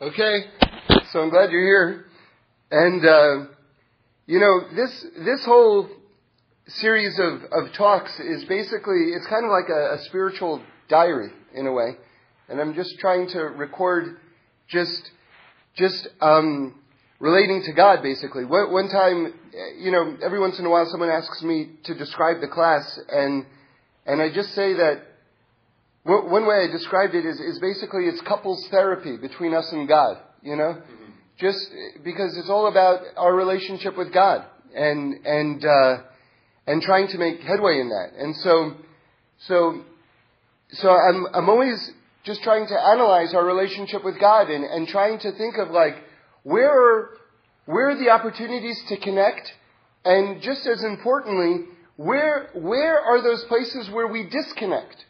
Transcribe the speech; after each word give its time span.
Okay, 0.00 0.44
so 1.10 1.22
I'm 1.22 1.28
glad 1.28 1.50
you're 1.50 1.60
here. 1.60 2.04
And, 2.70 3.04
uh, 3.04 3.50
you 4.28 4.38
know, 4.38 4.60
this, 4.72 5.06
this 5.24 5.44
whole 5.44 5.88
series 6.68 7.18
of, 7.18 7.42
of 7.50 7.72
talks 7.72 8.12
is 8.20 8.44
basically, 8.44 9.10
it's 9.16 9.26
kind 9.26 9.44
of 9.44 9.50
like 9.50 9.68
a, 9.68 9.94
a 9.94 9.98
spiritual 10.04 10.62
diary 10.88 11.30
in 11.52 11.66
a 11.66 11.72
way. 11.72 11.96
And 12.48 12.60
I'm 12.60 12.76
just 12.76 12.96
trying 13.00 13.28
to 13.30 13.40
record 13.40 14.18
just, 14.68 15.10
just, 15.74 16.06
um, 16.20 16.80
relating 17.18 17.64
to 17.64 17.72
God 17.72 18.00
basically. 18.00 18.44
One, 18.44 18.72
one 18.72 18.88
time, 18.90 19.34
you 19.80 19.90
know, 19.90 20.16
every 20.24 20.38
once 20.38 20.60
in 20.60 20.64
a 20.64 20.70
while 20.70 20.86
someone 20.88 21.10
asks 21.10 21.42
me 21.42 21.70
to 21.86 21.98
describe 21.98 22.40
the 22.40 22.46
class 22.46 23.00
and, 23.10 23.44
and 24.06 24.22
I 24.22 24.32
just 24.32 24.54
say 24.54 24.74
that 24.74 25.02
one 26.08 26.46
way 26.46 26.66
I 26.68 26.72
described 26.72 27.14
it 27.14 27.26
is, 27.26 27.38
is 27.38 27.58
basically 27.58 28.06
it's 28.06 28.20
couples 28.22 28.66
therapy 28.70 29.18
between 29.18 29.52
us 29.52 29.70
and 29.72 29.86
God, 29.86 30.16
you 30.42 30.56
know? 30.56 30.80
Mm-hmm. 30.80 31.12
Just 31.38 31.70
because 32.02 32.36
it's 32.38 32.48
all 32.48 32.66
about 32.66 33.02
our 33.16 33.34
relationship 33.34 33.96
with 33.96 34.12
God 34.12 34.44
and, 34.74 35.26
and, 35.26 35.64
uh, 35.64 35.98
and 36.66 36.80
trying 36.82 37.08
to 37.08 37.18
make 37.18 37.40
headway 37.40 37.80
in 37.80 37.90
that. 37.90 38.12
And 38.18 38.34
so, 38.36 38.72
so, 39.46 39.82
so 40.72 40.90
I'm, 40.90 41.26
I'm 41.34 41.48
always 41.50 41.90
just 42.24 42.42
trying 42.42 42.66
to 42.66 42.74
analyze 42.74 43.34
our 43.34 43.44
relationship 43.44 44.02
with 44.02 44.18
God 44.18 44.48
and, 44.48 44.64
and 44.64 44.88
trying 44.88 45.18
to 45.18 45.32
think 45.32 45.56
of 45.58 45.70
like, 45.70 45.96
where 46.42 46.70
are, 46.70 47.10
where 47.66 47.90
are 47.90 47.98
the 47.98 48.10
opportunities 48.10 48.82
to 48.88 48.96
connect? 48.96 49.52
And 50.04 50.40
just 50.40 50.66
as 50.66 50.82
importantly, 50.84 51.66
where, 51.96 52.48
where 52.54 52.98
are 52.98 53.22
those 53.22 53.44
places 53.44 53.90
where 53.90 54.06
we 54.06 54.28
disconnect? 54.28 55.04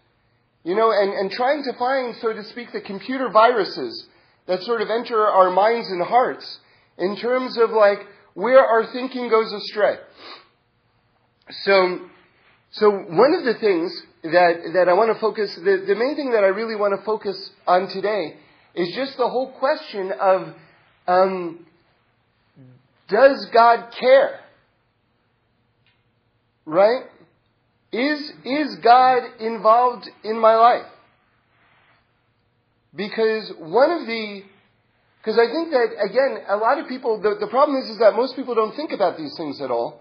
You 0.65 0.75
know, 0.75 0.91
and, 0.91 1.13
and 1.13 1.31
trying 1.31 1.63
to 1.65 1.73
find, 1.79 2.15
so 2.21 2.33
to 2.33 2.45
speak, 2.45 2.73
the 2.73 2.81
computer 2.81 3.31
viruses 3.31 4.07
that 4.47 4.63
sort 4.63 4.83
of 4.83 4.89
enter 4.91 5.25
our 5.25 5.51
minds 5.51 5.89
and 5.89 6.03
hearts 6.03 6.59
in 6.99 7.17
terms 7.17 7.57
of 7.59 7.71
like 7.71 8.01
where 8.35 8.65
our 8.65 8.87
thinking 8.93 9.29
goes 9.29 9.53
astray. 9.53 9.97
So, 11.63 12.01
so 12.73 12.91
one 12.91 13.35
of 13.35 13.45
the 13.45 13.55
things 13.61 14.03
that, 14.23 14.73
that 14.75 14.89
I 14.89 14.93
want 14.93 15.15
to 15.15 15.21
focus, 15.21 15.55
the, 15.57 15.85
the 15.87 15.95
main 15.95 16.17
thing 16.17 16.33
that 16.33 16.45
I 16.45 16.49
really 16.49 16.77
want 16.77 16.99
to 16.99 17.05
focus 17.05 17.51
on 17.67 17.89
today 17.89 18.37
is 18.75 18.95
just 18.95 19.17
the 19.17 19.29
whole 19.29 19.53
question 19.59 20.13
of, 20.21 20.55
um, 21.07 21.67
does 23.09 23.47
God 23.53 23.93
care? 23.99 24.41
Right? 26.67 27.05
Is, 27.93 28.33
is 28.45 28.77
God 28.77 29.23
involved 29.41 30.09
in 30.23 30.39
my 30.39 30.57
life? 30.57 30.87
Because 32.95 33.53
one 33.59 33.91
of 33.91 34.07
the, 34.07 34.43
because 35.19 35.39
I 35.39 35.51
think 35.51 35.71
that, 35.71 35.89
again, 36.03 36.45
a 36.49 36.57
lot 36.57 36.79
of 36.79 36.89
people, 36.89 37.21
the, 37.21 37.37
the 37.41 37.47
problem 37.47 37.79
is, 37.79 37.89
is 37.91 37.99
that 37.99 38.15
most 38.15 38.37
people 38.37 38.55
don't 38.55 38.75
think 38.77 38.93
about 38.93 39.17
these 39.17 39.35
things 39.37 39.61
at 39.61 39.71
all. 39.71 40.01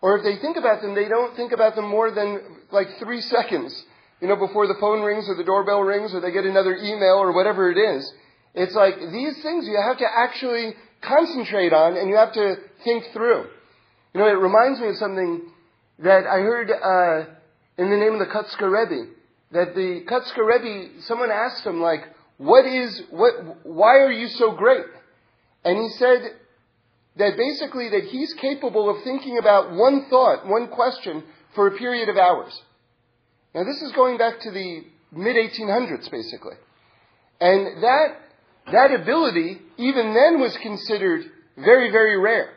Or 0.00 0.18
if 0.18 0.24
they 0.24 0.36
think 0.42 0.56
about 0.56 0.82
them, 0.82 0.94
they 0.94 1.08
don't 1.08 1.36
think 1.36 1.52
about 1.52 1.76
them 1.76 1.88
more 1.88 2.10
than 2.10 2.40
like 2.72 2.88
three 2.98 3.20
seconds, 3.20 3.84
you 4.20 4.28
know, 4.28 4.36
before 4.36 4.66
the 4.66 4.74
phone 4.80 5.02
rings 5.02 5.28
or 5.28 5.36
the 5.36 5.44
doorbell 5.44 5.80
rings 5.80 6.12
or 6.12 6.20
they 6.20 6.32
get 6.32 6.44
another 6.44 6.74
email 6.74 7.22
or 7.22 7.32
whatever 7.32 7.70
it 7.70 7.78
is. 7.78 8.12
It's 8.54 8.74
like 8.74 8.98
these 8.98 9.40
things 9.42 9.66
you 9.66 9.78
have 9.80 9.98
to 9.98 10.06
actually 10.06 10.74
concentrate 11.00 11.72
on 11.72 11.96
and 11.96 12.08
you 12.08 12.16
have 12.16 12.32
to 12.32 12.56
think 12.84 13.04
through. 13.12 13.46
You 14.12 14.20
know, 14.20 14.26
it 14.26 14.32
reminds 14.32 14.80
me 14.80 14.88
of 14.88 14.96
something 14.96 15.51
that 16.02 16.26
I 16.26 16.40
heard 16.40 16.70
uh, 16.70 17.30
in 17.78 17.90
the 17.90 17.96
name 17.96 18.14
of 18.14 18.18
the 18.18 18.32
Kotzker 18.32 18.70
Rebbe, 18.70 19.10
that 19.52 19.74
the 19.74 20.04
Kotzker 20.08 20.46
Rebbe, 20.46 21.02
someone 21.02 21.30
asked 21.30 21.64
him, 21.64 21.80
like, 21.80 22.00
what 22.38 22.66
is, 22.66 23.02
what, 23.10 23.64
why 23.64 23.98
are 23.98 24.10
you 24.10 24.28
so 24.28 24.52
great? 24.52 24.84
And 25.64 25.78
he 25.78 25.88
said 25.90 26.22
that 27.16 27.36
basically 27.36 27.90
that 27.90 28.04
he's 28.10 28.32
capable 28.34 28.90
of 28.90 29.04
thinking 29.04 29.38
about 29.38 29.72
one 29.72 30.06
thought, 30.10 30.46
one 30.46 30.68
question, 30.68 31.22
for 31.54 31.68
a 31.68 31.78
period 31.78 32.08
of 32.08 32.16
hours. 32.16 32.58
Now 33.54 33.64
this 33.64 33.82
is 33.82 33.92
going 33.92 34.18
back 34.18 34.40
to 34.40 34.50
the 34.50 34.84
mid 35.12 35.36
1800s, 35.36 36.10
basically. 36.10 36.56
And 37.40 37.82
that, 37.82 38.06
that 38.72 39.00
ability, 39.00 39.60
even 39.76 40.14
then 40.14 40.40
was 40.40 40.56
considered 40.62 41.24
very, 41.56 41.90
very 41.90 42.18
rare. 42.18 42.50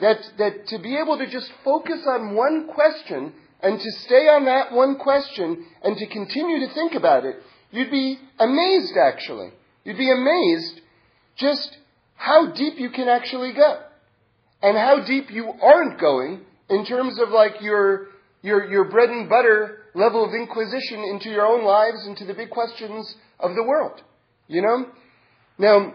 That, 0.00 0.18
that 0.38 0.68
to 0.68 0.78
be 0.78 0.96
able 0.96 1.18
to 1.18 1.28
just 1.28 1.50
focus 1.64 2.00
on 2.06 2.34
one 2.34 2.68
question 2.68 3.32
and 3.60 3.80
to 3.80 3.90
stay 4.06 4.28
on 4.28 4.44
that 4.44 4.72
one 4.72 4.96
question 4.96 5.66
and 5.82 5.96
to 5.96 6.06
continue 6.06 6.60
to 6.66 6.74
think 6.74 6.94
about 6.94 7.24
it, 7.24 7.36
you'd 7.70 7.90
be 7.90 8.18
amazed 8.38 8.96
actually. 8.96 9.50
You'd 9.84 9.98
be 9.98 10.12
amazed 10.12 10.80
just 11.36 11.78
how 12.14 12.52
deep 12.52 12.74
you 12.78 12.90
can 12.90 13.08
actually 13.08 13.52
go. 13.52 13.80
And 14.60 14.76
how 14.76 15.04
deep 15.04 15.30
you 15.30 15.52
aren't 15.62 16.00
going 16.00 16.40
in 16.68 16.84
terms 16.84 17.18
of 17.20 17.30
like 17.30 17.60
your, 17.60 18.08
your, 18.42 18.68
your 18.70 18.84
bread 18.84 19.08
and 19.08 19.28
butter 19.28 19.78
level 19.94 20.24
of 20.24 20.34
inquisition 20.34 21.00
into 21.00 21.30
your 21.30 21.46
own 21.46 21.64
lives, 21.64 22.06
into 22.06 22.24
the 22.24 22.34
big 22.34 22.50
questions 22.50 23.16
of 23.38 23.54
the 23.54 23.62
world. 23.62 24.02
You 24.48 24.62
know? 24.62 24.86
Now, 25.58 25.94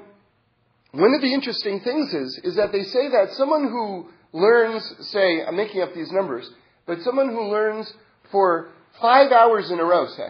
one 0.93 1.15
of 1.15 1.21
the 1.21 1.33
interesting 1.33 1.79
things 1.79 2.13
is, 2.13 2.39
is 2.43 2.55
that 2.55 2.71
they 2.71 2.83
say 2.83 3.09
that 3.09 3.33
someone 3.33 3.63
who 3.63 4.09
learns, 4.31 4.83
say, 5.07 5.43
I'm 5.43 5.55
making 5.55 5.81
up 5.81 5.93
these 5.95 6.11
numbers, 6.11 6.47
but 6.85 7.01
someone 7.01 7.29
who 7.29 7.51
learns 7.51 7.91
for 8.31 8.69
five 9.01 9.31
hours 9.31 9.71
in 9.71 9.79
a 9.79 9.83
row, 9.83 10.05
say, 10.07 10.27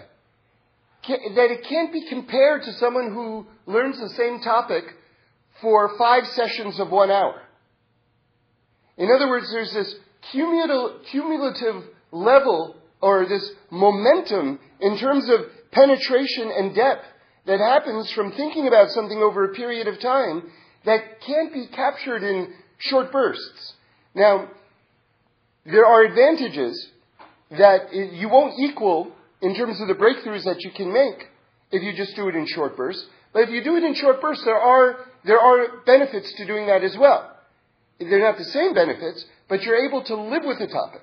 can, 1.06 1.36
that 1.36 1.52
it 1.52 1.66
can't 1.68 1.92
be 1.92 2.08
compared 2.08 2.64
to 2.64 2.74
someone 2.74 3.12
who 3.12 3.46
learns 3.66 4.00
the 4.00 4.10
same 4.16 4.40
topic 4.40 4.86
for 5.62 5.98
five 5.98 6.26
sessions 6.28 6.80
of 6.80 6.90
one 6.90 7.12
hour. 7.12 7.42
In 8.98 9.10
other 9.14 9.28
words, 9.28 9.52
there's 9.52 9.74
this 9.74 9.94
cumulative 10.32 11.84
level 12.14 12.78
or 13.02 13.28
this 13.28 13.52
momentum 13.70 14.60
in 14.80 14.98
terms 14.98 15.28
of 15.28 15.42
penetration 15.74 16.52
and 16.56 16.74
depth 16.74 17.04
that 17.46 17.60
happens 17.60 18.12
from 18.12 18.32
thinking 18.32 18.68
about 18.68 18.90
something 18.92 19.18
over 19.18 19.46
a 19.46 19.54
period 19.54 19.88
of 19.88 20.00
time 20.00 20.44
that 20.86 21.22
can't 21.26 21.54
be 21.54 21.68
captured 21.68 22.24
in 22.24 22.54
short 22.78 23.12
bursts. 23.12 23.74
Now, 24.16 24.50
there 25.66 25.86
are 25.86 26.04
advantages 26.04 26.90
that 27.52 27.94
you 27.94 28.30
won't 28.30 28.60
equal 28.60 29.12
in 29.42 29.56
terms 29.56 29.80
of 29.82 29.88
the 29.88 29.94
breakthroughs 29.94 30.44
that 30.46 30.64
you 30.64 30.72
can 30.72 30.92
make 30.92 31.30
if 31.72 31.84
you 31.84 31.94
just 31.94 32.16
do 32.16 32.28
it 32.28 32.36
in 32.36 32.46
short 32.48 32.78
bursts. 32.78 33.06
But 33.34 33.44
if 33.44 33.50
you 33.50 33.64
do 33.64 33.76
it 33.76 33.84
in 33.84 33.96
short 33.96 34.22
bursts, 34.22 34.44
there 34.46 34.60
are, 34.60 34.98
there 35.26 35.40
are 35.40 35.82
benefits 35.86 36.34
to 36.34 36.46
doing 36.46 36.68
that 36.68 36.84
as 36.84 36.96
well. 36.98 37.30
They're 38.00 38.20
not 38.20 38.38
the 38.38 38.46
same 38.46 38.74
benefits, 38.74 39.26
but 39.48 39.64
you're 39.64 39.88
able 39.88 40.04
to 40.04 40.16
live 40.16 40.44
with 40.46 40.60
the 40.60 40.68
topic. 40.68 41.02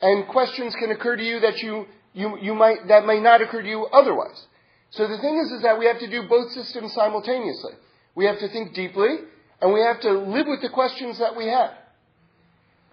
And 0.00 0.26
questions 0.28 0.74
can 0.78 0.90
occur 0.90 1.16
to 1.16 1.22
you 1.22 1.40
that 1.40 1.58
you, 1.58 1.86
you, 2.14 2.38
you 2.40 2.54
might, 2.54 2.88
that 2.88 3.06
may 3.06 3.20
not 3.20 3.42
occur 3.42 3.62
to 3.62 3.68
you 3.68 3.86
otherwise. 3.86 4.46
So 4.90 5.06
the 5.06 5.18
thing 5.18 5.38
is, 5.38 5.52
is 5.52 5.62
that 5.62 5.78
we 5.78 5.86
have 5.86 6.00
to 6.00 6.10
do 6.10 6.28
both 6.28 6.50
systems 6.52 6.92
simultaneously. 6.94 7.72
We 8.14 8.26
have 8.26 8.38
to 8.40 8.48
think 8.48 8.74
deeply, 8.74 9.18
and 9.60 9.72
we 9.72 9.80
have 9.80 10.00
to 10.00 10.12
live 10.12 10.46
with 10.48 10.62
the 10.62 10.68
questions 10.68 11.18
that 11.18 11.36
we 11.36 11.46
have. 11.46 11.70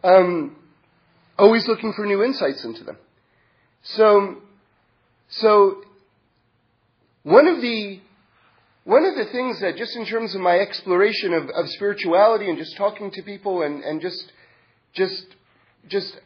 Um, 0.04 0.56
always 1.38 1.68
looking 1.68 1.94
for 1.94 2.06
new 2.06 2.24
insights 2.24 2.64
into 2.64 2.84
them. 2.84 2.98
So, 3.82 4.38
so 5.30 5.82
one 7.24 7.48
of 7.48 7.62
the 7.62 8.02
one 8.84 9.04
of 9.04 9.16
the 9.16 9.26
things 9.34 9.60
that 9.60 9.76
just 9.76 9.98
in 9.98 10.06
terms 10.06 10.34
of 10.34 10.40
my 10.40 10.60
exploration 10.60 11.34
of, 11.34 11.50
of 11.50 11.68
spirituality 11.72 12.48
and 12.48 12.58
just 12.58 12.78
talking 12.78 13.12
to 13.12 13.22
people 13.22 13.62
and, 13.64 13.84
and 13.84 14.00
just 14.00 14.32
just 14.94 15.26
just 15.90 16.18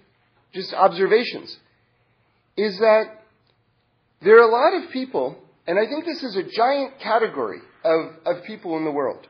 just 0.53 0.73
observations 0.73 1.57
is 2.55 2.77
that 2.77 3.23
there 4.21 4.37
are 4.37 4.47
a 4.47 4.51
lot 4.51 4.83
of 4.83 4.91
people 4.91 5.37
and 5.67 5.77
I 5.77 5.85
think 5.85 6.05
this 6.05 6.23
is 6.23 6.35
a 6.35 6.43
giant 6.43 6.99
category 6.99 7.59
of, 7.83 8.15
of 8.25 8.43
people 8.45 8.77
in 8.77 8.85
the 8.85 8.91
world 8.91 9.27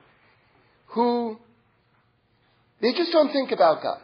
who 0.87 1.37
they 2.81 2.93
just 2.93 3.11
don't 3.11 3.31
think 3.31 3.51
about 3.51 3.83
God. 3.83 3.99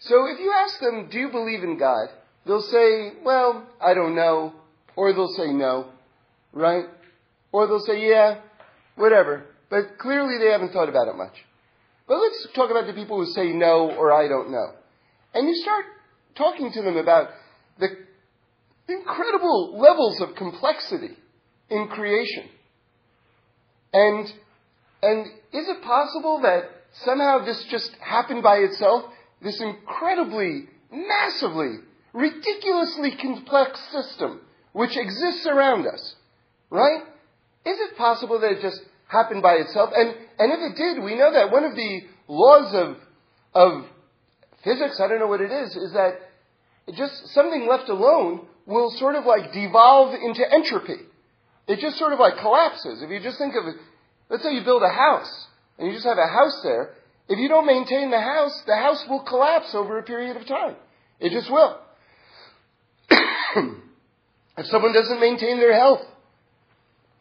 So 0.00 0.26
if 0.26 0.38
you 0.40 0.52
ask 0.52 0.80
them, 0.80 1.08
do 1.10 1.18
you 1.18 1.30
believe 1.30 1.62
in 1.62 1.78
God? 1.78 2.08
They'll 2.46 2.62
say, 2.62 3.12
well, 3.24 3.66
I 3.80 3.94
don't 3.94 4.14
know. 4.14 4.54
Or 4.96 5.12
they'll 5.12 5.34
say 5.36 5.52
no. 5.52 5.88
Right? 6.52 6.84
Or 7.52 7.66
they'll 7.66 7.80
say, 7.80 8.08
yeah, 8.08 8.40
whatever. 8.96 9.44
But 9.70 9.98
clearly 9.98 10.38
they 10.38 10.50
haven't 10.50 10.72
thought 10.72 10.88
about 10.88 11.08
it 11.08 11.16
much. 11.16 11.34
But 12.06 12.18
let's 12.18 12.48
talk 12.54 12.70
about 12.70 12.86
the 12.86 12.94
people 12.94 13.18
who 13.18 13.30
say 13.32 13.52
no 13.52 13.90
or 13.90 14.12
I 14.12 14.28
don't 14.28 14.50
know. 14.50 14.72
And 15.34 15.46
you 15.46 15.54
start 15.56 15.84
talking 16.36 16.72
to 16.72 16.82
them 16.82 16.96
about 16.96 17.28
the 17.78 17.88
incredible 18.88 19.78
levels 19.78 20.20
of 20.20 20.34
complexity 20.36 21.16
in 21.70 21.88
creation. 21.88 22.44
And, 23.92 24.26
and 25.02 25.26
is 25.52 25.68
it 25.68 25.82
possible 25.82 26.40
that 26.42 26.64
somehow 27.04 27.44
this 27.44 27.64
just 27.70 27.90
happened 28.00 28.42
by 28.42 28.56
itself? 28.58 29.04
This 29.42 29.60
incredibly, 29.60 30.64
massively, 30.90 31.76
ridiculously 32.12 33.12
complex 33.20 33.80
system 33.92 34.40
which 34.72 34.96
exists 34.96 35.46
around 35.46 35.86
us, 35.86 36.14
right? 36.70 37.02
Is 37.64 37.78
it 37.78 37.96
possible 37.96 38.40
that 38.40 38.52
it 38.52 38.62
just 38.62 38.80
happened 39.08 39.42
by 39.42 39.54
itself. 39.54 39.90
And, 39.94 40.14
and 40.38 40.52
if 40.52 40.72
it 40.72 40.76
did, 40.76 41.02
we 41.02 41.16
know 41.16 41.32
that 41.32 41.50
one 41.50 41.64
of 41.64 41.74
the 41.74 42.00
laws 42.28 42.74
of, 42.74 42.96
of 43.54 43.84
physics, 44.62 45.00
I 45.02 45.08
don't 45.08 45.18
know 45.18 45.26
what 45.26 45.40
it 45.40 45.50
is, 45.50 45.74
is 45.74 45.92
that 45.94 46.20
just 46.94 47.28
something 47.28 47.66
left 47.68 47.88
alone 47.88 48.46
will 48.68 48.90
sort 48.90 49.16
of 49.16 49.24
like 49.24 49.52
devolve 49.52 50.14
into 50.14 50.44
entropy. 50.52 51.00
It 51.66 51.80
just 51.80 51.98
sort 51.98 52.12
of 52.12 52.20
like 52.20 52.36
collapses. 52.38 53.02
If 53.02 53.10
you 53.10 53.18
just 53.20 53.38
think 53.38 53.54
of 53.56 53.66
it, 53.66 53.76
let's 54.28 54.42
say 54.42 54.54
you 54.54 54.62
build 54.62 54.82
a 54.82 54.92
house 54.92 55.46
and 55.78 55.88
you 55.88 55.94
just 55.94 56.06
have 56.06 56.18
a 56.18 56.28
house 56.28 56.60
there. 56.62 56.94
If 57.28 57.38
you 57.38 57.48
don't 57.48 57.66
maintain 57.66 58.10
the 58.10 58.20
house, 58.20 58.62
the 58.66 58.76
house 58.76 59.04
will 59.08 59.22
collapse 59.24 59.74
over 59.74 59.98
a 59.98 60.02
period 60.02 60.36
of 60.36 60.46
time. 60.46 60.76
It 61.18 61.32
just 61.32 61.50
will. 61.50 61.78
if 63.10 64.66
someone 64.66 64.92
doesn't 64.92 65.20
maintain 65.20 65.58
their 65.58 65.74
health, 65.74 66.00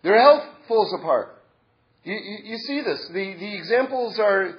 their 0.03 0.19
health 0.19 0.44
falls 0.67 0.94
apart. 0.99 1.41
You, 2.03 2.13
you, 2.13 2.51
you, 2.51 2.57
see 2.57 2.81
this. 2.81 3.05
The, 3.07 3.35
the 3.39 3.57
examples 3.57 4.19
are, 4.19 4.55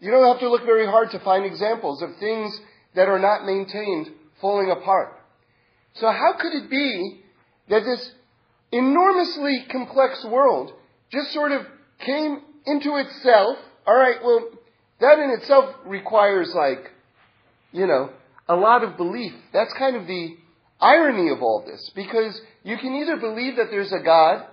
you 0.00 0.10
don't 0.10 0.26
have 0.26 0.40
to 0.40 0.50
look 0.50 0.64
very 0.64 0.86
hard 0.86 1.10
to 1.12 1.20
find 1.20 1.46
examples 1.46 2.02
of 2.02 2.10
things 2.20 2.58
that 2.94 3.08
are 3.08 3.18
not 3.18 3.46
maintained 3.46 4.08
falling 4.40 4.70
apart. 4.70 5.15
So 5.98 6.10
how 6.10 6.34
could 6.38 6.52
it 6.52 6.70
be 6.70 7.20
that 7.68 7.84
this 7.84 8.10
enormously 8.70 9.64
complex 9.70 10.24
world 10.24 10.72
just 11.10 11.32
sort 11.32 11.52
of 11.52 11.62
came 12.00 12.40
into 12.66 12.96
itself? 12.96 13.56
All 13.86 13.96
right, 13.96 14.16
well, 14.22 14.48
that 15.00 15.18
in 15.18 15.30
itself 15.30 15.74
requires 15.86 16.52
like, 16.54 16.90
you 17.72 17.86
know, 17.86 18.10
a 18.48 18.56
lot 18.56 18.84
of 18.84 18.96
belief. 18.96 19.32
That's 19.52 19.72
kind 19.74 19.96
of 19.96 20.06
the 20.06 20.36
irony 20.80 21.30
of 21.30 21.42
all 21.42 21.64
this, 21.66 21.90
because 21.94 22.38
you 22.62 22.76
can 22.76 22.94
either 22.94 23.16
believe 23.16 23.56
that 23.56 23.70
there's 23.70 23.92
a 23.92 24.00
God 24.04 24.46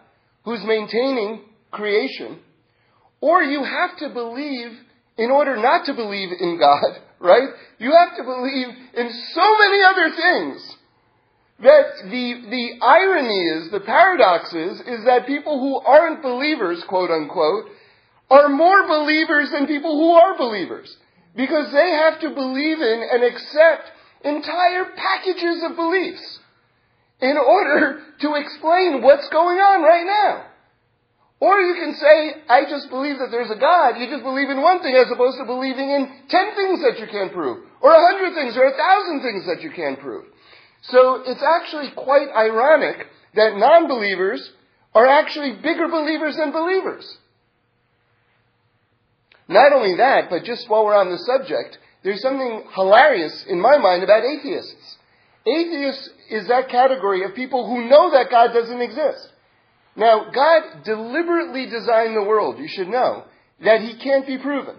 who's 0.46 0.63
maintaining 0.63 1.42
creation, 1.72 2.39
or 3.19 3.44
you 3.44 3.63
have 3.63 3.98
to 3.98 4.10
believe 4.10 4.78
in 5.18 5.30
order 5.30 5.57
not 5.57 5.86
to 5.86 5.94
believe 5.94 6.30
in 6.39 6.57
God, 6.57 7.01
right? 7.19 7.50
You 7.80 7.92
have 7.92 8.18
to 8.18 8.24
believe 8.24 8.68
in 8.96 9.12
so 9.34 9.57
many 9.57 9.84
other 9.84 10.16
things 10.16 10.78
that 11.59 11.85
the, 12.09 12.33
the 12.50 12.79
irony 12.81 13.39
is, 13.57 13.71
the 13.71 13.79
paradox 13.79 14.53
is, 14.53 14.79
is 14.81 15.05
that 15.05 15.27
people 15.27 15.59
who 15.59 15.79
aren't 15.79 16.21
believers, 16.21 16.83
quote 16.88 17.11
unquote, 17.11 17.65
are 18.29 18.50
more 18.50 18.88
believers 18.88 19.51
than 19.51 19.67
people 19.67 19.95
who 19.95 20.11
are 20.11 20.38
believers. 20.38 20.95
Because 21.35 21.71
they 21.71 21.91
have 21.91 22.19
to 22.21 22.29
believe 22.29 22.79
in 22.79 23.07
and 23.11 23.23
accept 23.23 23.89
entire 24.23 24.85
packages 24.95 25.63
of 25.69 25.75
beliefs 25.75 26.39
in 27.21 27.38
order 27.38 28.01
to 28.21 28.35
explain 28.35 29.01
what's 29.01 29.27
going 29.29 29.57
on 29.57 29.81
right 29.81 30.05
now. 30.05 30.45
Or 31.39 31.59
you 31.59 31.75
can 31.75 31.94
say, 31.95 32.41
I 32.47 32.63
just 32.69 32.89
believe 32.89 33.19
that 33.19 33.27
there's 33.29 33.51
a 33.51 33.59
God. 33.59 34.00
You 34.00 34.07
just 34.07 34.23
believe 34.23 34.50
in 34.50 34.61
one 34.61 34.79
thing 34.81 34.95
as 34.95 35.11
opposed 35.11 35.38
to 35.39 35.45
believing 35.45 35.91
in 35.91 36.07
ten 36.29 36.55
things 36.55 36.79
that 36.88 37.00
you 37.00 37.07
can't 37.11 37.33
prove. 37.33 37.67
Or 37.81 37.91
a 37.91 38.00
hundred 38.00 38.33
things 38.33 38.55
or 38.55 38.63
a 38.63 38.77
thousand 38.77 39.21
things 39.21 39.44
that 39.47 39.61
you 39.61 39.71
can't 39.75 40.00
prove. 40.00 40.23
So 40.83 41.24
it's 41.25 41.41
actually 41.41 41.91
quite 41.91 42.27
ironic 42.35 43.07
that 43.35 43.57
non-believers 43.57 44.51
are 44.94 45.07
actually 45.07 45.53
bigger 45.53 45.88
believers 45.88 46.35
than 46.38 46.51
believers. 46.51 47.18
Not 49.47 49.74
only 49.74 49.95
that, 49.97 50.30
but 50.30 50.44
just 50.44 50.69
while 50.69 50.85
we're 50.85 50.95
on 50.95 51.12
the 51.12 51.18
subject, 51.18 51.77
there's 52.03 52.21
something 52.21 52.63
hilarious 52.75 53.45
in 53.47 53.59
my 53.59 53.77
mind 53.77 54.03
about 54.03 54.24
atheists. 54.24 54.97
Atheists 55.45 56.09
is 56.30 56.47
that 56.47 56.69
category 56.69 57.24
of 57.24 57.36
people 57.36 57.68
who 57.68 57.89
know 57.89 58.12
that 58.12 58.29
God 58.29 58.53
doesn't 58.53 58.81
exist. 58.81 59.29
Now, 59.95 60.31
God 60.31 60.83
deliberately 60.83 61.65
designed 61.65 62.15
the 62.15 62.24
world, 62.24 62.57
you 62.59 62.68
should 62.68 62.88
know, 62.88 63.25
that 63.63 63.81
He 63.81 63.97
can't 63.97 64.25
be 64.25 64.38
proven. 64.38 64.75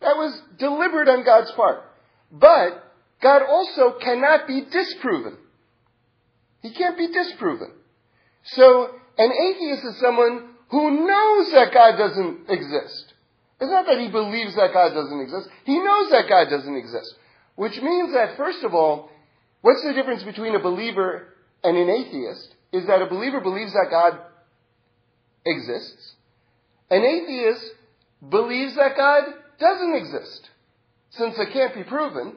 That 0.00 0.16
was 0.16 0.40
deliberate 0.58 1.08
on 1.08 1.24
God's 1.24 1.50
part. 1.52 1.84
But 2.32 2.89
God 3.22 3.42
also 3.42 3.98
cannot 3.98 4.46
be 4.46 4.62
disproven. 4.70 5.36
He 6.62 6.72
can't 6.72 6.96
be 6.96 7.08
disproven. 7.08 7.72
So, 8.44 8.90
an 9.18 9.30
atheist 9.30 9.84
is 9.84 10.00
someone 10.00 10.50
who 10.70 11.06
knows 11.06 11.52
that 11.52 11.72
God 11.74 11.96
doesn't 11.96 12.48
exist. 12.48 13.14
It's 13.60 13.70
not 13.70 13.86
that 13.86 13.98
he 13.98 14.08
believes 14.08 14.54
that 14.56 14.72
God 14.72 14.94
doesn't 14.94 15.20
exist. 15.20 15.48
He 15.64 15.78
knows 15.78 16.10
that 16.10 16.28
God 16.28 16.48
doesn't 16.48 16.76
exist. 16.76 17.14
Which 17.56 17.80
means 17.82 18.14
that, 18.14 18.36
first 18.36 18.64
of 18.64 18.74
all, 18.74 19.10
what's 19.60 19.84
the 19.84 19.92
difference 19.92 20.22
between 20.22 20.54
a 20.54 20.60
believer 20.60 21.34
and 21.62 21.76
an 21.76 21.90
atheist? 21.90 22.54
Is 22.72 22.86
that 22.86 23.02
a 23.02 23.06
believer 23.06 23.40
believes 23.40 23.72
that 23.72 23.88
God 23.90 24.18
exists. 25.44 26.14
An 26.90 27.02
atheist 27.02 27.64
believes 28.28 28.74
that 28.76 28.96
God 28.96 29.24
doesn't 29.58 29.94
exist. 29.94 30.50
Since 31.10 31.38
it 31.38 31.52
can't 31.52 31.74
be 31.74 31.84
proven, 31.84 32.34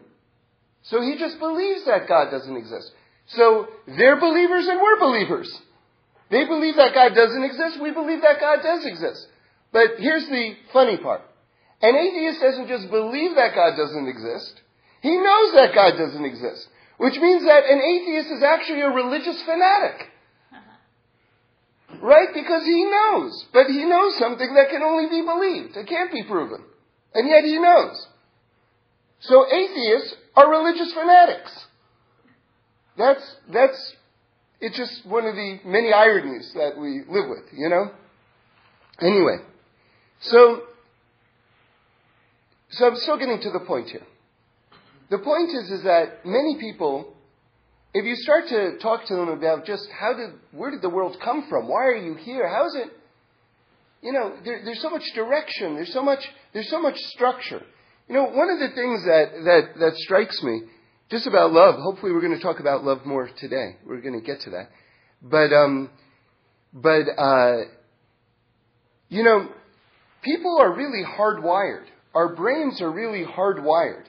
so 0.84 1.02
he 1.02 1.18
just 1.18 1.40
believes 1.40 1.86
that 1.86 2.08
God 2.08 2.30
doesn't 2.30 2.56
exist. 2.56 2.92
So 3.28 3.68
they're 3.88 4.20
believers 4.20 4.68
and 4.68 4.82
we're 4.82 5.00
believers. 5.00 5.50
They 6.30 6.46
believe 6.46 6.76
that 6.76 6.94
God 6.94 7.16
doesn't 7.16 7.44
exist. 7.44 7.82
We 7.82 7.92
believe 7.92 8.22
that 8.22 8.40
God 8.40 8.62
does 8.62 8.86
exist. 8.86 9.28
But 9.72 9.98
here's 9.98 10.28
the 10.28 10.56
funny 10.72 10.98
part. 10.98 11.22
An 11.82 11.96
atheist 11.96 12.42
doesn't 12.42 12.68
just 12.68 12.90
believe 12.90 13.36
that 13.36 13.56
God 13.56 13.76
doesn't 13.76 14.08
exist. 14.08 14.62
He 15.02 15.16
knows 15.18 15.54
that 15.54 15.76
God 15.76 15.98
doesn't 15.98 16.26
exist. 16.26 16.68
Which 16.98 17.18
means 17.18 17.44
that 17.44 17.66
an 17.66 17.82
atheist 17.82 18.30
is 18.32 18.44
actually 18.44 18.82
a 18.82 18.90
religious 18.90 19.42
fanatic. 19.44 20.10
Uh-huh. 20.52 21.98
Right? 22.02 22.30
Because 22.34 22.64
he 22.64 22.86
knows. 22.86 23.46
But 23.52 23.68
he 23.68 23.84
knows 23.86 24.18
something 24.18 24.54
that 24.56 24.70
can 24.70 24.82
only 24.82 25.10
be 25.10 25.26
believed. 25.26 25.76
It 25.76 25.88
can't 25.88 26.12
be 26.12 26.24
proven. 26.24 26.64
And 27.14 27.30
yet 27.30 27.44
he 27.44 27.60
knows. 27.60 28.08
So 29.20 29.46
atheists 29.52 30.16
are 30.36 30.50
religious 30.50 30.92
fanatics. 30.94 31.66
That's, 32.98 33.36
that's, 33.52 33.96
it's 34.62 34.78
just 34.78 35.06
one 35.06 35.26
of 35.26 35.36
the 35.36 35.60
many 35.66 35.92
ironies 35.92 36.52
that 36.56 36.78
we 36.78 37.02
live 37.08 37.30
with, 37.30 37.46
you 37.54 37.70
know? 37.70 37.92
Anyway, 39.02 39.38
so, 40.22 40.62
so 42.70 42.88
I'm 42.88 42.96
still 42.98 43.18
getting 43.18 43.42
to 43.42 43.52
the 43.52 43.60
point 43.62 43.90
here. 43.90 44.04
The 45.10 45.18
point 45.20 45.50
is, 45.50 45.70
is 45.70 45.84
that 45.84 46.26
many 46.26 46.58
people, 46.60 47.14
if 47.94 48.06
you 48.06 48.16
start 48.16 48.48
to 48.50 48.78
talk 48.80 49.06
to 49.08 49.16
them 49.16 49.30
about 49.30 49.66
just 49.66 49.88
how 50.00 50.14
did, 50.14 50.32
where 50.52 50.72
did 50.72 50.82
the 50.82 50.90
world 50.90 51.18
come 51.24 51.48
from? 51.50 51.68
Why 51.68 51.86
are 51.86 51.96
you 51.96 52.16
here? 52.16 52.48
How 52.48 52.68
is 52.68 52.76
it? 52.76 52.92
You 54.02 54.12
know, 54.12 54.36
there, 54.44 54.62
there's 54.64 54.82
so 54.82 54.90
much 54.90 55.04
direction. 55.16 55.76
There's 55.76 55.94
so 55.94 56.04
much, 56.04 56.20
there's 56.54 56.70
so 56.70 56.82
much 56.82 56.98
structure. 57.16 57.62
You 58.08 58.16
know, 58.16 58.26
one 58.26 58.50
of 58.50 58.60
the 58.60 58.76
things 58.76 59.04
that, 59.06 59.32
that, 59.46 59.80
that 59.80 59.96
strikes 59.98 60.42
me 60.44 60.64
just 61.10 61.26
about 61.26 61.54
love, 61.54 61.76
hopefully 61.76 62.12
we're 62.12 62.22
going 62.22 62.36
to 62.36 62.42
talk 62.42 62.60
about 62.60 62.84
love 62.84 63.06
more 63.06 63.30
today. 63.38 63.78
We're 63.86 64.02
going 64.02 64.20
to 64.20 64.26
get 64.26 64.42
to 64.42 64.50
that. 64.52 64.70
But, 65.22 65.54
um, 65.54 65.90
but, 66.74 67.08
uh, 67.18 67.62
you 69.10 69.24
know, 69.24 69.48
people 70.22 70.58
are 70.60 70.76
really 70.76 71.04
hardwired. 71.06 71.86
Our 72.14 72.36
brains 72.36 72.82
are 72.82 72.92
really 72.92 73.26
hardwired. 73.26 74.06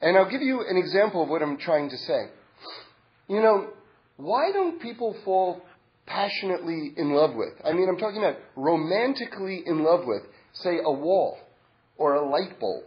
And 0.00 0.16
I'll 0.16 0.30
give 0.30 0.42
you 0.42 0.64
an 0.68 0.76
example 0.76 1.22
of 1.22 1.28
what 1.28 1.42
I'm 1.42 1.58
trying 1.58 1.90
to 1.90 1.96
say. 1.96 2.24
You 3.28 3.40
know, 3.40 3.68
why 4.16 4.50
don't 4.52 4.82
people 4.82 5.14
fall 5.24 5.62
passionately 6.06 6.92
in 6.96 7.12
love 7.12 7.34
with? 7.34 7.54
I 7.64 7.72
mean, 7.72 7.88
I'm 7.88 7.98
talking 7.98 8.18
about 8.18 8.36
romantically 8.56 9.62
in 9.64 9.84
love 9.84 10.00
with, 10.06 10.22
say, 10.54 10.78
a 10.84 10.90
wall 10.90 11.38
or 11.96 12.14
a 12.14 12.28
light 12.28 12.58
bulb 12.58 12.84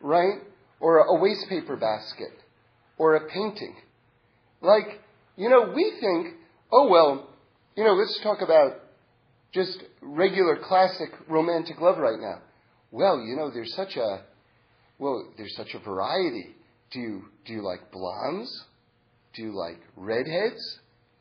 right? 0.00 0.40
Or 0.80 0.98
a 0.98 1.20
waste 1.20 1.48
paper 1.48 1.76
basket, 1.76 2.32
or 2.98 3.16
a 3.16 3.28
painting. 3.28 3.74
Like, 4.60 5.00
you 5.36 5.48
know, 5.48 5.72
we 5.74 5.92
think, 6.00 6.34
oh 6.72 6.88
well, 6.88 7.28
you 7.76 7.84
know, 7.84 7.94
let's 7.94 8.18
talk 8.22 8.38
about 8.42 8.80
just 9.52 9.82
regular 10.00 10.56
classic 10.56 11.10
romantic 11.28 11.80
love 11.80 11.98
right 11.98 12.18
now. 12.20 12.40
Well, 12.90 13.20
you 13.20 13.36
know, 13.36 13.50
there's 13.50 13.74
such 13.74 13.96
a, 13.96 14.22
well, 14.98 15.28
there's 15.36 15.54
such 15.56 15.74
a 15.74 15.78
variety. 15.78 16.54
Do 16.90 17.00
you, 17.00 17.24
do 17.44 17.52
you 17.52 17.62
like 17.62 17.92
blondes? 17.92 18.64
Do 19.34 19.42
you 19.42 19.56
like 19.56 19.78
redheads? 19.96 20.78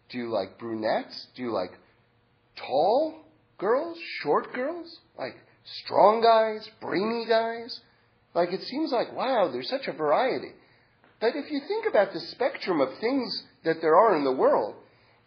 Do 0.09 0.17
you 0.17 0.31
like 0.31 0.57
brunettes? 0.57 1.27
Do 1.35 1.43
you 1.43 1.53
like 1.53 1.71
tall 2.55 3.25
girls, 3.57 3.97
short 4.23 4.53
girls? 4.53 4.99
Like 5.17 5.35
strong 5.83 6.21
guys, 6.21 6.69
brainy 6.81 7.25
guys? 7.27 7.81
Like 8.37 8.53
it 8.53 8.61
seems 8.61 8.91
like, 8.91 9.11
wow, 9.13 9.49
there's 9.51 9.67
such 9.67 9.87
a 9.87 9.93
variety. 9.93 10.51
But 11.19 11.35
if 11.35 11.49
you 11.49 11.59
think 11.67 11.87
about 11.89 12.13
the 12.13 12.19
spectrum 12.19 12.81
of 12.81 12.89
things 13.01 13.43
that 13.65 13.77
there 13.81 13.95
are 13.95 14.15
in 14.15 14.23
the 14.23 14.31
world, 14.31 14.75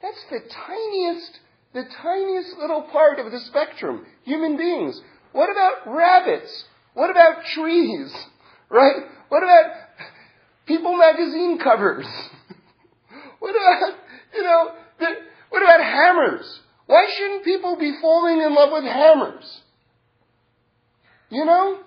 that's 0.01 0.25
the 0.31 0.39
tiniest, 0.39 1.41
the 1.75 1.87
tiniest 2.01 2.57
little 2.61 2.83
part 2.83 3.19
of 3.19 3.33
the 3.33 3.41
spectrum. 3.41 4.07
Human 4.23 4.57
beings. 4.57 5.01
What 5.33 5.51
about 5.51 5.93
rabbits? 5.93 6.65
What 6.95 7.11
about 7.11 7.45
trees? 7.53 8.15
Right? 8.73 9.03
What 9.31 9.43
about 9.43 9.73
People 10.65 10.97
magazine 10.97 11.59
covers? 11.59 12.07
what 13.41 13.51
about, 13.51 13.99
you 14.33 14.43
know, 14.45 14.71
the, 15.01 15.07
what 15.49 15.65
about 15.65 15.81
hammers? 15.81 16.61
Why 16.87 17.09
shouldn't 17.19 17.45
people 17.45 17.77
be 17.77 17.99
falling 18.01 18.41
in 18.41 18.55
love 18.55 18.71
with 18.73 18.85
hammers? 18.85 19.61
You 21.31 21.45
know? 21.45 21.81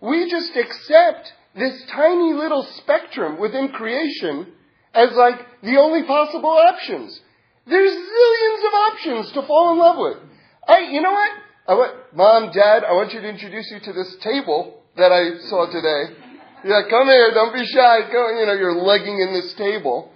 We 0.00 0.30
just 0.30 0.56
accept 0.56 1.32
this 1.56 1.82
tiny 1.90 2.32
little 2.32 2.62
spectrum 2.76 3.40
within 3.40 3.68
creation 3.70 4.46
as 4.94 5.10
like 5.12 5.38
the 5.62 5.76
only 5.76 6.04
possible 6.04 6.50
options. 6.50 7.20
There's 7.66 7.92
zillions 7.92 8.66
of 8.66 8.74
options 8.92 9.32
to 9.32 9.42
fall 9.42 9.72
in 9.72 9.78
love 9.78 9.96
with. 9.98 10.30
I, 10.66 10.78
you 10.90 11.00
know 11.02 11.12
what? 11.12 11.30
I 11.68 11.74
want, 11.74 11.96
Mom, 12.14 12.52
Dad, 12.52 12.84
I 12.84 12.92
want 12.92 13.12
you 13.12 13.20
to 13.20 13.28
introduce 13.28 13.70
you 13.70 13.80
to 13.80 13.92
this 13.92 14.16
table 14.22 14.82
that 14.96 15.12
I 15.12 15.38
saw 15.48 15.66
today. 15.66 16.16
Yeah, 16.64 16.82
come 16.88 17.06
here, 17.06 17.30
don't 17.34 17.52
be 17.52 17.64
shy. 17.66 18.10
Go, 18.10 18.40
you 18.40 18.46
know, 18.46 18.54
you're 18.54 18.82
legging 18.82 19.20
in 19.20 19.34
this 19.34 19.54
table. 19.54 20.10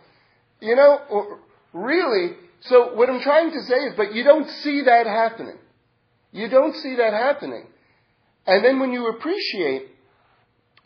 You 0.61 0.77
know, 0.77 1.39
really, 1.73 2.37
so 2.63 2.95
what 2.95 3.11
I'm 3.11 3.21
trying 3.21 3.51
to 3.51 3.61
say 3.63 3.75
is, 3.75 3.95
but 3.97 4.15
you 4.15 4.25
don't 4.25 4.49
see 4.63 4.83
that 4.83 5.07
happening. 5.07 5.59
You 6.33 6.49
don't 6.49 6.75
see 6.77 6.97
that 6.97 7.13
happening. 7.13 7.67
And 8.47 8.65
then 8.65 8.81
when 8.81 8.93
you 8.93 9.09
appreciate 9.09 9.89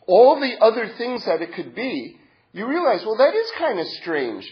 all 0.07 0.39
the 0.39 0.63
other 0.63 0.89
things 0.97 1.25
that 1.25 1.41
it 1.41 1.53
could 1.53 1.75
be, 1.75 2.17
you 2.53 2.67
realize, 2.67 3.03
well, 3.05 3.17
that 3.17 3.35
is 3.35 3.51
kind 3.57 3.79
of 3.79 3.87
strange. 3.87 4.47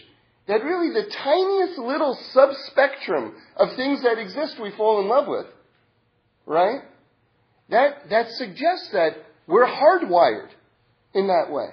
That 0.48 0.62
really 0.62 0.92
the 0.92 1.10
tiniest 1.10 1.78
little 1.78 2.16
subspectrum 2.34 3.34
of 3.56 3.74
things 3.74 4.02
that 4.02 4.18
exist 4.18 4.60
we 4.60 4.70
fall 4.72 5.00
in 5.00 5.08
love 5.08 5.26
with. 5.26 5.46
Right? 6.44 6.82
That, 7.70 8.10
that 8.10 8.30
suggests 8.30 8.90
that 8.92 9.16
we're 9.46 9.66
hardwired 9.66 10.48
in 11.14 11.26
that 11.28 11.50
way. 11.50 11.68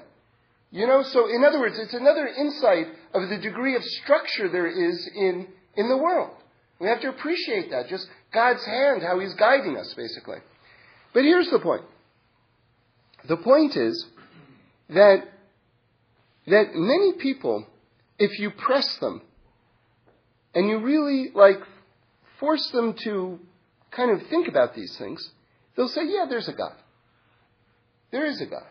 You 0.71 0.87
know, 0.87 1.03
so 1.03 1.27
in 1.27 1.43
other 1.43 1.59
words, 1.59 1.77
it's 1.77 1.93
another 1.93 2.25
insight 2.25 2.87
of 3.13 3.29
the 3.29 3.37
degree 3.37 3.75
of 3.75 3.83
structure 3.83 4.49
there 4.49 4.65
is 4.65 5.07
in, 5.15 5.47
in 5.75 5.87
the 5.87 5.97
world. 5.97 6.31
We 6.79 6.87
have 6.87 7.01
to 7.01 7.09
appreciate 7.09 7.69
that. 7.69 7.89
Just 7.89 8.07
God's 8.33 8.65
hand, 8.65 9.03
how 9.03 9.19
He's 9.19 9.35
guiding 9.35 9.77
us, 9.77 9.93
basically. 9.93 10.37
But 11.13 11.23
here's 11.23 11.49
the 11.49 11.59
point. 11.59 11.83
The 13.27 13.37
point 13.37 13.75
is 13.77 14.05
that, 14.89 15.23
that 16.47 16.75
many 16.75 17.13
people, 17.13 17.65
if 18.19 18.39
you 18.39 18.51
press 18.51 18.97
them 18.99 19.21
and 20.53 20.67
you 20.67 20.79
really 20.79 21.29
like 21.33 21.59
force 22.39 22.69
them 22.73 22.95
to 23.03 23.39
kind 23.91 24.11
of 24.11 24.27
think 24.27 24.47
about 24.47 24.75
these 24.75 24.95
things, 24.97 25.29
they'll 25.75 25.87
say, 25.87 26.01
yeah, 26.05 26.25
there's 26.27 26.47
a 26.47 26.53
God. 26.53 26.75
There 28.11 28.25
is 28.25 28.41
a 28.41 28.45
God. 28.45 28.65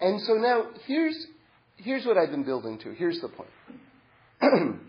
And 0.00 0.20
so 0.22 0.34
now 0.34 0.66
here's, 0.86 1.26
here's 1.76 2.04
what 2.04 2.18
I've 2.18 2.30
been 2.30 2.44
building 2.44 2.78
to. 2.78 2.92
Here's 2.92 3.20
the 3.20 3.28
point. 3.28 3.50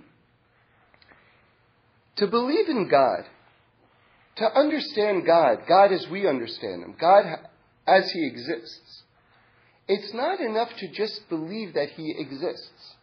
to 2.17 2.27
believe 2.27 2.67
in 2.67 2.89
God, 2.89 3.25
to 4.37 4.45
understand 4.45 5.25
God, 5.25 5.59
God 5.67 5.91
as 5.91 6.07
we 6.11 6.27
understand 6.27 6.83
Him, 6.83 6.95
God 6.99 7.25
as 7.87 8.11
He 8.11 8.27
exists, 8.27 9.03
it's 9.87 10.13
not 10.13 10.39
enough 10.39 10.69
to 10.79 10.91
just 10.91 11.21
believe 11.29 11.73
that 11.75 11.89
He 11.89 12.13
exists. 12.17 12.95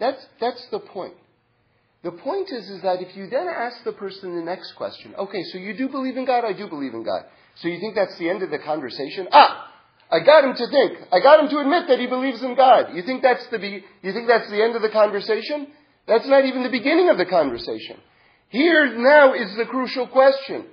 That's, 0.00 0.24
that's 0.40 0.66
the 0.70 0.80
point. 0.80 1.14
The 2.02 2.10
point 2.10 2.50
is, 2.50 2.68
is 2.68 2.82
that 2.82 3.00
if 3.00 3.16
you 3.16 3.28
then 3.28 3.46
ask 3.46 3.84
the 3.84 3.92
person 3.92 4.34
the 4.34 4.42
next 4.42 4.72
question, 4.72 5.14
okay, 5.16 5.42
so 5.52 5.58
you 5.58 5.76
do 5.76 5.88
believe 5.88 6.16
in 6.16 6.24
God? 6.24 6.44
I 6.44 6.52
do 6.52 6.68
believe 6.68 6.94
in 6.94 7.04
God. 7.04 7.22
So 7.56 7.68
you 7.68 7.78
think 7.78 7.94
that's 7.94 8.18
the 8.18 8.28
end 8.28 8.42
of 8.42 8.50
the 8.50 8.58
conversation? 8.58 9.28
Ah, 9.30 9.70
I 10.10 10.18
got 10.20 10.42
him 10.42 10.54
to 10.54 10.66
think. 10.68 10.98
I 11.12 11.20
got 11.20 11.38
him 11.38 11.50
to 11.50 11.58
admit 11.58 11.84
that 11.88 12.00
he 12.00 12.08
believes 12.08 12.42
in 12.42 12.56
God. 12.56 12.94
You 12.94 13.02
think 13.02 13.22
that's 13.22 13.46
the 13.52 13.58
be- 13.58 13.84
you 14.02 14.12
think 14.12 14.26
that's 14.26 14.50
the 14.50 14.60
end 14.60 14.74
of 14.74 14.82
the 14.82 14.90
conversation? 14.90 15.68
That's 16.08 16.26
not 16.26 16.44
even 16.44 16.64
the 16.64 16.70
beginning 16.70 17.08
of 17.08 17.18
the 17.18 17.26
conversation. 17.26 18.00
Here 18.52 18.98
now 18.98 19.32
is 19.32 19.56
the 19.56 19.64
crucial 19.64 20.06
question. 20.06 20.66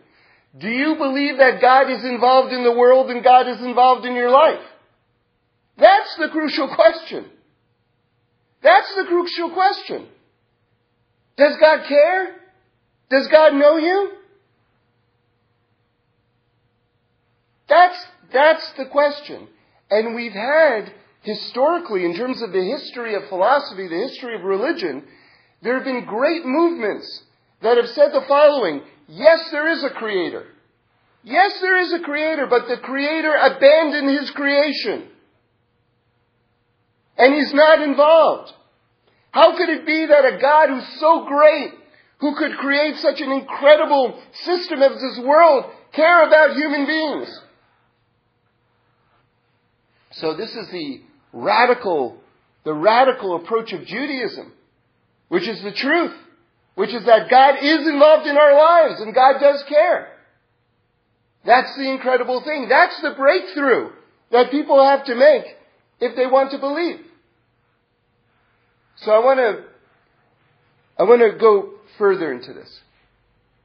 Do 0.58 0.68
you 0.68 0.96
believe 0.96 1.38
that 1.38 1.62
God 1.62 1.90
is 1.90 2.04
involved 2.04 2.52
in 2.52 2.66
the 2.66 2.74
world 2.74 3.10
and 3.10 3.24
God 3.24 3.48
is 3.48 3.62
involved 3.62 4.06
in 4.06 4.16
your 4.16 4.30
life? 4.30 4.60
That's 5.78 6.14
the 6.18 6.28
crucial 6.28 6.76
question. 6.76 7.26
That's 8.62 8.96
the 8.96 9.06
crucial 9.06 9.52
question. 9.52 10.10
Does 11.38 11.56
God 11.62 11.88
care? 11.88 12.36
Does 13.10 13.30
God 13.30 13.54
know 13.54 13.78
you? 13.78 14.12
That's 17.70 18.06
that's 18.34 18.74
the 18.74 18.88
question. 18.88 19.48
And 19.90 20.16
we've 20.16 20.34
had, 20.34 20.92
historically, 21.22 22.04
in 22.04 22.14
terms 22.14 22.42
of 22.42 22.52
the 22.52 22.76
history 22.78 23.16
of 23.16 23.30
philosophy, 23.30 23.88
the 23.88 24.06
history 24.10 24.36
of 24.36 24.42
religion, 24.42 25.06
there 25.62 25.76
have 25.76 25.86
been 25.86 26.04
great 26.04 26.46
movements 26.46 27.24
that 27.62 27.78
have 27.78 27.90
said 27.90 28.12
the 28.12 28.26
following 28.28 28.82
Yes, 29.08 29.50
there 29.52 29.68
is 29.70 29.84
a 29.84 29.90
creator. 29.90 30.46
Yes, 31.24 31.60
there 31.62 31.78
is 31.80 31.94
a 31.94 32.00
creator, 32.00 32.48
but 32.48 32.68
the 32.68 32.78
creator 32.78 33.34
abandoned 33.34 34.20
his 34.20 34.30
creation. 34.32 35.08
And 37.18 37.34
he's 37.34 37.54
not 37.54 37.82
involved. 37.82 38.54
How 39.32 39.58
could 39.58 39.70
it 39.70 39.86
be 39.86 40.06
that 40.06 40.26
a 40.26 40.40
God 40.40 40.70
who's 40.70 41.00
so 41.00 41.26
great, 41.26 41.72
who 42.20 42.36
could 42.36 42.58
create 42.58 42.96
such 42.98 43.20
an 43.20 43.32
incredible 43.32 44.22
system 44.46 44.82
as 44.82 44.94
this 44.94 45.26
world, 45.26 45.66
care 45.92 46.26
about 46.26 46.56
human 46.56 46.86
beings? 46.86 47.42
So 50.12 50.36
this 50.36 50.56
is 50.56 50.70
the 50.72 51.02
radical, 51.34 52.18
the 52.64 52.74
radical 52.74 53.36
approach 53.36 53.74
of 53.74 53.86
Judaism, 53.86 54.54
which 55.28 55.48
is 55.48 55.62
the 55.62 55.72
truth, 55.72 56.16
which 56.80 56.94
is 56.94 57.04
that 57.04 57.30
God 57.30 57.56
is 57.62 57.86
involved 57.86 58.26
in 58.26 58.38
our 58.38 58.54
lives 58.54 59.02
and 59.02 59.14
God 59.14 59.38
does 59.42 59.62
care. 59.68 60.14
That's 61.46 61.76
the 61.76 61.92
incredible 61.92 62.42
thing. 62.42 62.70
That's 62.70 63.02
the 63.02 63.16
breakthrough 63.18 63.90
that 64.32 64.50
people 64.50 64.82
have 64.82 65.04
to 65.08 65.14
make 65.14 65.44
if 66.00 66.16
they 66.16 66.26
want 66.26 66.52
to 66.52 66.58
believe. 66.58 67.02
So 68.96 69.12
I 69.12 69.20
want 69.20 69.40
to, 69.40 69.64
I 70.98 71.04
want 71.04 71.20
to 71.20 71.38
go 71.38 71.72
further 71.98 72.32
into 72.32 72.54
this. 72.54 72.80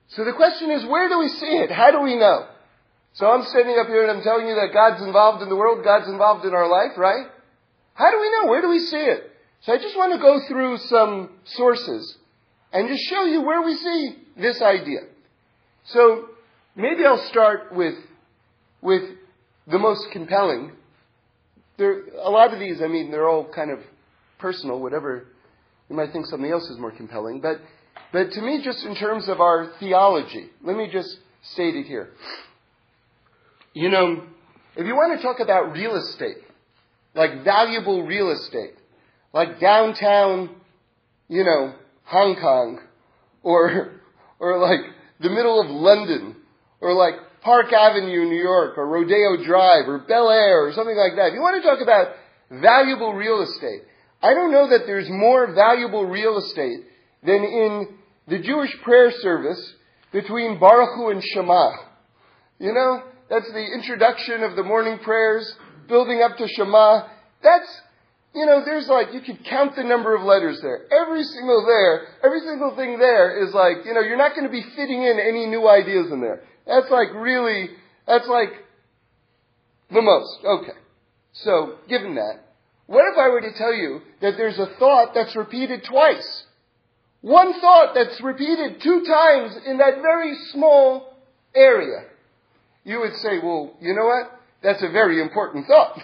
So 0.08 0.24
the 0.24 0.32
question 0.32 0.72
is, 0.72 0.84
where 0.84 1.08
do 1.08 1.20
we 1.20 1.28
see 1.28 1.54
it? 1.62 1.70
How 1.70 1.92
do 1.92 2.00
we 2.00 2.16
know? 2.16 2.48
So 3.12 3.30
I'm 3.30 3.44
standing 3.44 3.78
up 3.78 3.86
here 3.86 4.02
and 4.02 4.10
I'm 4.10 4.24
telling 4.24 4.48
you 4.48 4.56
that 4.56 4.72
God's 4.72 5.00
involved 5.04 5.40
in 5.40 5.48
the 5.48 5.56
world, 5.56 5.84
God's 5.84 6.08
involved 6.08 6.44
in 6.46 6.52
our 6.52 6.68
life, 6.68 6.98
right? 6.98 7.28
How 7.94 8.10
do 8.10 8.18
we 8.18 8.28
know? 8.32 8.50
Where 8.50 8.60
do 8.60 8.70
we 8.70 8.80
see 8.80 8.96
it? 8.96 9.30
So 9.60 9.72
I 9.72 9.76
just 9.78 9.96
want 9.96 10.14
to 10.14 10.18
go 10.18 10.40
through 10.48 10.78
some 10.78 11.30
sources 11.44 12.18
and 12.74 12.88
just 12.88 13.04
show 13.08 13.24
you 13.24 13.40
where 13.40 13.62
we 13.62 13.76
see 13.76 14.16
this 14.36 14.60
idea. 14.60 14.98
So 15.84 16.26
maybe 16.74 17.06
I'll 17.06 17.26
start 17.28 17.72
with, 17.72 17.94
with 18.82 19.02
the 19.68 19.78
most 19.78 20.08
compelling. 20.12 20.72
There, 21.78 22.02
a 22.20 22.30
lot 22.30 22.52
of 22.52 22.58
these, 22.58 22.82
I 22.82 22.88
mean, 22.88 23.12
they're 23.12 23.28
all 23.28 23.48
kind 23.48 23.70
of 23.70 23.78
personal, 24.38 24.80
whatever. 24.80 25.24
You 25.88 25.94
might 25.94 26.12
think 26.12 26.26
something 26.26 26.50
else 26.50 26.68
is 26.68 26.76
more 26.78 26.90
compelling. 26.90 27.40
But, 27.40 27.60
but 28.12 28.32
to 28.32 28.42
me, 28.42 28.60
just 28.64 28.84
in 28.84 28.96
terms 28.96 29.28
of 29.28 29.40
our 29.40 29.72
theology, 29.78 30.50
let 30.62 30.76
me 30.76 30.90
just 30.92 31.16
state 31.52 31.76
it 31.76 31.86
here. 31.86 32.10
You 33.72 33.88
know, 33.88 34.24
if 34.76 34.84
you 34.84 34.94
want 34.94 35.16
to 35.16 35.22
talk 35.24 35.38
about 35.38 35.72
real 35.72 35.94
estate, 35.94 36.38
like 37.14 37.44
valuable 37.44 38.04
real 38.04 38.32
estate, 38.32 38.74
like 39.32 39.60
downtown, 39.60 40.50
you 41.28 41.44
know, 41.44 41.74
Hong 42.04 42.36
Kong, 42.36 42.80
or, 43.42 44.00
or 44.38 44.58
like 44.58 44.80
the 45.20 45.30
middle 45.30 45.60
of 45.60 45.68
London, 45.70 46.36
or 46.80 46.94
like 46.94 47.14
Park 47.42 47.72
Avenue, 47.72 48.24
New 48.24 48.42
York, 48.42 48.78
or 48.78 48.86
Rodeo 48.86 49.44
Drive, 49.44 49.88
or 49.88 49.98
Bel 50.06 50.30
Air, 50.30 50.66
or 50.66 50.72
something 50.72 50.96
like 50.96 51.16
that. 51.16 51.28
If 51.28 51.34
you 51.34 51.40
want 51.40 51.62
to 51.62 51.68
talk 51.68 51.80
about 51.82 52.14
valuable 52.50 53.12
real 53.12 53.42
estate, 53.42 53.82
I 54.22 54.32
don't 54.32 54.52
know 54.52 54.70
that 54.70 54.86
there's 54.86 55.08
more 55.10 55.52
valuable 55.54 56.06
real 56.06 56.38
estate 56.38 56.80
than 57.22 57.44
in 57.44 57.88
the 58.28 58.38
Jewish 58.38 58.74
prayer 58.82 59.10
service 59.20 59.74
between 60.12 60.58
Barchu 60.58 61.10
and 61.10 61.22
Shema. 61.22 61.72
You 62.58 62.72
know, 62.72 63.02
that's 63.28 63.50
the 63.52 63.66
introduction 63.74 64.42
of 64.42 64.56
the 64.56 64.62
morning 64.62 64.98
prayers, 64.98 65.54
building 65.88 66.22
up 66.22 66.38
to 66.38 66.46
Shema. 66.48 67.06
That's, 67.42 67.80
you 68.34 68.46
know, 68.46 68.64
there's 68.64 68.88
like, 68.88 69.12
you 69.12 69.20
could 69.20 69.44
count 69.44 69.76
the 69.76 69.84
number 69.84 70.14
of 70.14 70.22
letters 70.22 70.60
there. 70.60 70.86
Every 70.92 71.22
single 71.22 71.64
there, 71.66 72.06
every 72.24 72.40
single 72.40 72.74
thing 72.76 72.98
there 72.98 73.46
is 73.46 73.54
like, 73.54 73.84
you 73.84 73.94
know, 73.94 74.00
you're 74.00 74.18
not 74.18 74.34
going 74.34 74.46
to 74.46 74.52
be 74.52 74.62
fitting 74.76 75.02
in 75.02 75.18
any 75.20 75.46
new 75.46 75.68
ideas 75.68 76.10
in 76.10 76.20
there. 76.20 76.42
That's 76.66 76.90
like 76.90 77.14
really, 77.14 77.70
that's 78.06 78.26
like 78.28 78.50
the 79.90 80.02
most. 80.02 80.38
Okay. 80.44 80.78
So, 81.32 81.76
given 81.88 82.14
that, 82.16 82.40
what 82.86 83.04
if 83.12 83.18
I 83.18 83.28
were 83.28 83.40
to 83.40 83.52
tell 83.56 83.74
you 83.74 84.00
that 84.20 84.36
there's 84.36 84.58
a 84.58 84.66
thought 84.78 85.14
that's 85.14 85.34
repeated 85.34 85.84
twice? 85.84 86.44
One 87.22 87.58
thought 87.60 87.94
that's 87.94 88.20
repeated 88.20 88.82
two 88.82 89.04
times 89.06 89.56
in 89.66 89.78
that 89.78 90.02
very 90.02 90.34
small 90.52 91.14
area 91.54 92.04
you 92.84 93.00
would 93.00 93.16
say, 93.16 93.38
well, 93.42 93.74
you 93.80 93.94
know 93.94 94.04
what? 94.04 94.40
That's 94.62 94.82
a 94.82 94.90
very 94.90 95.20
important 95.20 95.66
thought. 95.66 95.98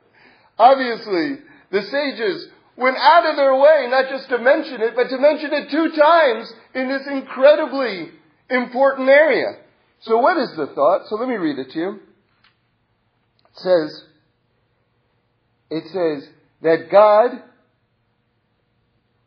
Obviously, 0.58 1.38
the 1.76 1.82
sages 1.82 2.48
went 2.76 2.96
out 2.96 3.28
of 3.28 3.36
their 3.36 3.54
way 3.54 3.86
not 3.90 4.08
just 4.08 4.30
to 4.30 4.38
mention 4.38 4.80
it, 4.80 4.96
but 4.96 5.10
to 5.10 5.18
mention 5.18 5.52
it 5.52 5.70
two 5.70 5.90
times 5.94 6.50
in 6.74 6.88
this 6.88 7.06
incredibly 7.06 8.08
important 8.48 9.08
area. 9.10 9.58
So 10.00 10.16
what 10.16 10.38
is 10.38 10.56
the 10.56 10.68
thought? 10.68 11.06
So 11.08 11.16
let 11.16 11.28
me 11.28 11.34
read 11.34 11.58
it 11.58 11.70
to 11.72 11.78
you. 11.78 12.00
It 13.44 13.56
says, 13.56 14.02
it 15.70 15.84
says 15.92 16.28
that 16.62 16.90
God, 16.90 17.42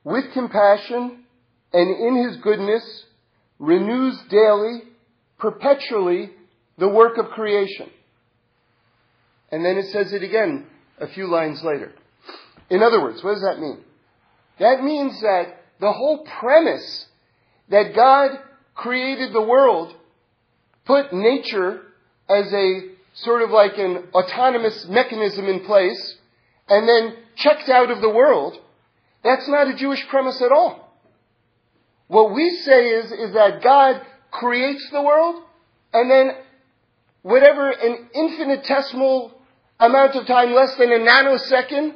with 0.03 0.33
compassion 0.33 1.23
and 1.71 2.07
in 2.07 2.27
his 2.27 2.37
goodness, 2.37 2.83
renews 3.59 4.17
daily, 4.31 4.83
perpetually, 5.37 6.31
the 6.79 6.87
work 6.87 7.19
of 7.19 7.27
creation. 7.27 7.89
And 9.51 9.63
then 9.63 9.77
it 9.77 9.91
says 9.91 10.13
it 10.13 10.23
again 10.23 10.65
a 10.99 11.07
few 11.07 11.27
lines 11.27 11.61
later. 11.63 11.93
In 12.69 12.83
other 12.83 13.01
words, 13.01 13.23
what 13.23 13.33
does 13.33 13.43
that 13.43 13.59
mean? 13.59 13.79
That 14.59 14.83
means 14.83 15.19
that 15.21 15.63
the 15.79 15.91
whole 15.91 16.25
premise 16.39 17.07
that 17.69 17.95
God 17.95 18.31
created 18.75 19.33
the 19.33 19.41
world, 19.41 19.93
put 20.85 21.13
nature 21.13 21.81
as 22.29 22.51
a 22.53 22.81
sort 23.13 23.41
of 23.41 23.49
like 23.49 23.77
an 23.77 24.07
autonomous 24.13 24.85
mechanism 24.87 25.45
in 25.45 25.65
place, 25.65 26.17
and 26.67 26.87
then 26.87 27.15
checked 27.35 27.69
out 27.69 27.89
of 27.89 28.01
the 28.01 28.09
world, 28.09 28.57
that's 29.23 29.47
not 29.47 29.67
a 29.67 29.75
Jewish 29.75 30.05
premise 30.09 30.41
at 30.41 30.51
all. 30.51 30.93
What 32.07 32.33
we 32.33 32.49
say 32.65 32.89
is, 32.89 33.11
is 33.11 33.33
that 33.33 33.61
God 33.63 34.01
creates 34.31 34.87
the 34.91 35.01
world, 35.01 35.43
and 35.93 36.09
then 36.09 36.31
whatever 37.21 37.69
an 37.69 38.09
infinitesimal 38.13 39.31
amount 39.79 40.15
of 40.15 40.25
time, 40.27 40.53
less 40.53 40.75
than 40.75 40.91
a 40.91 40.99
nanosecond, 40.99 41.95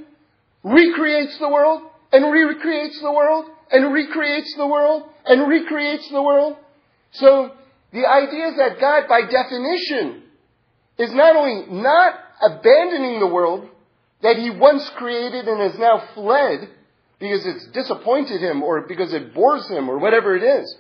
recreates 0.64 1.38
the 1.40 1.50
world, 1.50 1.84
and 2.12 2.32
recreates 2.32 3.00
the 3.02 3.12
world, 3.12 3.46
and 3.72 3.94
recreates 3.94 4.54
the 4.56 4.68
world, 4.68 5.10
and 5.26 5.48
recreates 5.48 6.10
the 6.10 6.22
world. 6.22 6.58
So, 7.12 7.52
the 7.92 8.06
idea 8.08 8.48
is 8.48 8.58
that 8.58 8.80
God, 8.80 9.08
by 9.08 9.22
definition, 9.22 10.24
is 10.98 11.14
not 11.14 11.36
only 11.36 11.66
not 11.70 12.16
abandoning 12.42 13.20
the 13.20 13.28
world 13.28 13.70
that 14.22 14.38
he 14.38 14.50
once 14.50 14.90
created 14.98 15.48
and 15.48 15.60
has 15.60 15.78
now 15.78 16.04
fled 16.14 16.70
because 17.20 17.46
it's 17.46 17.68
disappointed 17.68 18.42
him 18.42 18.64
or 18.64 18.82
because 18.82 19.14
it 19.14 19.34
bores 19.34 19.68
him 19.70 19.90
or 19.90 20.00
whatever 20.00 20.36
it 20.36 20.44
is, 20.44 20.76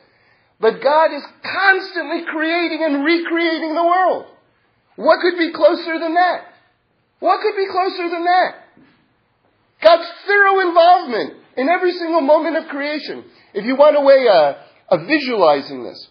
but 0.59 0.81
God 0.81 1.13
is 1.13 1.23
constantly 1.43 2.23
creating 2.31 2.83
and 2.83 3.03
recreating 3.03 3.75
the 3.75 3.83
world. 3.83 4.25
What 4.95 5.19
could 5.21 5.37
be 5.37 5.51
closer 5.51 5.99
than 5.99 6.13
that? 6.13 6.45
What 7.19 7.41
could 7.41 7.55
be 7.55 7.67
closer 7.71 8.09
than 8.09 8.25
that? 8.25 8.62
God's 9.83 10.09
thorough 10.25 10.67
involvement 10.67 11.33
in 11.57 11.69
every 11.69 11.91
single 11.91 12.21
moment 12.21 12.57
of 12.57 12.67
creation. 12.67 13.25
If 13.53 13.65
you 13.65 13.75
want 13.75 13.97
a 13.97 14.01
way 14.01 14.27
uh, 14.27 14.53
of 14.89 15.07
visualizing 15.07 15.83
this, 15.83 16.07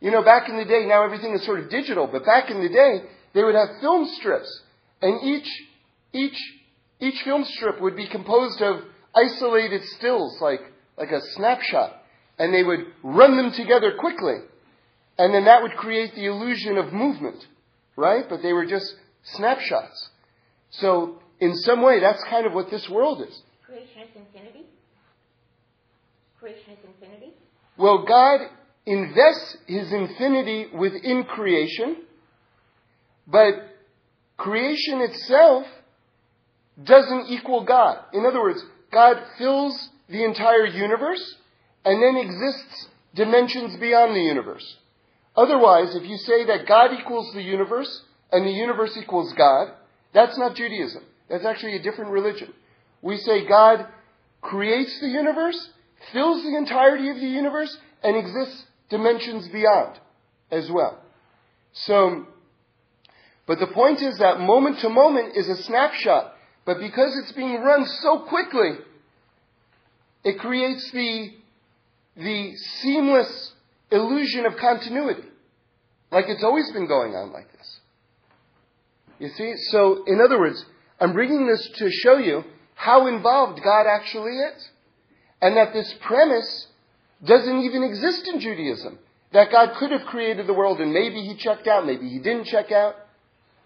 you 0.00 0.10
know, 0.10 0.22
back 0.22 0.48
in 0.48 0.56
the 0.56 0.64
day, 0.64 0.84
now 0.86 1.04
everything 1.04 1.32
is 1.32 1.44
sort 1.44 1.60
of 1.60 1.70
digital, 1.70 2.06
but 2.06 2.26
back 2.26 2.50
in 2.50 2.62
the 2.62 2.68
day, 2.68 3.02
they 3.32 3.42
would 3.42 3.54
have 3.54 3.80
film 3.80 4.06
strips, 4.18 4.62
and 5.00 5.22
each, 5.24 5.48
each, 6.12 6.38
each 7.00 7.22
film 7.24 7.44
strip 7.44 7.80
would 7.80 7.96
be 7.96 8.06
composed 8.06 8.60
of 8.60 8.84
isolated 9.14 9.82
stills, 9.96 10.38
like, 10.40 10.60
like 10.98 11.10
a 11.10 11.20
snapshot, 11.36 12.02
and 12.38 12.52
they 12.52 12.62
would 12.62 12.80
run 13.02 13.36
them 13.36 13.52
together 13.52 13.94
quickly, 13.98 14.36
and 15.18 15.34
then 15.34 15.46
that 15.46 15.62
would 15.62 15.72
create 15.72 16.14
the 16.14 16.26
illusion 16.26 16.76
of 16.76 16.92
movement, 16.92 17.44
right? 17.96 18.28
But 18.28 18.42
they 18.42 18.52
were 18.52 18.66
just 18.66 18.94
snapshots. 19.22 20.10
So, 20.70 21.20
in 21.40 21.54
some 21.54 21.82
way, 21.82 22.00
that's 22.00 22.22
kind 22.24 22.46
of 22.46 22.52
what 22.52 22.70
this 22.70 22.88
world 22.88 23.22
is. 23.22 23.42
Creation 23.64 24.02
is 24.02 24.08
infinity? 24.16 24.66
Creation 26.38 26.72
is 26.72 26.78
infinity? 26.84 27.32
Well, 27.76 28.04
God 28.06 28.40
invests 28.86 29.56
his 29.66 29.92
infinity 29.92 30.66
within 30.74 31.24
creation, 31.24 32.02
but 33.26 33.54
creation 34.36 35.00
itself 35.00 35.66
doesn't 36.82 37.26
equal 37.28 37.64
God. 37.64 37.98
In 38.12 38.26
other 38.26 38.40
words, 38.40 38.62
God 38.92 39.16
fills 39.38 39.90
the 40.08 40.24
entire 40.24 40.66
universe 40.66 41.36
and 41.84 42.02
then 42.02 42.16
exists 42.16 42.88
dimensions 43.14 43.76
beyond 43.78 44.14
the 44.14 44.20
universe. 44.20 44.76
Otherwise, 45.36 45.94
if 45.94 46.04
you 46.04 46.16
say 46.16 46.44
that 46.46 46.66
God 46.66 46.90
equals 46.98 47.32
the 47.34 47.42
universe 47.42 48.02
and 48.30 48.46
the 48.46 48.52
universe 48.52 48.96
equals 48.96 49.32
God, 49.36 49.72
that's 50.12 50.38
not 50.38 50.54
Judaism. 50.54 51.02
That's 51.28 51.44
actually 51.44 51.76
a 51.76 51.82
different 51.82 52.10
religion. 52.10 52.52
We 53.02 53.16
say 53.18 53.46
God 53.46 53.86
creates 54.40 54.98
the 55.00 55.08
universe, 55.08 55.70
fills 56.12 56.42
the 56.42 56.56
entirety 56.56 57.08
of 57.10 57.16
the 57.16 57.26
universe, 57.26 57.76
and 58.02 58.16
exists 58.16 58.64
dimensions 58.90 59.48
beyond 59.48 59.98
as 60.50 60.70
well. 60.70 61.00
So, 61.72 62.26
but 63.46 63.58
the 63.58 63.66
point 63.68 64.02
is 64.02 64.18
that 64.18 64.40
moment 64.40 64.78
to 64.80 64.88
moment 64.88 65.36
is 65.36 65.48
a 65.48 65.62
snapshot. 65.62 66.34
But 66.64 66.78
because 66.80 67.14
it's 67.22 67.32
being 67.32 67.60
run 67.60 67.84
so 67.86 68.20
quickly, 68.20 68.78
it 70.24 70.38
creates 70.38 70.90
the, 70.92 71.32
the 72.16 72.56
seamless 72.56 73.52
illusion 73.90 74.46
of 74.46 74.56
continuity. 74.56 75.28
Like 76.10 76.26
it's 76.28 76.42
always 76.42 76.70
been 76.72 76.86
going 76.86 77.14
on 77.14 77.32
like 77.32 77.52
this. 77.52 77.80
You 79.18 79.28
see? 79.28 79.54
So, 79.70 80.04
in 80.06 80.20
other 80.20 80.38
words, 80.38 80.64
I'm 81.00 81.12
bringing 81.12 81.46
this 81.46 81.68
to 81.76 81.90
show 81.90 82.16
you 82.16 82.44
how 82.74 83.06
involved 83.06 83.60
God 83.62 83.86
actually 83.86 84.32
is. 84.32 84.68
And 85.40 85.56
that 85.56 85.72
this 85.72 85.92
premise 86.00 86.68
doesn't 87.24 87.60
even 87.62 87.82
exist 87.82 88.26
in 88.28 88.40
Judaism. 88.40 88.98
That 89.32 89.50
God 89.50 89.74
could 89.76 89.90
have 89.90 90.06
created 90.06 90.46
the 90.46 90.54
world 90.54 90.80
and 90.80 90.92
maybe 90.92 91.22
he 91.22 91.36
checked 91.36 91.66
out, 91.66 91.86
maybe 91.86 92.08
he 92.08 92.18
didn't 92.18 92.44
check 92.44 92.72
out. 92.72 92.94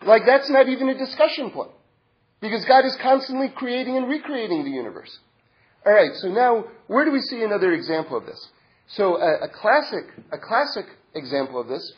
Like 0.03 0.23
that's 0.27 0.49
not 0.49 0.69
even 0.69 0.89
a 0.89 0.99
discussion 0.99 1.51
point. 1.51 1.71
Because 2.41 2.65
God 2.65 2.85
is 2.85 2.97
constantly 2.97 3.49
creating 3.49 3.97
and 3.97 4.09
recreating 4.09 4.65
the 4.65 4.71
universe. 4.71 5.19
Alright, 5.87 6.15
so 6.17 6.29
now 6.29 6.65
where 6.87 7.05
do 7.05 7.11
we 7.11 7.21
see 7.21 7.43
another 7.43 7.73
example 7.73 8.17
of 8.17 8.27
this? 8.27 8.49
So 8.89 9.17
a, 9.17 9.45
a 9.45 9.49
classic, 9.49 10.05
a 10.33 10.39
classic 10.39 10.87
example 11.15 11.61
of 11.61 11.69
this 11.69 11.93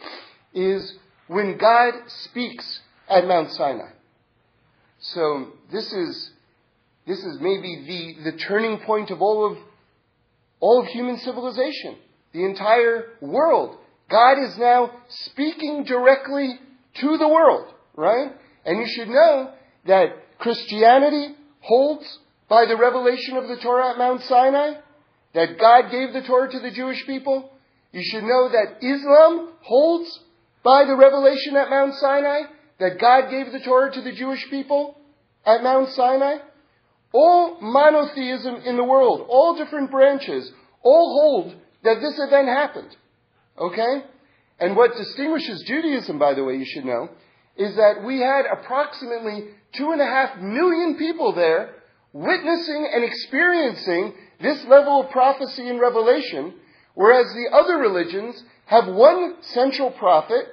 is 0.52 0.94
when 1.28 1.56
God 1.58 1.94
speaks 2.06 2.80
at 3.08 3.26
Mount 3.26 3.52
Sinai. 3.52 3.90
So 5.00 5.48
this 5.72 5.92
is, 5.92 6.30
this 7.06 7.18
is 7.18 7.38
maybe 7.40 8.16
the, 8.22 8.30
the 8.30 8.36
turning 8.38 8.78
point 8.80 9.10
of 9.10 9.20
all 9.20 9.50
of 9.50 9.58
all 10.60 10.82
of 10.82 10.88
human 10.88 11.18
civilization, 11.18 11.96
the 12.32 12.44
entire 12.44 13.06
world. 13.20 13.78
God 14.10 14.38
is 14.38 14.58
now 14.58 14.90
speaking 15.08 15.84
directly 15.84 16.58
to 16.96 17.16
the 17.16 17.28
world, 17.28 17.72
right? 17.96 18.32
And 18.66 18.78
you 18.78 18.86
should 18.86 19.08
know 19.08 19.52
that 19.86 20.38
Christianity 20.38 21.34
holds 21.60 22.18
by 22.48 22.66
the 22.66 22.76
revelation 22.76 23.36
of 23.36 23.48
the 23.48 23.56
Torah 23.56 23.92
at 23.92 23.98
Mount 23.98 24.22
Sinai, 24.24 24.74
that 25.32 25.58
God 25.58 25.90
gave 25.90 26.12
the 26.12 26.22
Torah 26.22 26.50
to 26.50 26.58
the 26.58 26.72
Jewish 26.72 27.06
people. 27.06 27.50
You 27.92 28.02
should 28.04 28.24
know 28.24 28.50
that 28.50 28.78
Islam 28.82 29.52
holds 29.62 30.20
by 30.62 30.84
the 30.84 30.96
revelation 30.96 31.56
at 31.56 31.70
Mount 31.70 31.94
Sinai, 31.94 32.42
that 32.80 32.98
God 32.98 33.30
gave 33.30 33.52
the 33.52 33.60
Torah 33.60 33.92
to 33.92 34.00
the 34.00 34.12
Jewish 34.12 34.48
people 34.50 34.98
at 35.46 35.62
Mount 35.62 35.90
Sinai. 35.90 36.38
All 37.12 37.60
monotheism 37.60 38.56
in 38.64 38.76
the 38.76 38.84
world, 38.84 39.26
all 39.28 39.56
different 39.56 39.90
branches, 39.90 40.50
all 40.82 41.20
hold 41.20 41.54
that 41.84 42.00
this 42.00 42.18
event 42.18 42.48
happened. 42.48 42.96
Okay? 43.58 44.04
And 44.58 44.76
what 44.76 44.96
distinguishes 44.96 45.64
Judaism, 45.66 46.18
by 46.18 46.34
the 46.34 46.44
way, 46.44 46.56
you 46.56 46.64
should 46.64 46.84
know, 46.84 47.08
is 47.56 47.76
that 47.76 48.04
we 48.04 48.20
had 48.20 48.44
approximately 48.50 49.48
two 49.72 49.90
and 49.92 50.00
a 50.00 50.06
half 50.06 50.38
million 50.38 50.96
people 50.98 51.34
there 51.34 51.74
witnessing 52.12 52.90
and 52.92 53.04
experiencing 53.04 54.14
this 54.40 54.64
level 54.64 55.02
of 55.02 55.10
prophecy 55.10 55.68
and 55.68 55.80
revelation, 55.80 56.54
whereas 56.94 57.26
the 57.32 57.56
other 57.56 57.76
religions 57.76 58.42
have 58.66 58.86
one 58.86 59.36
central 59.42 59.90
prophet 59.90 60.46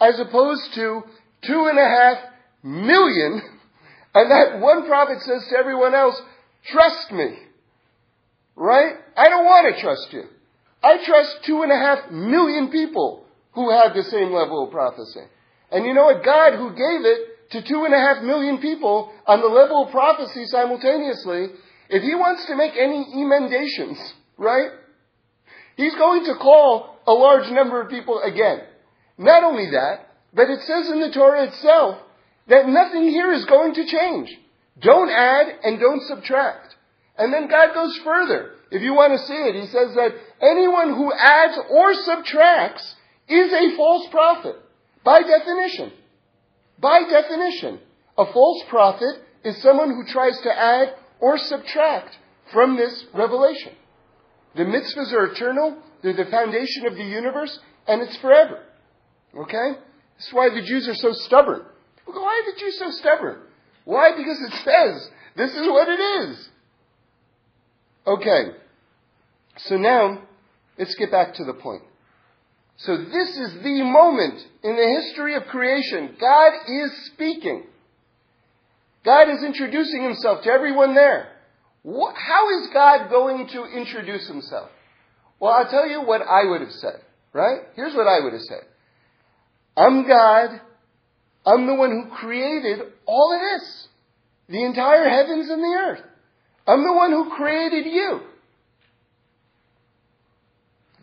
as 0.00 0.18
opposed 0.18 0.74
to 0.74 1.02
two 1.42 1.66
and 1.66 1.78
a 1.78 1.88
half 1.88 2.18
million 2.62 3.42
and 4.14 4.30
that 4.30 4.60
one 4.60 4.86
prophet 4.86 5.20
says 5.22 5.46
to 5.48 5.58
everyone 5.58 5.94
else, 5.94 6.20
trust 6.66 7.12
me. 7.12 7.38
Right? 8.56 8.94
I 9.16 9.28
don't 9.28 9.44
want 9.44 9.74
to 9.74 9.80
trust 9.80 10.12
you. 10.12 10.24
I 10.82 11.04
trust 11.04 11.44
two 11.44 11.62
and 11.62 11.70
a 11.70 11.76
half 11.76 12.10
million 12.10 12.70
people 12.70 13.24
who 13.52 13.70
have 13.70 13.94
the 13.94 14.02
same 14.02 14.32
level 14.32 14.64
of 14.64 14.72
prophecy. 14.72 15.20
And 15.70 15.84
you 15.84 15.94
know 15.94 16.06
what? 16.06 16.24
God 16.24 16.54
who 16.56 16.70
gave 16.70 17.04
it 17.04 17.50
to 17.50 17.62
two 17.62 17.84
and 17.84 17.94
a 17.94 17.98
half 17.98 18.22
million 18.22 18.58
people 18.58 19.12
on 19.26 19.40
the 19.40 19.46
level 19.46 19.84
of 19.84 19.90
prophecy 19.90 20.46
simultaneously, 20.46 21.50
if 21.88 22.02
he 22.02 22.14
wants 22.14 22.46
to 22.46 22.56
make 22.56 22.72
any 22.76 23.06
emendations, 23.22 23.98
right? 24.36 24.70
He's 25.76 25.94
going 25.94 26.24
to 26.24 26.34
call 26.34 26.96
a 27.06 27.12
large 27.12 27.50
number 27.50 27.80
of 27.80 27.88
people 27.88 28.20
again. 28.20 28.62
Not 29.16 29.44
only 29.44 29.70
that, 29.70 30.07
but 30.32 30.50
it 30.50 30.60
says 30.60 30.90
in 30.90 31.00
the 31.00 31.12
Torah 31.12 31.44
itself 31.44 31.98
that 32.48 32.68
nothing 32.68 33.08
here 33.08 33.32
is 33.32 33.44
going 33.44 33.74
to 33.74 33.86
change. 33.86 34.30
Don't 34.80 35.10
add 35.10 35.46
and 35.64 35.80
don't 35.80 36.02
subtract. 36.02 36.74
And 37.16 37.32
then 37.32 37.48
God 37.48 37.74
goes 37.74 37.98
further. 38.04 38.52
If 38.70 38.82
you 38.82 38.94
want 38.94 39.12
to 39.18 39.26
see 39.26 39.34
it, 39.34 39.54
he 39.54 39.66
says 39.66 39.94
that 39.94 40.14
anyone 40.40 40.94
who 40.94 41.12
adds 41.12 41.58
or 41.70 41.94
subtracts 41.94 42.94
is 43.28 43.52
a 43.52 43.76
false 43.76 44.06
prophet. 44.10 44.56
By 45.04 45.22
definition. 45.22 45.92
By 46.78 47.02
definition. 47.08 47.80
A 48.16 48.32
false 48.32 48.62
prophet 48.68 49.22
is 49.44 49.60
someone 49.62 49.90
who 49.90 50.04
tries 50.12 50.38
to 50.42 50.50
add 50.52 50.94
or 51.20 51.38
subtract 51.38 52.16
from 52.52 52.76
this 52.76 53.04
revelation. 53.14 53.72
The 54.54 54.64
mitzvahs 54.64 55.12
are 55.12 55.32
eternal, 55.32 55.78
they're 56.02 56.16
the 56.16 56.30
foundation 56.30 56.86
of 56.86 56.94
the 56.94 57.04
universe, 57.04 57.58
and 57.86 58.02
it's 58.02 58.16
forever. 58.18 58.62
Okay? 59.36 59.78
This 60.18 60.26
is 60.26 60.34
why 60.34 60.50
the 60.50 60.62
Jews 60.62 60.88
are 60.88 60.94
so 60.94 61.12
stubborn. 61.12 61.62
Why 62.04 62.42
are 62.42 62.52
the 62.52 62.60
Jews 62.60 62.78
so 62.78 62.90
stubborn? 62.90 63.40
Why? 63.84 64.10
Because 64.16 64.38
it 64.40 64.52
says 64.64 65.10
this 65.36 65.54
is 65.54 65.66
what 65.66 65.88
it 65.88 66.00
is. 66.00 66.48
Okay. 68.06 68.50
So 69.58 69.76
now, 69.76 70.22
let's 70.78 70.94
get 70.96 71.10
back 71.10 71.34
to 71.34 71.44
the 71.44 71.54
point. 71.54 71.82
So 72.78 72.96
this 72.96 73.36
is 73.36 73.54
the 73.62 73.82
moment 73.82 74.40
in 74.62 74.76
the 74.76 75.00
history 75.02 75.34
of 75.34 75.44
creation. 75.44 76.16
God 76.20 76.52
is 76.68 77.10
speaking. 77.12 77.64
God 79.04 79.28
is 79.30 79.42
introducing 79.42 80.02
himself 80.02 80.42
to 80.44 80.50
everyone 80.50 80.94
there. 80.94 81.32
How 81.84 82.60
is 82.60 82.68
God 82.72 83.08
going 83.08 83.48
to 83.48 83.64
introduce 83.64 84.28
himself? 84.28 84.70
Well, 85.40 85.52
I'll 85.52 85.70
tell 85.70 85.88
you 85.88 86.02
what 86.02 86.22
I 86.22 86.44
would 86.44 86.60
have 86.60 86.72
said, 86.72 87.00
right? 87.32 87.60
Here's 87.74 87.94
what 87.94 88.06
I 88.06 88.22
would 88.22 88.32
have 88.32 88.42
said. 88.42 88.62
I'm 89.78 90.06
God. 90.08 90.60
I'm 91.46 91.66
the 91.66 91.74
one 91.74 91.90
who 91.90 92.16
created 92.16 92.80
all 93.06 93.32
of 93.34 93.40
this. 93.40 93.88
The 94.48 94.64
entire 94.64 95.08
heavens 95.08 95.48
and 95.48 95.62
the 95.62 95.78
earth. 95.78 96.02
I'm 96.66 96.82
the 96.82 96.92
one 96.92 97.12
who 97.12 97.30
created 97.36 97.86
you. 97.86 98.20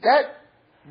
That 0.03 0.25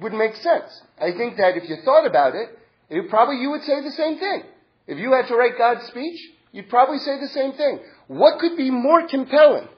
would 0.00 0.14
make 0.14 0.34
sense. 0.36 0.82
I 0.98 1.12
think 1.12 1.36
that 1.36 1.56
if 1.56 1.68
you 1.68 1.76
thought 1.84 2.06
about 2.06 2.34
it, 2.34 2.58
it 2.88 3.10
probably 3.10 3.36
you 3.36 3.50
would 3.50 3.62
say 3.62 3.82
the 3.82 3.92
same 3.92 4.18
thing. 4.18 4.42
If 4.86 4.98
you 4.98 5.12
had 5.12 5.28
to 5.28 5.36
write 5.36 5.58
God's 5.58 5.86
speech, 5.86 6.20
you'd 6.52 6.68
probably 6.68 6.98
say 6.98 7.20
the 7.20 7.28
same 7.28 7.52
thing. 7.52 7.80
What 8.08 8.38
could 8.40 8.56
be 8.56 8.70
more 8.70 9.06
compelling 9.08 9.68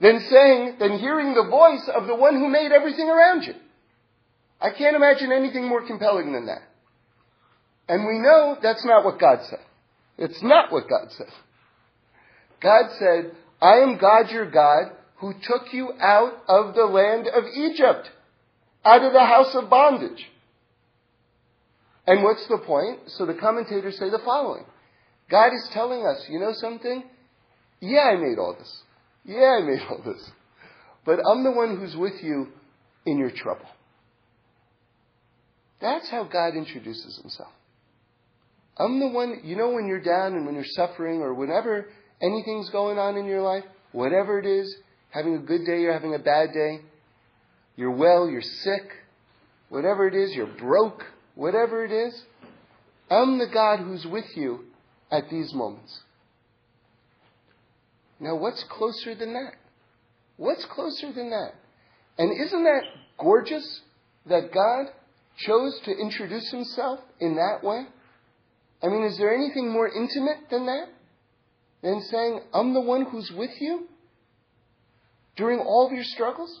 than 0.00 0.20
saying, 0.28 0.76
than 0.78 0.98
hearing 0.98 1.34
the 1.34 1.48
voice 1.48 1.88
of 1.94 2.06
the 2.06 2.16
one 2.16 2.34
who 2.34 2.48
made 2.48 2.72
everything 2.72 3.08
around 3.08 3.44
you? 3.44 3.54
I 4.60 4.70
can't 4.70 4.96
imagine 4.96 5.32
anything 5.32 5.68
more 5.68 5.86
compelling 5.86 6.32
than 6.32 6.46
that. 6.46 6.62
And 7.88 8.06
we 8.06 8.18
know 8.18 8.56
that's 8.62 8.84
not 8.84 9.04
what 9.04 9.18
God 9.18 9.40
said. 9.48 9.64
It's 10.18 10.42
not 10.42 10.72
what 10.72 10.88
God 10.88 11.10
said. 11.10 11.32
God 12.60 12.90
said, 12.98 13.32
I 13.60 13.78
am 13.78 13.98
God 13.98 14.30
your 14.30 14.50
God 14.50 14.92
who 15.16 15.34
took 15.42 15.72
you 15.72 15.92
out 16.00 16.42
of 16.48 16.74
the 16.74 16.84
land 16.84 17.28
of 17.28 17.44
Egypt 17.54 18.10
out 18.84 19.02
of 19.02 19.12
the 19.12 19.24
house 19.24 19.54
of 19.54 19.70
bondage. 19.70 20.26
And 22.06 22.22
what's 22.22 22.46
the 22.48 22.58
point? 22.58 23.00
So 23.06 23.26
the 23.26 23.34
commentators 23.34 23.98
say 23.98 24.10
the 24.10 24.20
following 24.24 24.64
God 25.30 25.52
is 25.54 25.68
telling 25.72 26.04
us, 26.04 26.26
you 26.28 26.40
know 26.40 26.52
something? 26.52 27.04
Yeah, 27.80 28.12
I 28.12 28.16
made 28.16 28.38
all 28.38 28.54
this. 28.58 28.82
Yeah, 29.24 29.58
I 29.60 29.62
made 29.62 29.80
all 29.88 30.02
this. 30.04 30.30
But 31.04 31.20
I'm 31.26 31.42
the 31.42 31.52
one 31.52 31.78
who's 31.78 31.96
with 31.96 32.22
you 32.22 32.48
in 33.06 33.18
your 33.18 33.30
trouble. 33.30 33.66
That's 35.80 36.08
how 36.10 36.24
God 36.24 36.54
introduces 36.54 37.18
himself. 37.20 37.50
I'm 38.82 38.98
the 38.98 39.08
one, 39.08 39.42
you 39.44 39.56
know, 39.56 39.70
when 39.70 39.86
you're 39.86 40.02
down 40.02 40.34
and 40.34 40.44
when 40.44 40.56
you're 40.56 40.64
suffering 40.64 41.20
or 41.20 41.34
whenever 41.34 41.86
anything's 42.20 42.68
going 42.70 42.98
on 42.98 43.16
in 43.16 43.26
your 43.26 43.42
life, 43.42 43.64
whatever 43.92 44.40
it 44.40 44.46
is, 44.46 44.76
having 45.10 45.36
a 45.36 45.38
good 45.38 45.64
day 45.64 45.80
you're 45.80 45.92
having 45.92 46.14
a 46.14 46.18
bad 46.18 46.52
day, 46.52 46.80
you're 47.76 47.94
well, 47.94 48.28
you're 48.28 48.42
sick, 48.42 48.90
whatever 49.68 50.08
it 50.08 50.14
is, 50.14 50.34
you're 50.34 50.46
broke, 50.58 51.04
whatever 51.36 51.84
it 51.84 51.92
is. 51.92 52.22
I'm 53.08 53.38
the 53.38 53.46
God 53.46 53.78
who's 53.80 54.04
with 54.06 54.36
you 54.36 54.64
at 55.12 55.30
these 55.30 55.54
moments. 55.54 56.00
Now, 58.18 58.36
what's 58.36 58.64
closer 58.64 59.14
than 59.14 59.32
that? 59.34 59.54
What's 60.38 60.64
closer 60.64 61.12
than 61.12 61.30
that? 61.30 61.52
And 62.18 62.32
isn't 62.46 62.64
that 62.64 62.82
gorgeous 63.18 63.80
that 64.26 64.52
God 64.52 64.86
chose 65.38 65.80
to 65.84 65.92
introduce 65.92 66.50
himself 66.50 67.00
in 67.20 67.36
that 67.36 67.62
way? 67.62 67.86
I 68.82 68.88
mean, 68.88 69.04
is 69.04 69.16
there 69.18 69.34
anything 69.34 69.70
more 69.70 69.88
intimate 69.88 70.50
than 70.50 70.66
that? 70.66 70.86
Than 71.82 72.00
saying, 72.02 72.40
I'm 72.52 72.74
the 72.74 72.80
one 72.80 73.06
who's 73.06 73.30
with 73.30 73.50
you 73.60 73.86
during 75.36 75.60
all 75.60 75.86
of 75.86 75.92
your 75.92 76.04
struggles? 76.04 76.60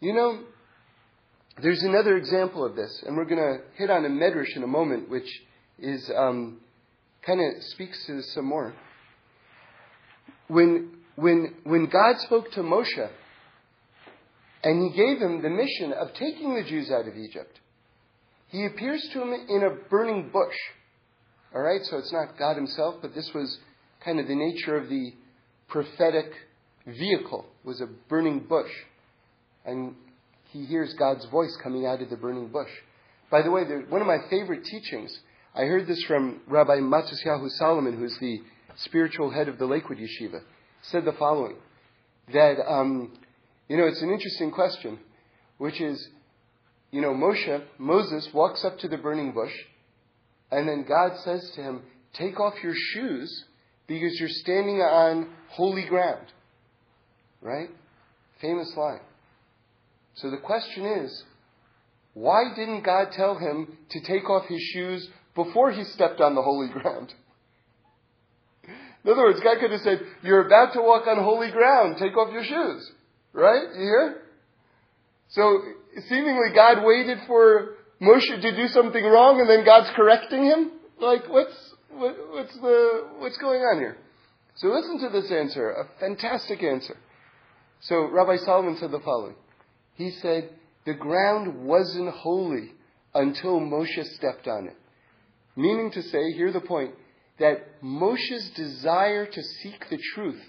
You 0.00 0.14
know, 0.14 0.40
there's 1.62 1.82
another 1.82 2.16
example 2.16 2.64
of 2.64 2.74
this, 2.74 3.02
and 3.06 3.16
we're 3.16 3.26
going 3.26 3.36
to 3.36 3.58
hit 3.76 3.90
on 3.90 4.04
a 4.04 4.08
medrash 4.08 4.56
in 4.56 4.62
a 4.62 4.66
moment, 4.66 5.10
which 5.10 5.28
is 5.78 6.10
um, 6.16 6.60
kind 7.26 7.40
of 7.40 7.62
speaks 7.64 8.06
to 8.06 8.16
this 8.16 8.32
some 8.34 8.46
more. 8.46 8.74
When 10.48 10.90
when 11.16 11.54
when 11.64 11.86
God 11.86 12.18
spoke 12.20 12.50
to 12.52 12.60
Moshe, 12.60 13.10
and 14.64 14.90
He 14.90 14.96
gave 14.96 15.18
him 15.18 15.42
the 15.42 15.50
mission 15.50 15.92
of 15.92 16.14
taking 16.14 16.54
the 16.54 16.64
Jews 16.64 16.90
out 16.90 17.06
of 17.06 17.16
Egypt, 17.16 17.60
He 18.50 18.66
appears 18.66 19.08
to 19.12 19.22
him 19.22 19.32
in 19.48 19.62
a 19.62 19.88
burning 19.88 20.30
bush. 20.32 20.54
All 21.54 21.62
right, 21.62 21.80
so 21.84 21.98
it's 21.98 22.12
not 22.12 22.38
God 22.38 22.56
Himself, 22.56 22.96
but 23.02 23.14
this 23.14 23.30
was 23.34 23.58
kind 24.04 24.20
of 24.20 24.28
the 24.28 24.34
nature 24.34 24.76
of 24.76 24.88
the 24.88 25.12
prophetic 25.68 26.32
vehicle 26.86 27.46
was 27.64 27.80
a 27.80 27.86
burning 28.08 28.40
bush 28.40 28.70
and 29.64 29.94
he 30.52 30.64
hears 30.64 30.94
God's 30.94 31.24
voice 31.26 31.56
coming 31.62 31.86
out 31.86 32.02
of 32.02 32.10
the 32.10 32.16
burning 32.16 32.48
bush. 32.48 32.70
By 33.30 33.42
the 33.42 33.50
way, 33.50 33.62
one 33.88 34.00
of 34.00 34.06
my 34.06 34.18
favorite 34.28 34.64
teachings, 34.64 35.16
I 35.54 35.62
heard 35.62 35.86
this 35.86 36.02
from 36.04 36.40
Rabbi 36.48 36.78
Matisyahu 36.78 37.48
Solomon, 37.50 37.96
who's 37.96 38.16
the 38.20 38.40
spiritual 38.78 39.30
head 39.30 39.48
of 39.48 39.58
the 39.58 39.66
Lakewood 39.66 39.98
Yeshiva, 39.98 40.40
said 40.82 41.04
the 41.04 41.12
following 41.12 41.56
that, 42.32 42.56
um, 42.66 43.12
you 43.68 43.76
know, 43.76 43.86
it's 43.86 44.02
an 44.02 44.10
interesting 44.10 44.50
question, 44.50 44.98
which 45.58 45.80
is, 45.80 46.08
you 46.90 47.00
know, 47.00 47.14
Moshe, 47.14 47.62
Moses 47.78 48.28
walks 48.34 48.64
up 48.64 48.78
to 48.80 48.88
the 48.88 48.96
burning 48.96 49.32
bush, 49.32 49.52
and 50.50 50.68
then 50.68 50.84
God 50.88 51.16
says 51.18 51.52
to 51.54 51.62
him, 51.62 51.82
Take 52.14 52.40
off 52.40 52.54
your 52.62 52.74
shoes 52.74 53.44
because 53.86 54.18
you're 54.18 54.28
standing 54.28 54.80
on 54.80 55.30
holy 55.50 55.86
ground. 55.86 56.26
Right? 57.40 57.70
Famous 58.40 58.72
line. 58.76 59.00
So 60.14 60.30
the 60.30 60.38
question 60.38 60.84
is, 60.84 61.24
why 62.14 62.52
didn't 62.56 62.82
God 62.82 63.12
tell 63.12 63.38
him 63.38 63.78
to 63.90 64.00
take 64.00 64.28
off 64.28 64.46
his 64.48 64.60
shoes 64.60 65.08
before 65.34 65.70
he 65.70 65.84
stepped 65.84 66.20
on 66.20 66.34
the 66.34 66.42
holy 66.42 66.68
ground? 66.68 67.14
In 69.04 69.10
other 69.10 69.22
words, 69.22 69.40
God 69.40 69.58
could 69.60 69.70
have 69.70 69.80
said, 69.80 70.00
You're 70.22 70.46
about 70.46 70.72
to 70.74 70.82
walk 70.82 71.06
on 71.06 71.22
holy 71.22 71.50
ground, 71.50 71.96
take 71.98 72.16
off 72.16 72.32
your 72.32 72.44
shoes. 72.44 72.90
Right? 73.32 73.62
You 73.74 73.80
hear? 73.80 74.22
So, 75.28 75.62
seemingly 76.08 76.54
God 76.54 76.84
waited 76.84 77.18
for 77.26 77.76
Moshe 78.00 78.40
to 78.40 78.56
do 78.56 78.68
something 78.68 79.04
wrong 79.04 79.40
and 79.40 79.48
then 79.48 79.64
God's 79.64 79.90
correcting 79.94 80.44
him? 80.44 80.72
Like, 81.00 81.28
what's, 81.28 81.74
what, 81.90 82.16
what's 82.30 82.54
the, 82.54 83.08
what's 83.18 83.38
going 83.38 83.60
on 83.60 83.78
here? 83.78 83.96
So 84.56 84.68
listen 84.68 84.98
to 85.00 85.08
this 85.08 85.30
answer, 85.30 85.70
a 85.70 85.88
fantastic 86.00 86.62
answer. 86.62 86.96
So 87.80 88.08
Rabbi 88.10 88.36
Solomon 88.38 88.76
said 88.78 88.90
the 88.90 89.00
following. 89.00 89.34
He 89.94 90.10
said, 90.10 90.50
the 90.86 90.94
ground 90.94 91.64
wasn't 91.64 92.10
holy 92.10 92.72
until 93.14 93.60
Moshe 93.60 94.04
stepped 94.16 94.48
on 94.48 94.66
it. 94.66 94.76
Meaning 95.56 95.90
to 95.92 96.02
say, 96.02 96.32
hear 96.32 96.52
the 96.52 96.60
point, 96.60 96.94
that 97.38 97.82
Moshe's 97.82 98.50
desire 98.50 99.26
to 99.26 99.42
seek 99.42 99.88
the 99.88 99.98
truth, 100.14 100.40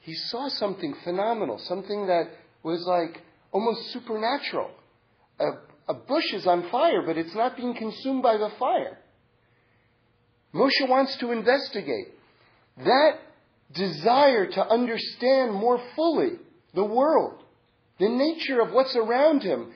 he 0.00 0.14
saw 0.14 0.48
something 0.48 0.94
phenomenal, 1.04 1.58
something 1.58 2.06
that 2.06 2.30
was 2.62 2.84
like 2.86 3.22
almost 3.52 3.92
supernatural. 3.92 4.70
A, 5.40 5.44
a 5.88 5.94
bush 5.94 6.32
is 6.32 6.46
on 6.46 6.70
fire, 6.70 7.02
but 7.04 7.16
it's 7.16 7.34
not 7.34 7.56
being 7.56 7.74
consumed 7.74 8.22
by 8.22 8.36
the 8.36 8.50
fire. 8.58 8.98
Moshe 10.54 10.88
wants 10.88 11.16
to 11.18 11.32
investigate. 11.32 12.08
That 12.78 13.18
desire 13.74 14.46
to 14.46 14.66
understand 14.66 15.52
more 15.52 15.80
fully 15.94 16.32
the 16.74 16.84
world 16.84 17.42
the 17.98 18.08
nature 18.08 18.60
of 18.60 18.72
what's 18.72 18.94
around 18.96 19.42
him, 19.42 19.72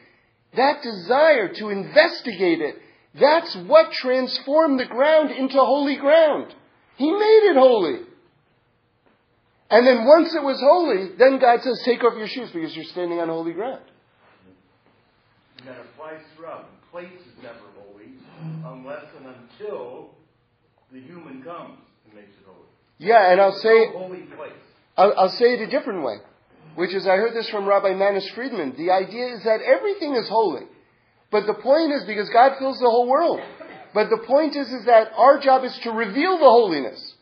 that 0.57 0.83
desire 0.83 1.53
to 1.55 1.69
investigate 1.71 2.61
it, 2.61 2.77
that's 3.19 3.57
what 3.67 3.93
transformed 3.93 4.79
the 4.79 4.87
ground 4.87 5.31
into 5.31 5.57
holy 5.57 5.97
ground. 5.97 6.55
He 6.97 7.11
made 7.11 7.51
it 7.51 7.57
holy. 7.57 8.01
And 9.73 9.87
then 9.87 10.05
once 10.05 10.35
it 10.35 10.43
was 10.43 10.61
holy, 10.61 11.17
then 11.17 11.39
God 11.39 11.63
says, 11.63 11.81
take 11.87 12.05
off 12.05 12.13
your 12.19 12.29
shoes 12.29 12.51
because 12.53 12.77
you're 12.77 12.85
standing 12.85 13.21
on 13.21 13.29
holy 13.29 13.55
ground. 13.55 13.81
And 15.59 15.69
that 15.69 15.81
applies 15.81 16.21
throughout. 16.37 16.69
Place 16.91 17.09
is 17.09 17.43
never 17.43 17.57
holy 17.81 18.13
unless 18.67 19.07
and 19.17 19.35
until 19.35 20.11
the 20.93 21.01
human 21.01 21.43
comes 21.43 21.79
and 22.05 22.15
makes 22.15 22.37
it 22.37 22.45
holy. 22.45 22.69
Yeah, 22.99 23.33
and 23.33 23.41
I'll 23.41 23.59
say, 23.61 23.93
holy 23.93 24.25
place. 24.37 24.53
I'll, 24.99 25.15
I'll 25.17 25.31
say 25.31 25.55
it 25.55 25.63
a 25.63 25.71
different 25.71 26.05
way, 26.05 26.17
which 26.75 26.93
is 26.93 27.07
I 27.07 27.17
heard 27.17 27.35
this 27.35 27.49
from 27.49 27.65
Rabbi 27.65 27.95
Manis 27.95 28.29
Friedman. 28.35 28.75
The 28.77 28.91
idea 28.91 29.37
is 29.37 29.45
that 29.45 29.61
everything 29.63 30.15
is 30.17 30.29
holy. 30.29 30.67
But 31.31 31.47
the 31.47 31.55
point 31.55 31.93
is 31.93 32.05
because 32.05 32.29
God 32.29 32.59
fills 32.59 32.79
the 32.79 32.91
whole 32.91 33.09
world. 33.09 33.41
But 33.95 34.11
the 34.11 34.19
point 34.27 34.55
is, 34.55 34.69
is 34.69 34.85
that 34.85 35.13
our 35.17 35.39
job 35.39 35.65
is 35.65 35.79
to 35.85 35.93
reveal 35.93 36.37
the 36.37 36.45
holiness. 36.45 37.15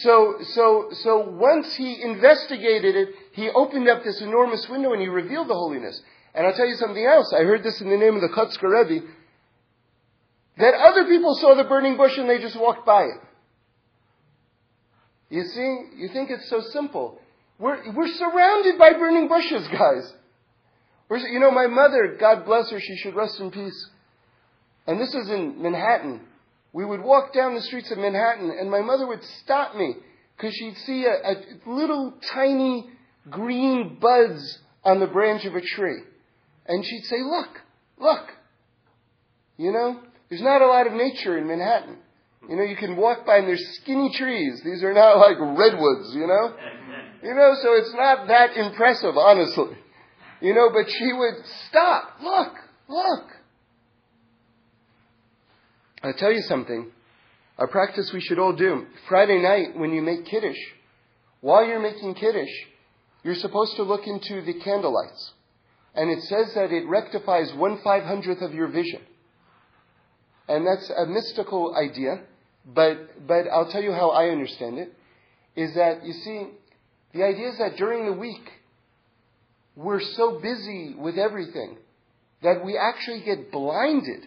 So, 0.00 0.36
so, 0.42 0.88
so 1.02 1.18
once 1.18 1.74
he 1.74 2.02
investigated 2.02 2.96
it, 2.96 3.08
he 3.32 3.48
opened 3.50 3.88
up 3.88 4.04
this 4.04 4.20
enormous 4.20 4.68
window 4.68 4.92
and 4.92 5.00
he 5.00 5.08
revealed 5.08 5.48
the 5.48 5.54
holiness. 5.54 6.00
And 6.34 6.46
I'll 6.46 6.54
tell 6.54 6.66
you 6.66 6.76
something 6.76 7.04
else. 7.04 7.32
I 7.32 7.44
heard 7.44 7.62
this 7.62 7.80
in 7.80 7.88
the 7.88 7.96
name 7.96 8.14
of 8.14 8.20
the 8.20 8.28
Kotzker 8.28 8.70
Rebbe. 8.70 9.06
That 10.58 10.74
other 10.74 11.04
people 11.06 11.34
saw 11.36 11.54
the 11.54 11.64
burning 11.64 11.96
bush 11.96 12.16
and 12.18 12.28
they 12.28 12.38
just 12.38 12.58
walked 12.58 12.84
by 12.84 13.04
it. 13.04 13.20
You 15.30 15.44
see, 15.44 15.80
you 15.96 16.08
think 16.12 16.30
it's 16.30 16.48
so 16.48 16.60
simple. 16.60 17.18
We're, 17.58 17.92
we're 17.92 18.08
surrounded 18.08 18.78
by 18.78 18.92
burning 18.92 19.28
bushes, 19.28 19.66
guys. 19.68 20.12
We're, 21.08 21.18
you 21.18 21.40
know, 21.40 21.50
my 21.50 21.66
mother, 21.68 22.16
God 22.20 22.44
bless 22.44 22.70
her, 22.70 22.80
she 22.80 22.96
should 22.96 23.14
rest 23.14 23.40
in 23.40 23.50
peace. 23.50 23.88
And 24.86 25.00
this 25.00 25.14
is 25.14 25.28
in 25.30 25.62
Manhattan. 25.62 26.20
We 26.76 26.84
would 26.84 27.00
walk 27.00 27.32
down 27.32 27.54
the 27.54 27.62
streets 27.62 27.90
of 27.90 27.96
Manhattan, 27.96 28.50
and 28.50 28.70
my 28.70 28.82
mother 28.82 29.06
would 29.06 29.24
stop 29.42 29.74
me 29.74 29.94
because 30.36 30.54
she'd 30.54 30.76
see 30.84 31.06
a, 31.06 31.30
a 31.30 31.34
little 31.64 32.12
tiny 32.34 32.90
green 33.30 33.96
buds 33.98 34.58
on 34.84 35.00
the 35.00 35.06
branch 35.06 35.46
of 35.46 35.54
a 35.54 35.62
tree. 35.62 36.02
And 36.66 36.84
she'd 36.84 37.04
say, 37.04 37.16
Look, 37.22 37.48
look. 37.98 38.28
You 39.56 39.72
know, 39.72 40.02
there's 40.28 40.42
not 40.42 40.60
a 40.60 40.66
lot 40.66 40.86
of 40.86 40.92
nature 40.92 41.38
in 41.38 41.48
Manhattan. 41.48 41.96
You 42.46 42.56
know, 42.56 42.64
you 42.64 42.76
can 42.76 42.96
walk 42.96 43.24
by 43.24 43.38
and 43.38 43.48
there's 43.48 43.66
skinny 43.80 44.12
trees. 44.12 44.60
These 44.62 44.84
are 44.84 44.92
not 44.92 45.16
like 45.16 45.38
redwoods, 45.40 46.14
you 46.14 46.26
know? 46.26 46.56
You 47.22 47.34
know, 47.34 47.54
so 47.62 47.72
it's 47.72 47.94
not 47.94 48.28
that 48.28 48.54
impressive, 48.54 49.16
honestly. 49.16 49.78
You 50.42 50.52
know, 50.52 50.68
but 50.74 50.90
she 50.90 51.10
would 51.10 51.42
stop. 51.70 52.18
Look, 52.22 52.52
look. 52.86 53.35
I'll 56.06 56.14
tell 56.14 56.32
you 56.32 56.42
something. 56.42 56.92
A 57.58 57.66
practice 57.66 58.12
we 58.14 58.20
should 58.20 58.38
all 58.38 58.54
do. 58.54 58.86
Friday 59.08 59.42
night, 59.42 59.76
when 59.76 59.90
you 59.92 60.02
make 60.02 60.24
Kiddush, 60.24 60.58
while 61.40 61.66
you're 61.66 61.80
making 61.80 62.14
Kiddush, 62.14 62.52
you're 63.24 63.34
supposed 63.34 63.74
to 63.74 63.82
look 63.82 64.06
into 64.06 64.40
the 64.42 64.54
candlelights. 64.54 65.30
And 65.96 66.08
it 66.10 66.22
says 66.22 66.54
that 66.54 66.70
it 66.70 66.86
rectifies 66.86 67.52
one 67.54 67.80
five 67.82 68.04
hundredth 68.04 68.40
of 68.40 68.54
your 68.54 68.68
vision. 68.68 69.00
And 70.48 70.64
that's 70.64 70.88
a 70.96 71.06
mystical 71.06 71.74
idea. 71.74 72.20
But, 72.64 73.26
but 73.26 73.48
I'll 73.52 73.70
tell 73.72 73.82
you 73.82 73.92
how 73.92 74.10
I 74.10 74.28
understand 74.28 74.78
it, 74.78 74.92
is 75.56 75.74
that, 75.74 76.04
you 76.04 76.12
see, 76.12 76.46
the 77.14 77.24
idea 77.24 77.48
is 77.48 77.58
that 77.58 77.76
during 77.76 78.06
the 78.06 78.12
week, 78.12 78.48
we're 79.74 80.00
so 80.00 80.38
busy 80.40 80.94
with 80.96 81.18
everything 81.18 81.78
that 82.42 82.64
we 82.64 82.78
actually 82.78 83.22
get 83.24 83.50
blinded, 83.50 84.24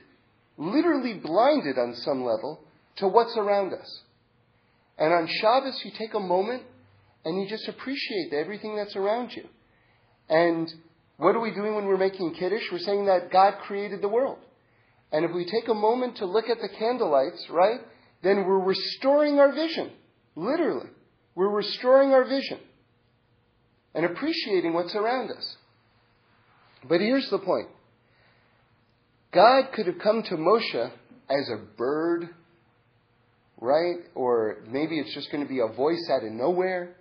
literally 0.59 1.13
blinded 1.13 1.79
on 1.79 1.95
some 1.95 2.23
level, 2.23 2.59
to 2.97 3.07
what's 3.07 3.35
around 3.37 3.73
us. 3.73 4.01
And 4.97 5.13
on 5.13 5.27
Shabbos, 5.27 5.81
you 5.85 5.91
take 5.97 6.13
a 6.13 6.19
moment 6.19 6.63
and 7.23 7.41
you 7.41 7.49
just 7.49 7.67
appreciate 7.67 8.33
everything 8.33 8.75
that's 8.75 8.95
around 8.95 9.31
you. 9.31 9.47
And 10.27 10.71
what 11.17 11.35
are 11.35 11.39
we 11.39 11.51
doing 11.51 11.75
when 11.75 11.85
we're 11.85 11.97
making 11.97 12.33
Kiddush? 12.33 12.63
We're 12.71 12.79
saying 12.79 13.05
that 13.05 13.31
God 13.31 13.55
created 13.65 14.01
the 14.01 14.09
world. 14.09 14.37
And 15.11 15.25
if 15.25 15.31
we 15.33 15.45
take 15.45 15.67
a 15.69 15.73
moment 15.73 16.17
to 16.17 16.25
look 16.25 16.49
at 16.49 16.59
the 16.59 16.69
candlelights, 16.69 17.49
right, 17.49 17.79
then 18.21 18.45
we're 18.45 18.59
restoring 18.59 19.39
our 19.39 19.53
vision. 19.53 19.91
Literally. 20.35 20.89
We're 21.35 21.49
restoring 21.49 22.11
our 22.11 22.25
vision 22.25 22.59
and 23.95 24.05
appreciating 24.05 24.73
what's 24.73 24.93
around 24.93 25.31
us. 25.31 25.57
But 26.87 26.99
here's 26.99 27.29
the 27.29 27.39
point 27.39 27.69
God 29.31 29.71
could 29.73 29.87
have 29.87 29.99
come 29.99 30.23
to 30.23 30.35
Moshe 30.35 30.91
as 31.29 31.49
a 31.49 31.57
bird, 31.77 32.29
right? 33.59 33.97
Or 34.15 34.57
maybe 34.67 34.99
it's 34.99 35.13
just 35.13 35.31
going 35.31 35.43
to 35.43 35.49
be 35.49 35.59
a 35.59 35.67
voice 35.67 36.09
out 36.11 36.23
of 36.23 36.31
nowhere. 36.31 36.95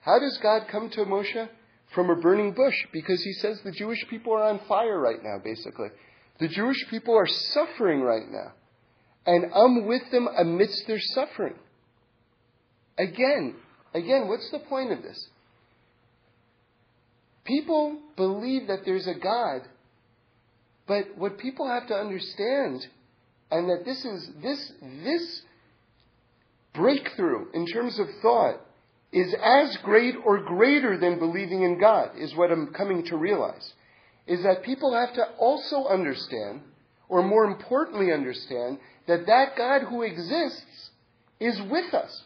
How 0.00 0.18
does 0.18 0.38
God 0.42 0.62
come 0.70 0.90
to 0.90 1.04
Moshe? 1.04 1.48
From 1.94 2.10
a 2.10 2.16
burning 2.16 2.52
bush, 2.52 2.74
because 2.92 3.22
he 3.22 3.32
says 3.34 3.60
the 3.64 3.72
Jewish 3.72 4.04
people 4.10 4.34
are 4.34 4.42
on 4.42 4.60
fire 4.68 5.00
right 5.00 5.22
now, 5.22 5.38
basically. 5.42 5.88
The 6.38 6.48
Jewish 6.48 6.76
people 6.90 7.16
are 7.16 7.26
suffering 7.26 8.02
right 8.02 8.28
now 8.30 8.52
and 9.28 9.52
I'm 9.54 9.86
with 9.86 10.10
them 10.10 10.26
amidst 10.38 10.86
their 10.86 10.98
suffering. 10.98 11.54
Again, 12.98 13.56
again, 13.92 14.26
what's 14.26 14.50
the 14.50 14.58
point 14.58 14.90
of 14.90 15.02
this? 15.02 15.28
People 17.44 17.98
believe 18.16 18.68
that 18.68 18.86
there's 18.86 19.06
a 19.06 19.14
God, 19.14 19.68
but 20.88 21.16
what 21.16 21.38
people 21.38 21.68
have 21.68 21.86
to 21.88 21.94
understand, 21.94 22.86
and 23.50 23.68
that 23.68 23.84
this 23.84 24.04
is 24.04 24.30
this 24.42 24.72
this 25.04 25.42
breakthrough 26.74 27.50
in 27.52 27.66
terms 27.66 27.98
of 27.98 28.06
thought 28.22 28.60
is 29.12 29.34
as 29.42 29.76
great 29.84 30.14
or 30.24 30.40
greater 30.40 30.98
than 30.98 31.18
believing 31.18 31.62
in 31.62 31.78
God, 31.78 32.12
is 32.18 32.34
what 32.34 32.50
I'm 32.50 32.72
coming 32.72 33.04
to 33.06 33.16
realize. 33.16 33.72
Is 34.26 34.42
that 34.42 34.62
people 34.62 34.94
have 34.94 35.14
to 35.14 35.24
also 35.38 35.86
understand, 35.86 36.60
or 37.08 37.22
more 37.22 37.44
importantly 37.44 38.12
understand, 38.12 38.78
that 39.06 39.26
that 39.26 39.56
God 39.56 39.82
who 39.88 40.02
exists 40.02 40.90
is 41.40 41.58
with 41.70 41.94
us 41.94 42.24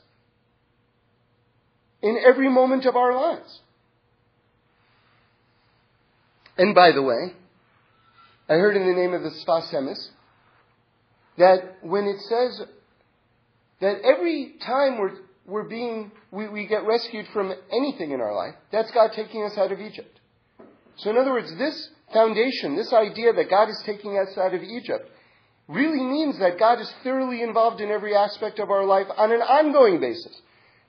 in 2.01 2.19
every 2.25 2.49
moment 2.49 2.87
of 2.87 2.97
our 2.97 3.15
lives. 3.15 3.61
And 6.59 6.75
by 6.75 6.93
the 6.93 7.03
way, 7.03 7.35
I 8.49 8.55
heard 8.55 8.77
in 8.77 8.87
the 8.87 8.95
name 8.95 9.15
of 9.15 9.23
the 9.23 9.31
Sfas 9.31 9.73
Emes 9.73 10.09
that 11.39 11.79
when 11.83 12.05
it 12.05 12.21
says 12.21 12.63
that 13.81 14.01
every 14.03 14.55
time 14.65 14.99
we're, 14.99 15.13
we're 15.47 15.69
being, 15.69 16.13
we, 16.31 16.49
we 16.49 16.67
get 16.67 16.85
rescued 16.85 17.27
from 17.33 17.53
anything 17.73 18.11
in 18.11 18.21
our 18.21 18.35
life, 18.35 18.55
that's 18.71 18.91
God 18.91 19.13
taking 19.15 19.45
us 19.45 19.57
out 19.57 19.73
of 19.73 19.81
Egypt. 19.81 20.21
So 20.97 21.11
in 21.11 21.17
other 21.17 21.33
words, 21.33 21.57
this 21.57 21.91
foundation, 22.13 22.77
this 22.77 22.93
idea 22.93 23.33
that 23.33 23.49
God 23.49 23.71
is 23.71 23.81
taking 23.87 24.19
us 24.19 24.37
out 24.37 24.55
of 24.55 24.63
Egypt, 24.63 25.09
really 25.69 26.03
means 26.03 26.39
that 26.39 26.59
God 26.59 26.81
is 26.81 26.93
thoroughly 27.03 27.43
involved 27.43 27.81
in 27.81 27.91
every 27.91 28.15
aspect 28.15 28.59
of 28.59 28.71
our 28.71 28.85
life 28.85 29.07
on 29.17 29.33
an 29.33 29.41
ongoing 29.41 30.01
basis. 30.01 30.41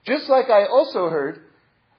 Just 0.06 0.28
like 0.28 0.50
I 0.50 0.66
also 0.66 1.10
heard, 1.10 1.44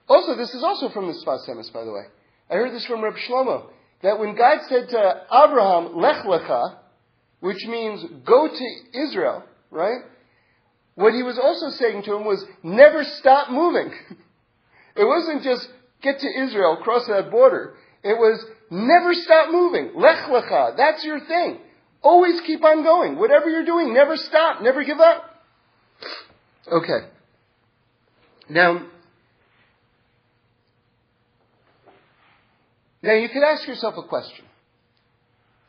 also 0.07 0.35
this 0.35 0.53
is 0.53 0.63
also 0.63 0.89
from 0.89 1.07
the 1.07 1.13
Sfas 1.13 1.49
Emes, 1.49 1.73
by 1.73 1.83
the 1.83 1.91
way. 1.91 2.03
I 2.49 2.55
heard 2.55 2.73
this 2.73 2.85
from 2.85 3.03
Reb 3.03 3.15
Shlomo, 3.15 3.69
that 4.05 4.19
when 4.19 4.35
God 4.35 4.59
said 4.69 4.87
to 4.89 5.21
Abraham, 5.33 5.97
Lech 5.97 6.25
Lecha, 6.25 6.75
which 7.39 7.65
means 7.65 8.05
go 8.23 8.47
to 8.47 8.99
Israel, 9.03 9.43
right? 9.71 10.01
What 10.93 11.13
he 11.13 11.23
was 11.23 11.39
also 11.41 11.75
saying 11.75 12.03
to 12.03 12.15
him 12.15 12.23
was 12.23 12.45
never 12.61 13.03
stop 13.03 13.49
moving. 13.49 13.91
it 14.95 15.03
wasn't 15.05 15.41
just 15.41 15.67
get 16.03 16.19
to 16.19 16.27
Israel, 16.43 16.77
cross 16.83 17.07
that 17.07 17.31
border. 17.31 17.73
It 18.03 18.13
was 18.13 18.45
never 18.69 19.15
stop 19.15 19.49
moving. 19.49 19.93
Lech 19.95 20.29
Lecha, 20.29 20.77
that's 20.77 21.03
your 21.03 21.19
thing. 21.21 21.61
Always 22.03 22.39
keep 22.41 22.63
on 22.63 22.83
going. 22.83 23.17
Whatever 23.17 23.49
you're 23.49 23.65
doing, 23.65 23.91
never 23.91 24.17
stop, 24.17 24.61
never 24.61 24.83
give 24.83 24.99
up. 24.99 25.41
Okay. 26.71 27.07
Now, 28.49 28.85
now 33.05 33.13
you 33.13 33.29
could 33.29 33.43
ask 33.43 33.67
yourself 33.67 33.95
a 33.97 34.07
question. 34.07 34.45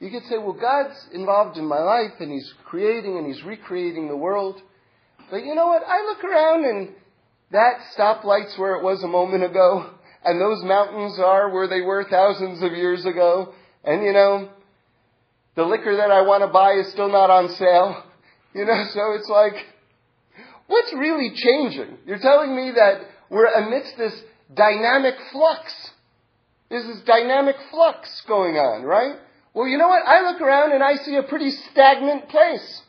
You 0.00 0.10
could 0.10 0.24
say, 0.24 0.36
well, 0.38 0.52
God's 0.52 0.96
involved 1.12 1.56
in 1.56 1.66
my 1.66 1.78
life 1.78 2.12
and 2.20 2.30
He's 2.30 2.52
creating 2.64 3.16
and 3.16 3.26
He's 3.26 3.42
recreating 3.44 4.08
the 4.08 4.16
world. 4.16 4.60
But 5.30 5.44
you 5.44 5.54
know 5.54 5.66
what? 5.66 5.82
I 5.86 6.04
look 6.06 6.24
around 6.24 6.64
and 6.64 6.94
that 7.52 7.74
stoplight's 7.92 8.58
where 8.58 8.74
it 8.74 8.82
was 8.82 9.02
a 9.02 9.08
moment 9.08 9.44
ago, 9.44 9.90
and 10.24 10.40
those 10.40 10.62
mountains 10.64 11.18
are 11.18 11.50
where 11.50 11.68
they 11.68 11.80
were 11.80 12.04
thousands 12.10 12.62
of 12.62 12.72
years 12.72 13.06
ago, 13.06 13.54
and 13.84 14.02
you 14.02 14.12
know, 14.12 14.50
the 15.54 15.62
liquor 15.62 15.96
that 15.96 16.10
I 16.10 16.22
want 16.22 16.42
to 16.42 16.48
buy 16.48 16.72
is 16.72 16.90
still 16.90 17.10
not 17.10 17.30
on 17.30 17.48
sale. 17.50 18.02
You 18.54 18.64
know, 18.64 18.84
so 18.92 19.12
it's 19.12 19.28
like, 19.28 19.54
what's 20.66 20.92
really 20.94 21.30
changing? 21.34 21.98
You're 22.06 22.18
telling 22.18 22.56
me 22.56 22.72
that 22.74 23.02
we're 23.30 23.52
amidst 23.52 23.96
this 23.98 24.14
dynamic 24.54 25.14
flux. 25.30 25.72
There's 26.68 26.86
this 26.86 27.00
dynamic 27.06 27.56
flux 27.70 28.22
going 28.26 28.56
on, 28.56 28.82
right? 28.82 29.16
Well, 29.54 29.66
you 29.66 29.78
know 29.78 29.88
what? 29.88 30.06
I 30.06 30.30
look 30.30 30.40
around 30.40 30.72
and 30.72 30.82
I 30.82 30.96
see 30.96 31.16
a 31.16 31.22
pretty 31.22 31.50
stagnant 31.50 32.28
place. 32.28 32.82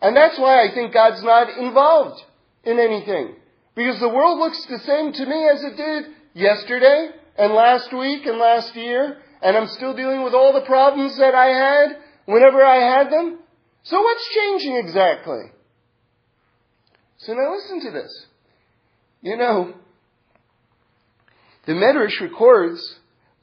And 0.00 0.16
that's 0.16 0.38
why 0.38 0.64
I 0.64 0.72
think 0.72 0.92
God's 0.92 1.22
not 1.22 1.56
involved 1.58 2.22
in 2.64 2.78
anything. 2.78 3.34
Because 3.74 3.98
the 4.00 4.08
world 4.08 4.38
looks 4.38 4.64
the 4.66 4.78
same 4.80 5.12
to 5.12 5.26
me 5.26 5.48
as 5.48 5.64
it 5.64 5.76
did 5.76 6.04
yesterday 6.34 7.10
and 7.36 7.54
last 7.54 7.92
week 7.92 8.26
and 8.26 8.38
last 8.38 8.76
year 8.76 9.18
and 9.42 9.56
I'm 9.56 9.68
still 9.68 9.94
dealing 9.94 10.24
with 10.24 10.34
all 10.34 10.52
the 10.52 10.66
problems 10.66 11.16
that 11.18 11.34
I 11.34 11.46
had 11.46 11.98
whenever 12.26 12.64
I 12.64 12.98
had 12.98 13.10
them. 13.10 13.38
So 13.84 14.00
what's 14.00 14.28
changing 14.34 14.76
exactly? 14.76 15.52
So 17.18 17.34
now 17.34 17.54
listen 17.54 17.80
to 17.82 17.90
this. 17.90 18.26
You 19.22 19.36
know, 19.36 19.74
the 21.68 21.74
Medrash 21.74 22.18
records 22.22 22.82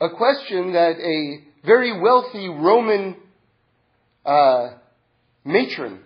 a 0.01 0.09
question 0.09 0.73
that 0.73 0.97
a 0.99 1.43
very 1.63 2.01
wealthy 2.01 2.49
Roman 2.49 3.15
uh, 4.25 4.69
matron 5.43 5.99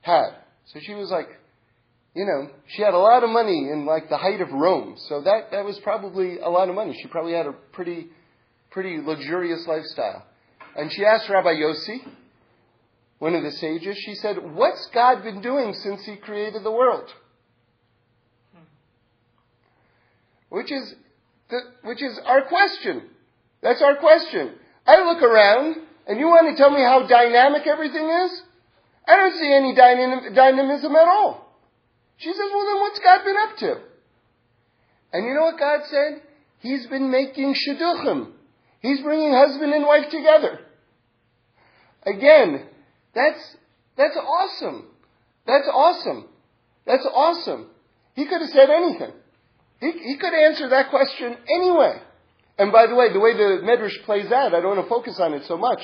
had. 0.00 0.36
So 0.66 0.78
she 0.80 0.94
was 0.94 1.10
like, 1.10 1.28
you 2.14 2.26
know, 2.26 2.48
she 2.68 2.80
had 2.80 2.94
a 2.94 2.98
lot 2.98 3.24
of 3.24 3.30
money 3.30 3.70
in 3.72 3.86
like 3.86 4.08
the 4.08 4.16
height 4.16 4.40
of 4.40 4.52
Rome. 4.52 4.94
So 5.08 5.22
that, 5.22 5.50
that 5.50 5.64
was 5.64 5.76
probably 5.80 6.38
a 6.38 6.48
lot 6.48 6.68
of 6.68 6.76
money. 6.76 6.96
She 7.02 7.08
probably 7.08 7.32
had 7.32 7.46
a 7.46 7.52
pretty, 7.72 8.06
pretty 8.70 9.00
luxurious 9.04 9.66
lifestyle. 9.66 10.24
And 10.76 10.92
she 10.92 11.04
asked 11.04 11.28
Rabbi 11.28 11.54
Yossi, 11.54 12.06
one 13.18 13.34
of 13.34 13.42
the 13.42 13.50
sages, 13.50 13.98
she 13.98 14.14
said, 14.14 14.36
What's 14.54 14.88
God 14.94 15.24
been 15.24 15.40
doing 15.40 15.74
since 15.74 16.04
He 16.04 16.14
created 16.14 16.62
the 16.62 16.70
world? 16.70 17.12
Which 20.50 20.70
is, 20.70 20.94
which 21.82 22.02
is 22.02 22.18
our 22.24 22.42
question. 22.42 23.02
That's 23.62 23.82
our 23.82 23.96
question. 23.96 24.54
I 24.86 25.02
look 25.04 25.22
around, 25.22 25.76
and 26.06 26.18
you 26.18 26.26
want 26.26 26.54
to 26.54 26.60
tell 26.60 26.70
me 26.70 26.82
how 26.82 27.06
dynamic 27.06 27.66
everything 27.66 28.08
is? 28.08 28.42
I 29.06 29.16
don't 29.16 29.38
see 29.38 29.52
any 29.52 29.74
dynam- 29.74 30.34
dynamism 30.34 30.94
at 30.94 31.08
all. 31.08 31.44
She 32.16 32.30
says, 32.30 32.50
well 32.52 32.64
then 32.64 32.80
what's 32.80 32.98
God 33.00 33.24
been 33.24 33.36
up 33.36 33.56
to? 33.58 33.80
And 35.12 35.26
you 35.26 35.34
know 35.34 35.42
what 35.42 35.58
God 35.58 35.80
said? 35.90 36.22
He's 36.60 36.86
been 36.86 37.10
making 37.10 37.54
shidduchim. 37.54 38.32
He's 38.80 39.00
bringing 39.00 39.32
husband 39.32 39.72
and 39.72 39.86
wife 39.86 40.10
together. 40.10 40.60
Again, 42.06 42.66
that's, 43.14 43.56
that's 43.96 44.16
awesome. 44.16 44.86
That's 45.46 45.68
awesome. 45.72 46.28
That's 46.86 47.06
awesome. 47.12 47.68
He 48.14 48.26
could 48.26 48.40
have 48.40 48.50
said 48.50 48.70
anything. 48.70 49.12
He, 49.84 49.92
he 49.92 50.16
could 50.16 50.32
answer 50.32 50.70
that 50.70 50.88
question 50.88 51.36
anyway. 51.54 52.00
And 52.58 52.72
by 52.72 52.86
the 52.86 52.94
way, 52.94 53.12
the 53.12 53.20
way 53.20 53.34
the 53.34 53.60
Medrash 53.62 54.02
plays 54.04 54.32
out, 54.32 54.54
I 54.54 54.60
don't 54.60 54.76
want 54.76 54.86
to 54.86 54.88
focus 54.88 55.20
on 55.20 55.34
it 55.34 55.42
so 55.46 55.58
much. 55.58 55.80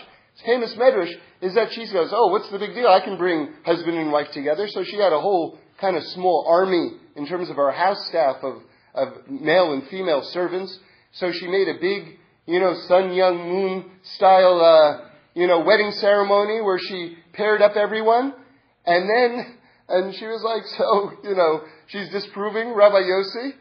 Famous 0.47 0.75
Medrash 0.75 1.13
is 1.43 1.55
that 1.55 1.73
she 1.73 1.85
goes, 1.93 2.09
oh, 2.11 2.29
what's 2.29 2.49
the 2.51 2.59
big 2.59 2.73
deal? 2.75 2.87
I 2.87 3.01
can 3.01 3.19
bring 3.19 3.53
husband 3.67 3.99
and 3.99 4.11
wife 4.11 4.29
together. 4.33 4.69
So 4.69 4.85
she 4.85 4.97
had 4.97 5.13
a 5.13 5.21
whole 5.21 5.59
kind 5.81 5.97
of 5.97 6.05
small 6.15 6.47
army 6.49 6.93
in 7.17 7.27
terms 7.27 7.51
of 7.51 7.59
our 7.59 7.73
house 7.73 8.07
staff 8.09 8.37
of, 8.43 8.63
of 8.95 9.29
male 9.29 9.75
and 9.75 9.87
female 9.89 10.23
servants. 10.33 10.79
So 11.13 11.31
she 11.33 11.47
made 11.49 11.69
a 11.69 11.79
big, 11.79 12.17
you 12.47 12.61
know, 12.61 12.73
Sun 12.89 13.11
Myung 13.11 13.45
Moon 13.49 13.91
style, 14.15 14.61
uh, 14.61 15.09
you 15.35 15.47
know, 15.47 15.61
wedding 15.61 15.91
ceremony 15.93 16.63
where 16.63 16.79
she 16.79 17.19
paired 17.35 17.61
up 17.61 17.77
everyone. 17.77 18.33
And 18.87 19.11
then, 19.11 19.59
and 19.91 20.15
she 20.15 20.27
was 20.27 20.43
like, 20.43 20.65
so, 20.79 21.29
you 21.29 21.35
know, 21.35 21.65
she's 21.89 22.09
disproving 22.11 22.73
Rabbi 22.73 23.03
Yossi. 23.03 23.53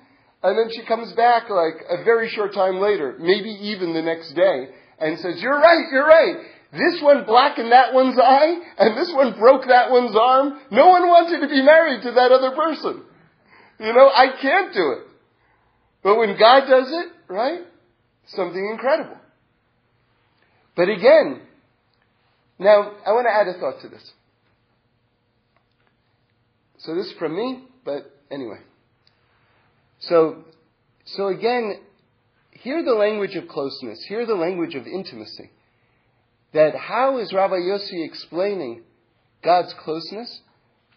And 0.41 0.57
then 0.57 0.69
she 0.73 0.85
comes 0.85 1.11
back 1.13 1.49
like 1.49 1.83
a 1.89 2.03
very 2.03 2.29
short 2.29 2.53
time 2.53 2.79
later, 2.79 3.15
maybe 3.19 3.49
even 3.49 3.93
the 3.93 4.01
next 4.01 4.33
day, 4.33 4.69
and 4.99 5.19
says, 5.19 5.41
you're 5.41 5.59
right, 5.59 5.85
you're 5.91 6.07
right. 6.07 6.35
This 6.71 7.01
one 7.01 7.25
blackened 7.25 7.71
that 7.71 7.93
one's 7.93 8.17
eye, 8.17 8.55
and 8.77 8.95
this 8.95 9.11
one 9.13 9.37
broke 9.37 9.67
that 9.67 9.91
one's 9.91 10.15
arm. 10.15 10.59
No 10.71 10.87
one 10.87 11.01
wanted 11.07 11.41
to 11.41 11.47
be 11.47 11.61
married 11.61 12.03
to 12.03 12.11
that 12.11 12.31
other 12.31 12.55
person. 12.55 13.03
You 13.79 13.93
know, 13.93 14.07
I 14.07 14.27
can't 14.41 14.73
do 14.73 14.91
it. 14.91 15.07
But 16.03 16.17
when 16.17 16.37
God 16.37 16.67
does 16.67 16.87
it, 16.89 17.33
right? 17.33 17.61
Something 18.27 18.69
incredible. 18.71 19.17
But 20.75 20.89
again, 20.89 21.41
now 22.59 22.93
I 23.05 23.11
want 23.11 23.27
to 23.27 23.33
add 23.33 23.47
a 23.47 23.59
thought 23.59 23.81
to 23.81 23.89
this. 23.89 24.11
So 26.77 26.95
this 26.95 27.07
is 27.07 27.13
from 27.17 27.35
me, 27.35 27.63
but 27.83 28.13
anyway. 28.31 28.59
So, 29.99 30.43
so 31.05 31.27
again, 31.27 31.79
hear 32.51 32.83
the 32.83 32.93
language 32.93 33.35
of 33.35 33.47
closeness, 33.47 34.03
hear 34.07 34.25
the 34.25 34.35
language 34.35 34.75
of 34.75 34.87
intimacy. 34.87 35.51
That 36.53 36.75
how 36.75 37.19
is 37.19 37.31
Rabbi 37.31 37.55
Yossi 37.55 38.05
explaining 38.05 38.81
God's 39.43 39.73
closeness? 39.83 40.41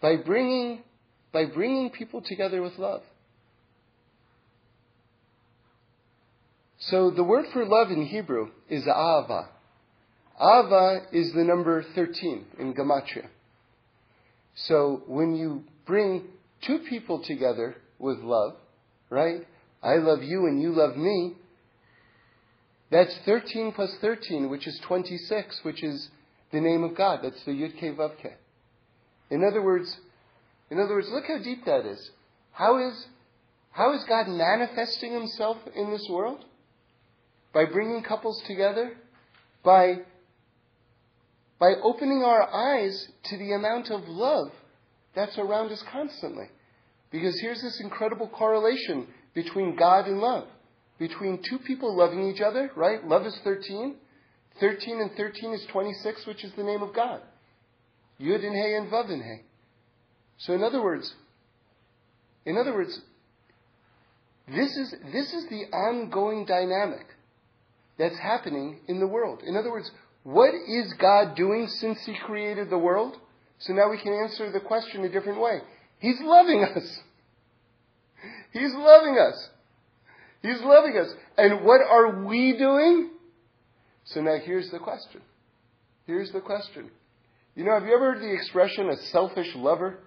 By 0.01 0.17
bringing, 0.17 0.83
by 1.31 1.45
bringing 1.45 1.89
people 1.89 2.21
together 2.21 2.61
with 2.61 2.77
love. 2.77 3.03
So 6.79 7.11
the 7.11 7.23
word 7.23 7.45
for 7.53 7.65
love 7.65 7.91
in 7.91 8.05
Hebrew 8.05 8.49
is 8.69 8.83
ava. 8.83 9.49
Ava 10.39 11.03
is 11.13 11.31
the 11.33 11.43
number 11.43 11.83
13 11.95 12.45
in 12.59 12.73
Gematria. 12.73 13.27
So 14.55 15.03
when 15.07 15.35
you 15.35 15.63
bring 15.85 16.23
two 16.61 16.79
people 16.79 17.23
together 17.23 17.75
with 17.99 18.19
love, 18.19 18.55
right? 19.13 19.47
I 19.83 19.95
love 19.97 20.23
you 20.23 20.47
and 20.47 20.61
you 20.61 20.71
love 20.71 20.97
me. 20.97 21.35
That's 22.89 23.15
13 23.25 23.71
plus 23.73 23.95
13, 24.01 24.49
which 24.49 24.67
is 24.67 24.79
26, 24.79 25.59
which 25.63 25.83
is 25.83 26.09
the 26.51 26.59
name 26.59 26.83
of 26.83 26.95
God. 26.95 27.19
That's 27.23 27.43
the 27.43 27.51
Yud 27.51 27.77
Ke 27.77 27.95
Vav. 27.97 28.11
In 29.29 29.43
other 29.43 29.61
words, 29.61 29.95
in 30.69 30.79
other 30.79 30.95
words, 30.95 31.09
look 31.09 31.25
how 31.27 31.37
deep 31.37 31.65
that 31.65 31.85
is. 31.85 32.11
How 32.51 32.77
is, 32.87 33.07
how 33.71 33.93
is 33.93 34.03
God 34.05 34.27
manifesting 34.27 35.13
himself 35.13 35.57
in 35.75 35.91
this 35.91 36.07
world? 36.09 36.43
By 37.53 37.65
bringing 37.65 38.03
couples 38.03 38.41
together? 38.47 38.97
By, 39.63 39.99
by 41.59 41.73
opening 41.83 42.23
our 42.23 42.51
eyes 42.51 43.07
to 43.25 43.37
the 43.37 43.53
amount 43.53 43.91
of 43.91 44.07
love 44.07 44.51
that's 45.15 45.37
around 45.37 45.71
us 45.71 45.83
constantly. 45.91 46.49
Because 47.13 47.39
here's 47.39 47.61
this 47.61 47.79
incredible 47.79 48.27
correlation 48.27 49.05
between 49.35 49.75
God 49.75 50.07
and 50.07 50.19
love. 50.19 50.47
Between 50.97 51.43
two 51.47 51.59
people 51.59 51.95
loving 51.95 52.27
each 52.27 52.41
other, 52.41 52.71
right? 52.75 53.07
Love 53.07 53.27
is 53.27 53.39
13. 53.43 53.95
13 54.59 54.99
and 54.99 55.11
13 55.15 55.53
is 55.53 55.65
26, 55.71 56.25
which 56.25 56.43
is 56.43 56.51
the 56.57 56.63
name 56.63 56.81
of 56.81 56.93
God. 56.93 57.21
Yud 58.19 58.43
and 58.43 58.55
Hey 58.55 58.75
and 58.75 58.91
Vav 58.91 59.11
and 59.11 59.21
Hey. 59.21 59.43
So 60.37 60.53
in 60.53 60.63
other 60.63 60.81
words, 60.81 61.13
in 62.47 62.57
other 62.57 62.73
words, 62.73 62.99
this 64.47 64.75
is, 64.75 64.95
this 65.11 65.33
is 65.33 65.47
the 65.49 65.65
ongoing 65.71 66.45
dynamic 66.45 67.05
that's 67.99 68.17
happening 68.17 68.79
in 68.87 68.99
the 68.99 69.07
world. 69.07 69.43
In 69.45 69.55
other 69.55 69.71
words, 69.71 69.91
what 70.23 70.53
is 70.67 70.91
God 70.93 71.35
doing 71.35 71.67
since 71.67 72.03
He 72.05 72.15
created 72.25 72.71
the 72.71 72.77
world? 72.77 73.17
So 73.59 73.73
now 73.73 73.91
we 73.91 73.99
can 73.99 74.13
answer 74.13 74.51
the 74.51 74.59
question 74.59 75.03
a 75.03 75.09
different 75.09 75.39
way. 75.39 75.61
He's 76.03 76.19
loving 76.21 76.65
us. 76.65 76.99
He's 78.51 78.73
loving 78.75 79.17
us. 79.17 79.49
He's 80.41 80.59
loving 80.61 80.97
us. 80.97 81.07
And 81.37 81.63
what 81.63 81.79
are 81.79 82.25
we 82.25 82.57
doing? 82.57 83.09
So 84.03 84.19
now 84.19 84.35
here's 84.43 84.69
the 84.69 84.79
question. 84.79 85.21
Here's 86.05 86.29
the 86.33 86.41
question. 86.41 86.91
You 87.55 87.63
know, 87.63 87.73
have 87.73 87.87
you 87.87 87.95
ever 87.95 88.15
heard 88.15 88.21
the 88.21 88.33
expression 88.33 88.89
a 88.89 88.97
selfish 89.13 89.47
lover? 89.55 89.99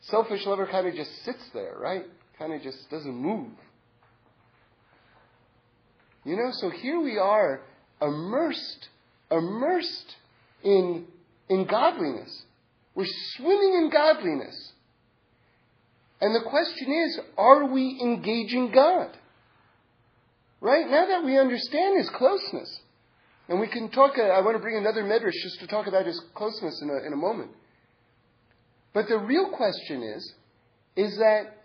Selfish 0.00 0.44
lover 0.46 0.66
kind 0.66 0.88
of 0.88 0.94
just 0.94 1.24
sits 1.24 1.48
there, 1.54 1.76
right? 1.78 2.02
Kind 2.40 2.54
of 2.54 2.62
just 2.62 2.90
doesn't 2.90 3.14
move. 3.14 3.52
You 6.24 6.34
know, 6.34 6.50
so 6.54 6.70
here 6.70 7.00
we 7.00 7.18
are 7.18 7.60
immersed, 8.02 8.88
immersed 9.30 10.16
in, 10.64 11.06
in 11.48 11.68
godliness. 11.68 12.42
We're 12.96 13.06
swimming 13.36 13.74
in 13.74 13.90
godliness. 13.90 14.72
And 16.20 16.34
the 16.34 16.48
question 16.48 16.90
is, 16.90 17.20
are 17.36 17.66
we 17.66 18.00
engaging 18.00 18.72
God? 18.72 19.10
Right? 20.62 20.88
Now 20.88 21.06
that 21.06 21.22
we 21.22 21.38
understand 21.38 21.98
His 21.98 22.08
closeness, 22.08 22.80
and 23.48 23.60
we 23.60 23.68
can 23.68 23.90
talk, 23.90 24.18
uh, 24.18 24.22
I 24.22 24.40
want 24.40 24.56
to 24.56 24.62
bring 24.62 24.78
another 24.78 25.04
medrash 25.04 25.34
just 25.42 25.60
to 25.60 25.66
talk 25.66 25.86
about 25.86 26.06
His 26.06 26.18
closeness 26.34 26.80
in 26.82 26.88
a, 26.88 27.06
in 27.06 27.12
a 27.12 27.16
moment. 27.16 27.50
But 28.94 29.08
the 29.08 29.18
real 29.18 29.50
question 29.50 30.02
is, 30.02 30.32
is 30.96 31.18
that, 31.18 31.64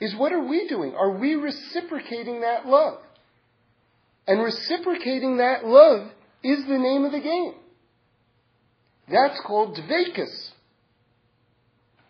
is 0.00 0.16
what 0.16 0.32
are 0.32 0.42
we 0.42 0.66
doing? 0.66 0.94
Are 0.94 1.10
we 1.10 1.34
reciprocating 1.34 2.40
that 2.40 2.66
love? 2.66 3.00
And 4.26 4.42
reciprocating 4.42 5.36
that 5.36 5.66
love 5.66 6.10
is 6.42 6.64
the 6.64 6.78
name 6.78 7.04
of 7.04 7.12
the 7.12 7.20
game. 7.20 7.54
That's 9.08 9.40
called 9.46 9.76
dvekas. 9.76 10.50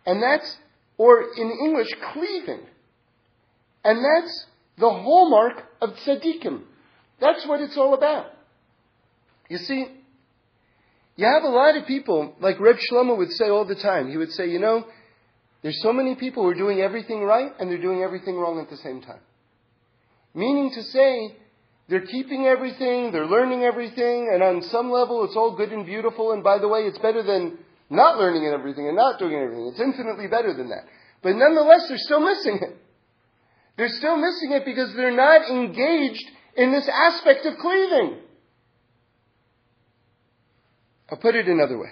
And 0.04 0.22
that's, 0.22 0.56
or 0.98 1.22
in 1.36 1.50
English, 1.64 1.88
cleaving. 2.12 2.60
And 3.84 3.98
that's 3.98 4.46
the 4.78 4.90
hallmark 4.90 5.64
of 5.80 5.90
tzaddikim. 6.06 6.62
That's 7.20 7.46
what 7.46 7.60
it's 7.60 7.76
all 7.76 7.94
about. 7.94 8.26
You 9.48 9.58
see, 9.58 9.86
you 11.16 11.26
have 11.26 11.44
a 11.44 11.54
lot 11.54 11.76
of 11.76 11.86
people, 11.86 12.34
like 12.40 12.58
Reb 12.58 12.76
Shlomo 12.76 13.16
would 13.18 13.30
say 13.32 13.48
all 13.48 13.64
the 13.64 13.74
time. 13.74 14.10
He 14.10 14.16
would 14.16 14.32
say, 14.32 14.48
you 14.48 14.58
know, 14.58 14.84
there's 15.62 15.80
so 15.82 15.92
many 15.92 16.14
people 16.16 16.42
who 16.42 16.48
are 16.48 16.54
doing 16.54 16.80
everything 16.80 17.22
right 17.22 17.52
and 17.58 17.70
they're 17.70 17.80
doing 17.80 18.02
everything 18.02 18.36
wrong 18.36 18.60
at 18.60 18.70
the 18.70 18.76
same 18.78 19.00
time. 19.00 19.20
Meaning 20.34 20.72
to 20.74 20.82
say, 20.82 21.36
they're 21.88 22.06
keeping 22.06 22.46
everything, 22.46 23.12
they're 23.12 23.26
learning 23.26 23.64
everything, 23.64 24.30
and 24.32 24.42
on 24.42 24.62
some 24.62 24.90
level 24.90 25.24
it's 25.24 25.36
all 25.36 25.56
good 25.56 25.72
and 25.72 25.84
beautiful, 25.84 26.32
and 26.32 26.42
by 26.42 26.58
the 26.58 26.68
way, 26.68 26.80
it's 26.80 26.98
better 26.98 27.22
than 27.22 27.58
not 27.90 28.18
learning 28.18 28.46
everything 28.46 28.86
and 28.86 28.96
not 28.96 29.18
doing 29.18 29.34
everything. 29.34 29.66
It's 29.66 29.80
infinitely 29.80 30.26
better 30.26 30.54
than 30.54 30.68
that. 30.68 30.84
But 31.22 31.36
nonetheless, 31.36 31.86
they're 31.88 31.98
still 31.98 32.20
missing 32.20 32.60
it. 32.62 32.76
They're 33.76 33.88
still 33.88 34.16
missing 34.16 34.52
it 34.52 34.64
because 34.64 34.94
they're 34.94 35.16
not 35.16 35.50
engaged 35.50 36.24
in 36.56 36.72
this 36.72 36.88
aspect 36.88 37.46
of 37.46 37.58
cleaving. 37.58 38.18
I'll 41.10 41.18
put 41.18 41.34
it 41.34 41.46
another 41.46 41.78
way. 41.78 41.90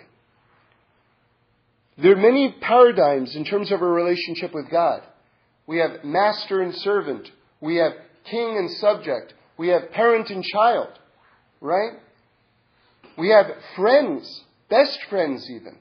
There 1.99 2.13
are 2.13 2.17
many 2.17 2.55
paradigms 2.61 3.37
in 3.37 3.45
terms 3.45 3.71
of 3.71 3.83
our 3.83 3.93
relationship 3.93 4.55
with 4.55 4.71
God. 4.71 5.03
We 5.67 5.79
have 5.79 6.05
master 6.05 6.63
and 6.63 6.75
servant. 6.75 7.31
We 7.61 7.77
have 7.77 7.93
king 8.25 8.57
and 8.57 8.71
subject. 8.79 9.35
We 9.61 9.69
have 9.69 9.91
parent 9.91 10.31
and 10.31 10.43
child. 10.43 10.89
Right? 11.61 11.93
We 13.19 13.29
have 13.29 13.45
friends, 13.77 14.43
best 14.71 14.99
friends 15.11 15.47
even. 15.51 15.77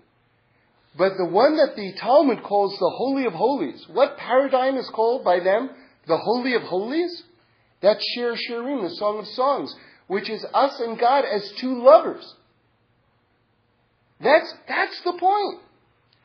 But 0.98 1.14
the 1.18 1.24
one 1.24 1.56
that 1.56 1.78
the 1.78 1.94
Talmud 1.94 2.44
calls 2.44 2.78
the 2.78 2.94
Holy 2.98 3.26
of 3.26 3.32
Holies, 3.32 3.88
what 3.88 4.18
paradigm 4.18 4.76
is 4.76 4.90
called 4.90 5.24
by 5.24 5.40
them 5.40 5.70
the 6.10 6.18
Holy 6.18 6.56
of 6.56 6.64
Holies? 6.64 7.24
That's 7.82 8.04
Shir 8.16 8.36
Shirim, 8.36 8.82
the 8.82 8.96
Song 8.96 9.20
of 9.20 9.28
Songs, 9.28 9.74
which 10.08 10.30
is 10.30 10.46
us 10.54 10.78
and 10.82 11.00
God 11.00 11.24
as 11.24 11.50
two 11.54 11.82
lovers. 11.82 12.36
That's, 14.20 14.54
that's 14.68 15.00
the 15.06 15.14
point. 15.14 15.62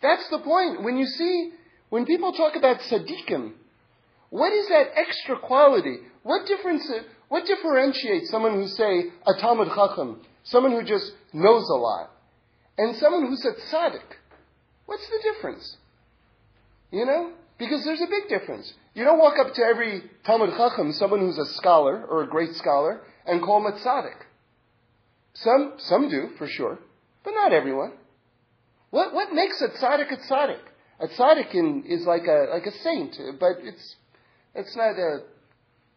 That's 0.03 0.29
the 0.29 0.41
point. 0.41 0.83
When 0.83 0.97
you 0.97 1.07
see, 1.07 1.53
when 1.89 2.05
people 2.05 2.33
talk 2.33 2.57
about 2.57 2.81
tzaddikim, 2.81 3.53
what 4.31 4.53
is 4.53 4.67
that 4.71 4.89
extra 4.97 5.39
quality? 5.39 5.99
What 6.25 6.49
difference, 6.49 6.91
what 7.29 7.47
differentiates 7.47 8.31
someone 8.31 8.55
who 8.55 8.68
say 8.68 9.05
a 9.27 9.35
Talmud 9.41 9.68
Chacham, 9.68 10.20
someone 10.45 10.72
who 10.72 10.85
just 10.85 11.12
knows 11.33 11.68
a 11.68 11.75
lot, 11.75 12.11
and 12.77 12.97
someone 12.97 13.27
who's 13.27 13.45
a 13.45 13.53
tzaddik? 13.53 14.18
What's 14.87 15.07
the 15.09 15.33
difference? 15.33 15.77
You 16.91 17.07
know? 17.07 17.33
Because 17.59 17.85
there's 17.85 18.01
a 18.01 18.07
big 18.07 18.29
difference. 18.29 18.72
You 18.95 19.05
don't 19.05 19.18
walk 19.18 19.39
up 19.39 19.55
to 19.55 19.62
every 19.62 20.03
Talmud 20.25 20.51
Chacham, 20.57 20.93
someone 20.93 21.20
who's 21.20 21.39
a 21.39 21.47
scholar 21.55 22.05
or 22.05 22.22
a 22.22 22.29
great 22.29 22.55
scholar, 22.55 23.03
and 23.27 23.43
call 23.43 23.59
him 23.59 23.72
a 23.72 23.79
tzaddik. 23.79 24.18
Some, 25.35 25.75
some 25.79 26.09
do, 26.09 26.31
for 26.39 26.47
sure, 26.47 26.79
but 27.25 27.33
not 27.33 27.53
everyone. 27.53 27.93
What, 28.91 29.12
what 29.12 29.33
makes 29.33 29.61
a 29.61 29.68
tzaddik 29.68 30.12
a 30.12 30.16
tzaddik? 30.16 30.61
A 31.01 31.09
tzaddik 31.09 31.55
in, 31.55 31.85
is 31.87 32.07
like 32.07 32.27
a, 32.29 32.47
like 32.53 32.66
a 32.66 32.72
saint, 32.83 33.16
but 33.41 33.57
it's, 33.62 33.97
it's 34.55 34.77
not 34.77 34.97
a 34.97 35.22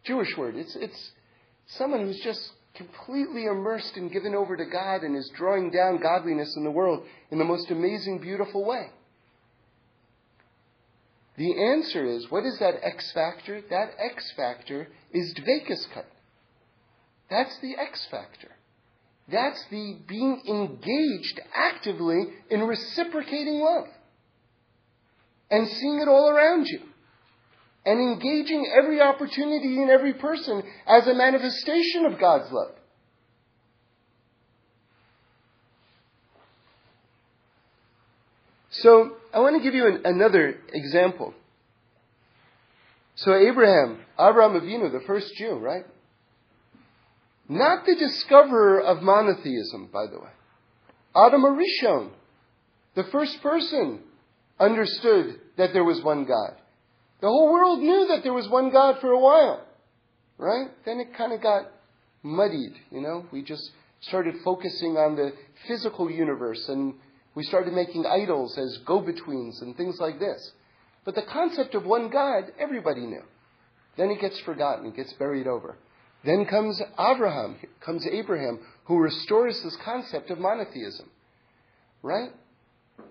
Jewish 0.04 0.36
word. 0.36 0.56
It's, 0.56 0.74
it's 0.74 1.10
someone 1.68 2.00
who's 2.00 2.20
just 2.20 2.40
completely 2.74 3.46
immersed 3.46 3.96
and 3.96 4.12
given 4.12 4.34
over 4.34 4.56
to 4.56 4.64
God 4.64 5.02
and 5.02 5.16
is 5.16 5.30
drawing 5.36 5.70
down 5.70 6.00
godliness 6.00 6.54
in 6.56 6.64
the 6.64 6.70
world 6.70 7.04
in 7.30 7.38
the 7.38 7.44
most 7.44 7.70
amazing, 7.70 8.20
beautiful 8.20 8.64
way. 8.64 8.90
The 11.36 11.72
answer 11.72 12.04
is, 12.04 12.30
what 12.30 12.44
is 12.44 12.58
that 12.58 12.74
X 12.82 13.12
factor? 13.12 13.62
That 13.70 13.90
X 13.98 14.32
factor 14.36 14.88
is 15.12 15.34
Dvekiskat. 15.34 16.04
That's 17.30 17.56
the 17.60 17.76
X 17.76 18.06
factor. 18.10 18.50
That's 19.30 19.62
the 19.70 19.98
being 20.08 20.42
engaged 20.48 21.40
actively 21.54 22.18
in 22.50 22.62
reciprocating 22.62 23.60
love. 23.60 23.88
And 25.50 25.68
seeing 25.68 26.00
it 26.00 26.08
all 26.08 26.28
around 26.28 26.66
you. 26.66 26.80
And 27.86 28.00
engaging 28.00 28.70
every 28.76 29.00
opportunity 29.00 29.80
in 29.82 29.88
every 29.90 30.14
person 30.14 30.62
as 30.86 31.06
a 31.06 31.14
manifestation 31.14 32.04
of 32.04 32.20
God's 32.20 32.52
love. 32.52 32.74
So, 38.70 39.16
I 39.32 39.40
want 39.40 39.56
to 39.56 39.62
give 39.62 39.74
you 39.74 39.86
an, 39.86 40.02
another 40.04 40.56
example. 40.72 41.34
So, 43.16 43.34
Abraham, 43.34 43.98
Abraham 44.18 44.60
Avinu, 44.60 44.92
the 44.92 45.04
first 45.06 45.32
Jew, 45.36 45.54
right? 45.54 45.84
Not 47.48 47.86
the 47.86 47.96
discoverer 47.96 48.80
of 48.80 49.02
monotheism, 49.02 49.88
by 49.92 50.06
the 50.06 50.20
way. 50.20 50.30
Adam 51.16 51.42
Arishon, 51.42 52.10
the 52.94 53.04
first 53.10 53.42
person, 53.42 54.00
understood 54.60 55.40
that 55.56 55.72
there 55.72 55.84
was 55.84 56.02
one 56.02 56.24
God. 56.24 56.56
The 57.20 57.26
whole 57.26 57.52
world 57.52 57.80
knew 57.80 58.08
that 58.08 58.22
there 58.22 58.32
was 58.32 58.48
one 58.48 58.70
God 58.70 59.00
for 59.00 59.10
a 59.10 59.18
while, 59.18 59.64
right? 60.36 60.68
Then 60.84 61.00
it 61.00 61.14
kind 61.16 61.32
of 61.32 61.42
got 61.42 61.70
muddied, 62.22 62.74
you 62.90 63.00
know? 63.00 63.26
We 63.32 63.42
just 63.42 63.70
started 64.00 64.36
focusing 64.44 64.96
on 64.96 65.16
the 65.16 65.32
physical 65.66 66.10
universe 66.10 66.68
and 66.68 66.94
we 67.34 67.42
started 67.42 67.72
making 67.72 68.06
idols 68.06 68.56
as 68.56 68.78
go 68.86 69.00
betweens 69.00 69.60
and 69.62 69.76
things 69.76 69.98
like 69.98 70.18
this. 70.18 70.52
But 71.04 71.14
the 71.14 71.22
concept 71.22 71.74
of 71.74 71.84
one 71.84 72.10
God, 72.10 72.52
everybody 72.58 73.00
knew. 73.00 73.22
Then 73.96 74.10
it 74.10 74.20
gets 74.20 74.38
forgotten, 74.40 74.86
it 74.86 74.96
gets 74.96 75.12
buried 75.14 75.46
over. 75.46 75.76
Then 76.24 76.46
comes 76.46 76.80
Abraham, 76.98 77.56
comes 77.80 78.06
Abraham, 78.06 78.60
who 78.84 78.98
restores 78.98 79.62
this 79.62 79.76
concept 79.84 80.30
of 80.30 80.38
monotheism. 80.38 81.08
Right? 82.02 82.30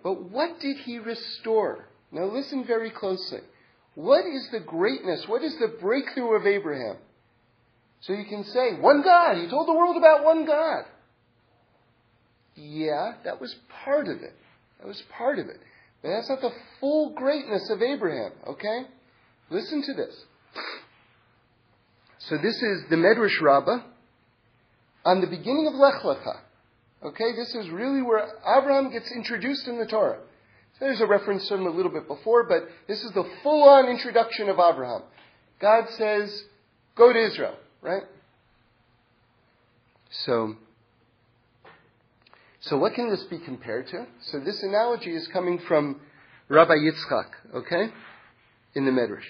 But 0.03 0.29
what 0.29 0.59
did 0.59 0.77
he 0.77 0.99
restore? 0.99 1.85
Now 2.11 2.25
listen 2.25 2.65
very 2.65 2.89
closely. 2.89 3.39
What 3.97 4.27
is 4.27 4.47
the 4.51 4.59
greatness? 4.59 5.25
What 5.25 5.41
is 5.41 5.57
the 5.57 5.69
breakthrough 5.81 6.35
of 6.35 6.45
Abraham? 6.45 6.97
So 8.01 8.13
you 8.13 8.25
can 8.25 8.43
say, 8.43 8.79
one 8.79 9.01
God. 9.01 9.37
He 9.37 9.49
told 9.49 9.67
the 9.67 9.73
world 9.73 9.97
about 9.97 10.23
one 10.23 10.45
God. 10.45 10.83
Yeah, 12.55 13.13
that 13.23 13.41
was 13.41 13.55
part 13.83 14.07
of 14.07 14.17
it. 14.17 14.35
That 14.77 14.87
was 14.87 15.01
part 15.17 15.39
of 15.39 15.47
it. 15.47 15.59
But 16.03 16.09
that's 16.09 16.29
not 16.29 16.41
the 16.41 16.51
full 16.79 17.15
greatness 17.15 17.71
of 17.71 17.81
Abraham, 17.81 18.33
okay? 18.47 18.81
Listen 19.49 19.81
to 19.81 19.93
this. 19.95 20.15
So 22.19 22.37
this 22.37 22.61
is 22.61 22.83
the 22.91 22.97
Medrash 22.97 23.41
Rabbah 23.41 23.79
on 25.05 25.21
the 25.21 25.27
beginning 25.27 25.65
of 25.65 25.73
Lech 25.73 26.03
Lecha. 26.03 26.41
Okay, 27.03 27.35
this 27.35 27.55
is 27.55 27.71
really 27.71 28.03
where 28.03 28.27
Abraham 28.45 28.91
gets 28.91 29.11
introduced 29.11 29.67
in 29.67 29.79
the 29.79 29.87
Torah. 29.87 30.19
There's 30.79 31.01
a 31.01 31.07
reference 31.07 31.47
to 31.47 31.55
him 31.55 31.65
a 31.65 31.71
little 31.71 31.91
bit 31.91 32.07
before, 32.07 32.43
but 32.43 32.67
this 32.87 33.03
is 33.03 33.11
the 33.11 33.27
full-on 33.41 33.87
introduction 33.87 34.49
of 34.49 34.59
Abraham. 34.59 35.01
God 35.59 35.89
says, 35.89 36.45
"Go 36.95 37.11
to 37.11 37.19
Israel," 37.19 37.55
right? 37.81 38.03
So, 40.09 40.55
so 42.59 42.77
what 42.77 42.93
can 42.93 43.09
this 43.09 43.23
be 43.23 43.39
compared 43.39 43.87
to? 43.87 44.05
So 44.21 44.39
this 44.39 44.61
analogy 44.63 45.15
is 45.15 45.27
coming 45.29 45.59
from 45.59 45.99
Rabbi 46.47 46.75
Yitzchak, 46.75 47.29
okay, 47.55 47.91
in 48.75 48.85
the 48.85 48.91
Medrash, 48.91 49.25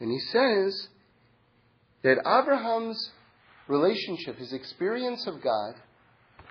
and 0.00 0.10
he 0.10 0.18
says 0.18 0.88
that 2.02 2.18
Abraham's 2.18 3.10
relationship, 3.68 4.36
his 4.36 4.52
experience 4.52 5.26
of 5.26 5.40
God, 5.42 5.74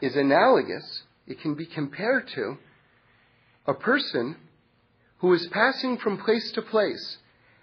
is 0.01 0.15
analogous, 0.15 1.03
it 1.27 1.39
can 1.41 1.55
be 1.55 1.65
compared 1.65 2.27
to 2.29 2.57
a 3.67 3.73
person 3.73 4.37
who 5.19 5.27
was 5.27 5.47
passing 5.47 5.97
from 5.97 6.17
place 6.17 6.51
to 6.53 6.61
place 6.61 7.17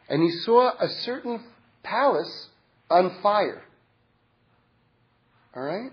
and 0.09 0.23
he 0.23 0.31
saw 0.31 0.71
a 0.79 0.89
certain 0.89 1.43
palace 1.83 2.49
on 2.91 3.17
fire. 3.23 3.63
All 5.57 5.63
right? 5.63 5.93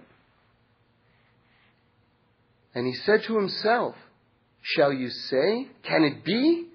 And 2.73 2.87
he 2.87 2.93
said 2.93 3.23
to 3.23 3.35
himself, 3.37 3.95
Shall 4.61 4.93
you 4.93 5.09
say, 5.09 5.67
can 5.83 6.03
it 6.03 6.23
be 6.23 6.67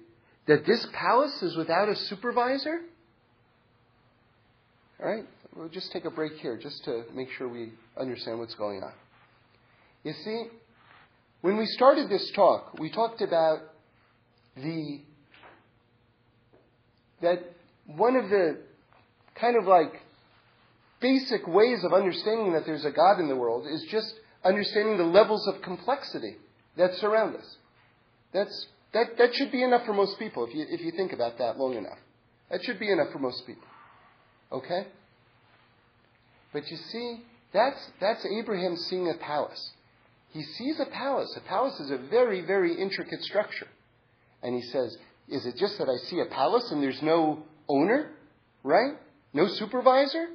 that 0.47 0.65
this 0.65 0.85
palace 0.93 1.41
is 1.41 1.55
without 1.55 1.89
a 1.89 1.95
supervisor? 1.95 2.81
All 4.99 5.09
right? 5.09 5.25
We'll 5.55 5.69
just 5.69 5.91
take 5.91 6.05
a 6.05 6.11
break 6.11 6.33
here 6.33 6.57
just 6.57 6.83
to 6.85 7.03
make 7.13 7.29
sure 7.37 7.47
we 7.47 7.71
understand 7.99 8.39
what's 8.39 8.55
going 8.55 8.83
on. 8.83 8.91
You 10.03 10.13
see, 10.23 10.43
when 11.41 11.57
we 11.57 11.65
started 11.65 12.09
this 12.09 12.31
talk, 12.35 12.77
we 12.79 12.89
talked 12.89 13.21
about 13.21 13.59
the 14.55 15.01
that 17.21 17.43
one 17.85 18.15
of 18.15 18.29
the 18.29 18.57
kind 19.35 19.55
of 19.55 19.65
like 19.65 19.93
basic 20.99 21.47
ways 21.47 21.83
of 21.83 21.93
understanding 21.93 22.53
that 22.53 22.65
there's 22.65 22.85
a 22.85 22.91
God 22.91 23.19
in 23.19 23.27
the 23.27 23.35
world 23.35 23.65
is 23.67 23.85
just 23.89 24.13
understanding 24.43 24.97
the 24.97 25.03
levels 25.03 25.47
of 25.47 25.61
complexity 25.61 26.37
that 26.77 26.93
surround 26.95 27.35
us. 27.35 27.57
That's, 28.33 28.67
that, 28.93 29.17
that 29.17 29.33
should 29.33 29.51
be 29.51 29.63
enough 29.63 29.85
for 29.85 29.93
most 29.93 30.19
people 30.19 30.45
if 30.45 30.53
you, 30.53 30.65
if 30.69 30.81
you 30.81 30.91
think 30.91 31.13
about 31.13 31.37
that 31.37 31.57
long 31.57 31.75
enough. 31.75 31.97
That 32.49 32.63
should 32.63 32.79
be 32.79 32.91
enough 32.91 33.11
for 33.11 33.19
most 33.19 33.45
people. 33.45 33.67
Okay? 34.51 34.87
But 36.53 36.69
you 36.69 36.77
see, 36.77 37.23
that's, 37.53 37.79
that's 37.99 38.25
Abraham 38.25 38.75
seeing 38.75 39.09
a 39.09 39.15
palace. 39.15 39.71
He 40.29 40.43
sees 40.43 40.79
a 40.79 40.85
palace. 40.85 41.33
A 41.35 41.41
palace 41.41 41.79
is 41.79 41.91
a 41.91 41.97
very, 41.97 42.41
very 42.41 42.79
intricate 42.79 43.21
structure. 43.23 43.67
And 44.43 44.55
he 44.55 44.61
says, 44.61 44.97
Is 45.27 45.45
it 45.45 45.57
just 45.57 45.77
that 45.79 45.89
I 45.89 45.97
see 46.09 46.19
a 46.19 46.25
palace 46.25 46.69
and 46.71 46.81
there's 46.81 47.01
no 47.01 47.43
owner? 47.67 48.11
Right? 48.63 48.93
No 49.33 49.47
supervisor? 49.47 50.27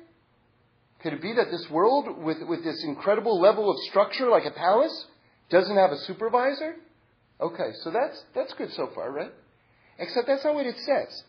Could 1.03 1.15
it 1.15 1.23
be 1.23 1.33
that 1.35 1.51
this 1.51 1.69
world, 1.69 2.23
with, 2.23 2.39
with 2.49 2.63
this 2.63 2.83
incredible 2.85 3.41
level 3.41 3.71
of 3.71 3.77
structure 3.91 4.29
like 4.29 4.45
a 4.45 4.53
palace, 4.53 5.07
doesn't 5.51 5.77
have 5.77 5.91
a 5.91 5.99
supervisor? 5.99 6.77
Okay, 7.41 7.73
so 7.83 7.91
that's, 7.91 8.23
that's 8.35 8.53
good 8.55 8.73
so 8.73 8.89
far, 8.95 9.11
right? 9.11 9.33
Except 9.99 10.29
that's 10.29 10.45
not 10.45 10.55
what 10.55 10.67
it 10.67 10.79
says. 10.79 11.25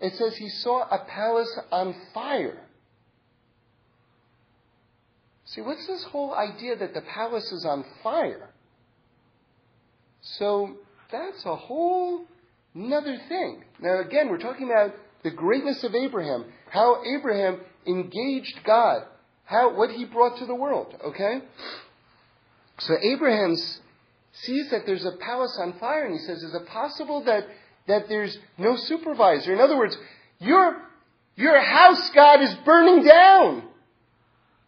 It 0.00 0.14
says 0.16 0.36
he 0.36 0.48
saw 0.48 0.82
a 0.82 1.04
palace 1.06 1.58
on 1.72 1.94
fire. 2.12 2.58
See, 5.46 5.60
what's 5.60 5.86
this 5.86 6.04
whole 6.04 6.34
idea 6.34 6.76
that 6.76 6.94
the 6.94 7.02
palace 7.02 7.50
is 7.52 7.64
on 7.64 7.84
fire? 8.02 8.50
So 10.22 10.76
that's 11.12 11.44
a 11.44 11.54
whole 11.54 12.24
another 12.74 13.16
thing. 13.28 13.62
Now, 13.80 14.00
again, 14.00 14.28
we're 14.28 14.38
talking 14.38 14.70
about 14.70 14.94
the 15.22 15.30
greatness 15.30 15.84
of 15.84 15.94
Abraham, 15.94 16.46
how 16.70 17.02
Abraham 17.04 17.60
engaged 17.86 18.60
God, 18.64 19.02
how 19.44 19.76
what 19.76 19.90
he 19.90 20.04
brought 20.04 20.38
to 20.38 20.46
the 20.46 20.54
world. 20.54 20.94
Okay, 21.04 21.40
so 22.78 22.94
Abraham 23.02 23.54
sees 24.32 24.70
that 24.70 24.86
there's 24.86 25.04
a 25.04 25.12
palace 25.12 25.56
on 25.60 25.78
fire, 25.78 26.04
and 26.04 26.14
he 26.14 26.20
says, 26.20 26.42
"Is 26.42 26.54
it 26.54 26.66
possible 26.66 27.22
that 27.24 27.46
that 27.86 28.08
there's 28.08 28.36
no 28.56 28.76
supervisor?" 28.76 29.52
In 29.52 29.60
other 29.60 29.76
words, 29.76 29.96
your 30.40 30.80
your 31.36 31.60
house, 31.60 32.10
God, 32.10 32.40
is 32.40 32.54
burning 32.64 33.04
down, 33.04 33.68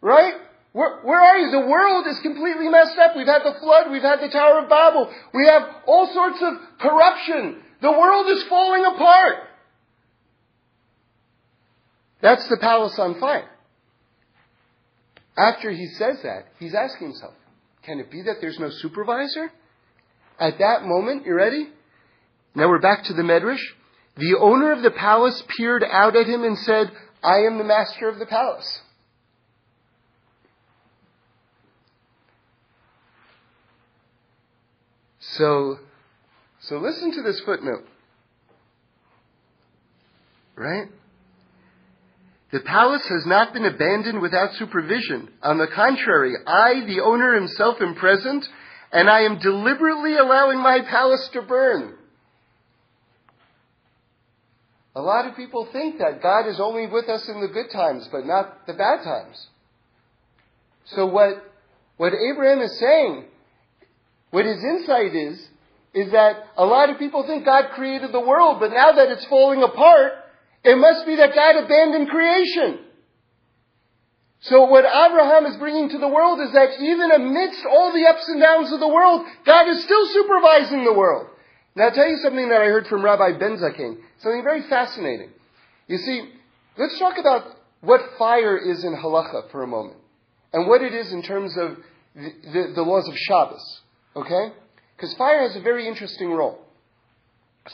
right? 0.01 0.35
Where, 0.77 0.99
where, 1.01 1.19
are 1.19 1.37
you? 1.39 1.49
The 1.49 1.67
world 1.67 2.05
is 2.05 2.19
completely 2.19 2.69
messed 2.69 2.99
up. 2.99 3.15
We've 3.15 3.25
had 3.25 3.41
the 3.43 3.57
flood. 3.59 3.89
We've 3.89 4.03
had 4.03 4.19
the 4.21 4.29
Tower 4.29 4.59
of 4.59 4.69
Babel. 4.69 5.11
We 5.33 5.47
have 5.47 5.63
all 5.87 6.05
sorts 6.13 6.37
of 6.39 6.53
corruption. 6.79 7.63
The 7.81 7.91
world 7.91 8.27
is 8.29 8.43
falling 8.43 8.85
apart. 8.85 9.37
That's 12.21 12.47
the 12.47 12.57
palace 12.57 12.99
on 12.99 13.19
fire. 13.19 13.49
After 15.35 15.71
he 15.71 15.87
says 15.97 16.19
that, 16.21 16.45
he's 16.59 16.75
asking 16.75 17.07
himself, 17.07 17.33
can 17.81 17.99
it 17.99 18.11
be 18.11 18.21
that 18.21 18.35
there's 18.39 18.59
no 18.59 18.69
supervisor? 18.69 19.51
At 20.39 20.59
that 20.59 20.83
moment, 20.83 21.25
you 21.25 21.33
ready? 21.33 21.69
Now 22.53 22.69
we're 22.69 22.81
back 22.81 23.03
to 23.05 23.15
the 23.15 23.23
Medrash. 23.23 23.65
The 24.17 24.37
owner 24.39 24.73
of 24.73 24.83
the 24.83 24.91
palace 24.91 25.41
peered 25.57 25.83
out 25.83 26.15
at 26.15 26.27
him 26.27 26.43
and 26.43 26.55
said, 26.55 26.91
I 27.23 27.47
am 27.47 27.57
the 27.57 27.63
master 27.63 28.07
of 28.07 28.19
the 28.19 28.27
palace. 28.27 28.81
So, 35.33 35.79
so 36.61 36.77
listen 36.77 37.11
to 37.13 37.21
this 37.21 37.41
footnote. 37.41 37.85
Right? 40.55 40.87
The 42.51 42.61
palace 42.61 43.05
has 43.07 43.25
not 43.25 43.53
been 43.53 43.65
abandoned 43.65 44.21
without 44.21 44.53
supervision. 44.53 45.29
On 45.43 45.57
the 45.57 45.67
contrary, 45.67 46.33
I, 46.45 46.85
the 46.85 47.01
owner 47.01 47.35
himself, 47.35 47.81
am 47.81 47.95
present, 47.95 48.47
and 48.91 49.09
I 49.09 49.21
am 49.21 49.39
deliberately 49.39 50.15
allowing 50.15 50.59
my 50.59 50.79
palace 50.81 51.27
to 51.33 51.41
burn. 51.41 51.95
A 54.95 55.01
lot 55.01 55.27
of 55.27 55.35
people 55.35 55.67
think 55.71 55.99
that 55.99 56.23
God 56.23 56.47
is 56.47 56.59
only 56.59 56.87
with 56.87 57.07
us 57.09 57.27
in 57.27 57.41
the 57.41 57.49
good 57.49 57.69
times, 57.71 58.07
but 58.11 58.25
not 58.25 58.65
the 58.65 58.73
bad 58.73 59.03
times. 59.03 59.47
So 60.85 61.05
what, 61.05 61.43
what 61.97 62.13
Abraham 62.13 62.61
is 62.61 62.79
saying 62.79 63.25
what 64.31 64.45
his 64.45 64.63
insight 64.63 65.15
is, 65.15 65.39
is 65.93 66.11
that 66.11 66.47
a 66.57 66.65
lot 66.65 66.89
of 66.89 66.99
people 66.99 67.25
think 67.25 67.45
God 67.45 67.71
created 67.73 68.11
the 68.11 68.19
world, 68.19 68.59
but 68.59 68.71
now 68.71 68.91
that 68.91 69.09
it's 69.09 69.25
falling 69.25 69.63
apart, 69.63 70.13
it 70.63 70.77
must 70.77 71.05
be 71.05 71.15
that 71.15 71.33
God 71.33 71.63
abandoned 71.63 72.09
creation. 72.09 72.79
So 74.41 74.65
what 74.65 74.85
Abraham 74.85 75.45
is 75.45 75.57
bringing 75.57 75.89
to 75.89 75.97
the 75.97 76.07
world 76.07 76.39
is 76.41 76.51
that 76.53 76.79
even 76.79 77.11
amidst 77.11 77.65
all 77.65 77.91
the 77.91 78.05
ups 78.07 78.27
and 78.29 78.39
downs 78.39 78.71
of 78.71 78.79
the 78.79 78.87
world, 78.87 79.25
God 79.45 79.67
is 79.69 79.83
still 79.83 80.05
supervising 80.07 80.83
the 80.83 80.93
world. 80.93 81.27
Now 81.75 81.85
I'll 81.85 81.91
tell 81.91 82.07
you 82.07 82.17
something 82.17 82.49
that 82.49 82.61
I 82.61 82.65
heard 82.65 82.87
from 82.87 83.03
Rabbi 83.03 83.37
Ben 83.39 83.57
Zaken, 83.57 83.97
something 84.19 84.43
very 84.43 84.63
fascinating. 84.69 85.29
You 85.87 85.97
see, 85.97 86.29
let's 86.77 86.99
talk 86.99 87.17
about 87.17 87.55
what 87.81 88.01
fire 88.17 88.57
is 88.57 88.83
in 88.83 88.95
halacha 88.95 89.51
for 89.51 89.63
a 89.63 89.67
moment, 89.67 89.97
and 90.53 90.67
what 90.67 90.81
it 90.81 90.93
is 90.93 91.11
in 91.11 91.23
terms 91.23 91.55
of 91.57 91.77
the, 92.15 92.31
the, 92.51 92.73
the 92.75 92.81
laws 92.81 93.07
of 93.07 93.15
Shabbos. 93.17 93.81
Okay? 94.17 94.53
Because 94.95 95.13
fire 95.15 95.47
has 95.47 95.55
a 95.55 95.61
very 95.61 95.87
interesting 95.87 96.31
role. 96.31 96.59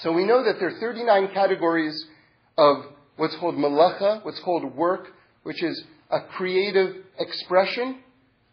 So 0.01 0.11
we 0.11 0.25
know 0.25 0.43
that 0.43 0.59
there 0.59 0.69
are 0.69 0.79
39 0.79 1.29
categories 1.33 2.05
of 2.57 2.85
what's 3.15 3.35
called 3.37 3.55
malacha, 3.55 4.25
what's 4.25 4.39
called 4.41 4.75
work, 4.75 5.07
which 5.43 5.63
is 5.63 5.83
a 6.09 6.21
creative 6.35 6.97
expression, 7.17 7.99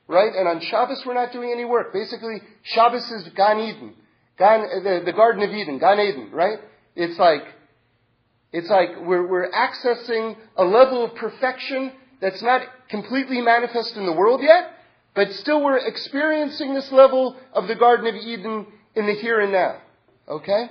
right? 0.07 0.33
And 0.35 0.47
on 0.47 0.61
Shabbos 0.61 1.03
we're 1.05 1.15
not 1.15 1.33
doing 1.33 1.51
any 1.51 1.65
work. 1.65 1.93
Basically, 1.93 2.41
Shabbos 2.63 3.11
is 3.11 3.29
Gan 3.35 3.59
Eden, 3.59 3.95
Gan, 4.39 4.61
the, 4.85 5.03
the 5.05 5.13
Garden 5.13 5.43
of 5.43 5.51
Eden, 5.51 5.79
Gan 5.79 5.99
Eden, 5.99 6.31
right? 6.33 6.59
It's 6.95 7.19
like, 7.19 7.43
it's 8.53 8.69
like 8.69 8.91
we're, 9.01 9.27
we're 9.27 9.51
accessing 9.51 10.37
a 10.57 10.65
level 10.65 11.05
of 11.05 11.15
perfection 11.15 11.93
that's 12.21 12.43
not 12.43 12.63
completely 12.89 13.41
manifest 13.41 13.97
in 13.97 14.07
the 14.07 14.13
world 14.13 14.41
yet, 14.43 14.75
but 15.15 15.33
still 15.33 15.63
we're 15.63 15.79
experiencing 15.79 16.75
this 16.75 16.91
level 16.93 17.37
of 17.53 17.69
the 17.69 17.75
Garden 17.75 18.07
of 18.07 18.15
Eden 18.15 18.67
in 18.95 19.07
the 19.07 19.15
here 19.15 19.41
and 19.41 19.53
now. 19.53 19.79
Okay? 20.29 20.71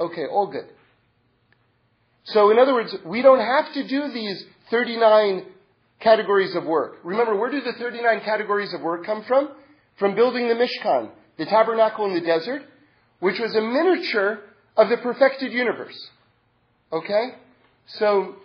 Okay, 0.00 0.26
all 0.26 0.48
good. 0.48 0.66
So 2.24 2.50
in 2.50 2.58
other 2.58 2.74
words, 2.74 2.94
we 3.04 3.22
don't 3.22 3.40
have 3.40 3.72
to 3.74 3.86
do 3.86 4.12
these 4.12 4.44
39 4.70 5.46
categories 6.00 6.54
of 6.54 6.64
work. 6.64 6.98
Remember, 7.04 7.36
where 7.36 7.50
do 7.50 7.60
the 7.60 7.72
39 7.72 8.20
categories 8.20 8.74
of 8.74 8.80
work 8.80 9.06
come 9.06 9.22
from? 9.24 9.50
From 9.98 10.14
building 10.14 10.48
the 10.48 10.54
Mishkan, 10.54 11.10
the 11.38 11.46
tabernacle 11.46 12.06
in 12.06 12.14
the 12.14 12.20
desert, 12.20 12.62
which 13.20 13.38
was 13.38 13.54
a 13.54 13.60
miniature 13.60 14.40
of 14.76 14.88
the 14.88 14.96
perfected 14.98 15.52
universe. 15.52 16.10
Okay? 16.92 17.30
So, 17.86 18.36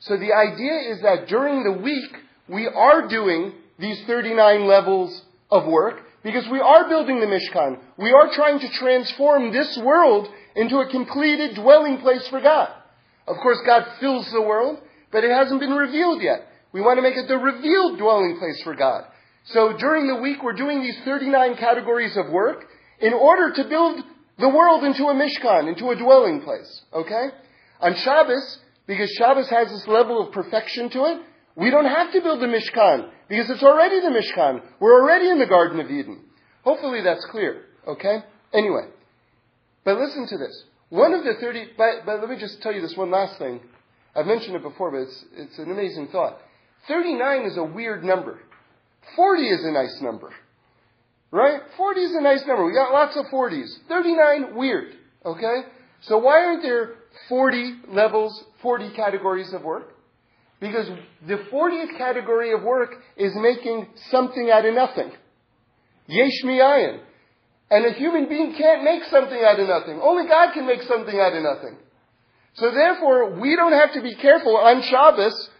so 0.00 0.16
the 0.16 0.32
idea 0.32 0.92
is 0.92 1.02
that 1.02 1.28
during 1.28 1.62
the 1.62 1.72
week, 1.72 2.12
we 2.48 2.66
are 2.66 3.08
doing 3.08 3.54
these 3.82 4.02
39 4.06 4.66
levels 4.66 5.22
of 5.50 5.66
work 5.66 6.00
because 6.22 6.48
we 6.50 6.60
are 6.60 6.88
building 6.88 7.20
the 7.20 7.26
Mishkan. 7.26 7.78
We 7.98 8.12
are 8.12 8.32
trying 8.32 8.60
to 8.60 8.68
transform 8.70 9.52
this 9.52 9.78
world 9.84 10.28
into 10.54 10.78
a 10.78 10.88
completed 10.88 11.56
dwelling 11.56 11.98
place 11.98 12.26
for 12.28 12.40
God. 12.40 12.70
Of 13.26 13.36
course, 13.42 13.58
God 13.66 13.84
fills 14.00 14.30
the 14.32 14.40
world, 14.40 14.80
but 15.10 15.24
it 15.24 15.30
hasn't 15.30 15.60
been 15.60 15.72
revealed 15.72 16.22
yet. 16.22 16.46
We 16.72 16.80
want 16.80 16.98
to 16.98 17.02
make 17.02 17.16
it 17.16 17.28
the 17.28 17.36
revealed 17.36 17.98
dwelling 17.98 18.38
place 18.38 18.62
for 18.62 18.74
God. 18.74 19.04
So 19.46 19.76
during 19.76 20.06
the 20.06 20.22
week, 20.22 20.42
we're 20.42 20.52
doing 20.52 20.80
these 20.80 20.98
39 21.04 21.56
categories 21.56 22.16
of 22.16 22.30
work 22.30 22.64
in 23.00 23.12
order 23.12 23.52
to 23.52 23.68
build 23.68 24.00
the 24.38 24.48
world 24.48 24.84
into 24.84 25.04
a 25.04 25.14
Mishkan, 25.14 25.68
into 25.68 25.90
a 25.90 25.96
dwelling 25.96 26.42
place. 26.42 26.82
Okay? 26.92 27.28
On 27.80 27.94
Shabbos, 27.96 28.58
because 28.86 29.10
Shabbos 29.18 29.48
has 29.50 29.68
this 29.68 29.86
level 29.88 30.24
of 30.24 30.32
perfection 30.32 30.88
to 30.90 31.04
it, 31.06 31.22
we 31.56 31.70
don't 31.70 31.86
have 31.86 32.12
to 32.12 32.20
build 32.20 32.40
the 32.40 32.46
Mishkan 32.46 33.10
because 33.28 33.50
it's 33.50 33.62
already 33.62 34.00
the 34.00 34.08
Mishkan. 34.08 34.62
We're 34.80 35.02
already 35.02 35.28
in 35.28 35.38
the 35.38 35.46
Garden 35.46 35.80
of 35.80 35.90
Eden. 35.90 36.20
Hopefully 36.64 37.02
that's 37.02 37.24
clear. 37.30 37.62
Okay? 37.86 38.18
Anyway. 38.54 38.88
But 39.84 39.98
listen 39.98 40.26
to 40.28 40.38
this. 40.38 40.64
One 40.88 41.12
of 41.14 41.24
the 41.24 41.34
30, 41.40 41.70
but, 41.76 42.06
but 42.06 42.20
let 42.20 42.28
me 42.28 42.36
just 42.38 42.62
tell 42.62 42.72
you 42.72 42.80
this 42.80 42.96
one 42.96 43.10
last 43.10 43.38
thing. 43.38 43.60
I've 44.14 44.26
mentioned 44.26 44.56
it 44.56 44.62
before, 44.62 44.90
but 44.90 44.98
it's, 44.98 45.24
it's 45.34 45.58
an 45.58 45.70
amazing 45.70 46.08
thought. 46.08 46.38
39 46.88 47.46
is 47.46 47.56
a 47.56 47.64
weird 47.64 48.04
number. 48.04 48.38
40 49.16 49.42
is 49.42 49.64
a 49.64 49.72
nice 49.72 49.98
number. 50.02 50.32
Right? 51.30 51.60
40 51.76 52.00
is 52.00 52.14
a 52.14 52.20
nice 52.20 52.44
number. 52.46 52.66
We 52.66 52.74
got 52.74 52.92
lots 52.92 53.16
of 53.16 53.26
40s. 53.26 53.68
39, 53.88 54.54
weird. 54.54 54.94
Okay? 55.24 55.62
So 56.02 56.18
why 56.18 56.44
aren't 56.44 56.62
there 56.62 56.94
40 57.28 57.80
levels, 57.88 58.44
40 58.60 58.94
categories 58.94 59.52
of 59.52 59.62
work? 59.62 59.91
Because 60.62 60.86
the 61.26 61.38
40th 61.52 61.98
category 61.98 62.52
of 62.52 62.62
work 62.62 62.94
is 63.16 63.32
making 63.34 63.88
something 64.12 64.48
out 64.48 64.64
of 64.64 64.72
nothing. 64.72 65.10
Yesh 66.06 66.44
miyayin. 66.44 67.00
And 67.68 67.86
a 67.86 67.92
human 67.98 68.28
being 68.28 68.54
can't 68.56 68.84
make 68.84 69.02
something 69.10 69.42
out 69.42 69.58
of 69.58 69.66
nothing. 69.66 69.98
Only 70.00 70.28
God 70.28 70.54
can 70.54 70.64
make 70.64 70.82
something 70.82 71.18
out 71.18 71.34
of 71.34 71.42
nothing. 71.42 71.78
So 72.54 72.70
therefore, 72.70 73.40
we 73.40 73.56
don't 73.56 73.72
have 73.72 73.92
to 73.94 74.02
be 74.02 74.14
careful 74.14 74.56
on 74.56 74.82
Shabbos 74.82 75.50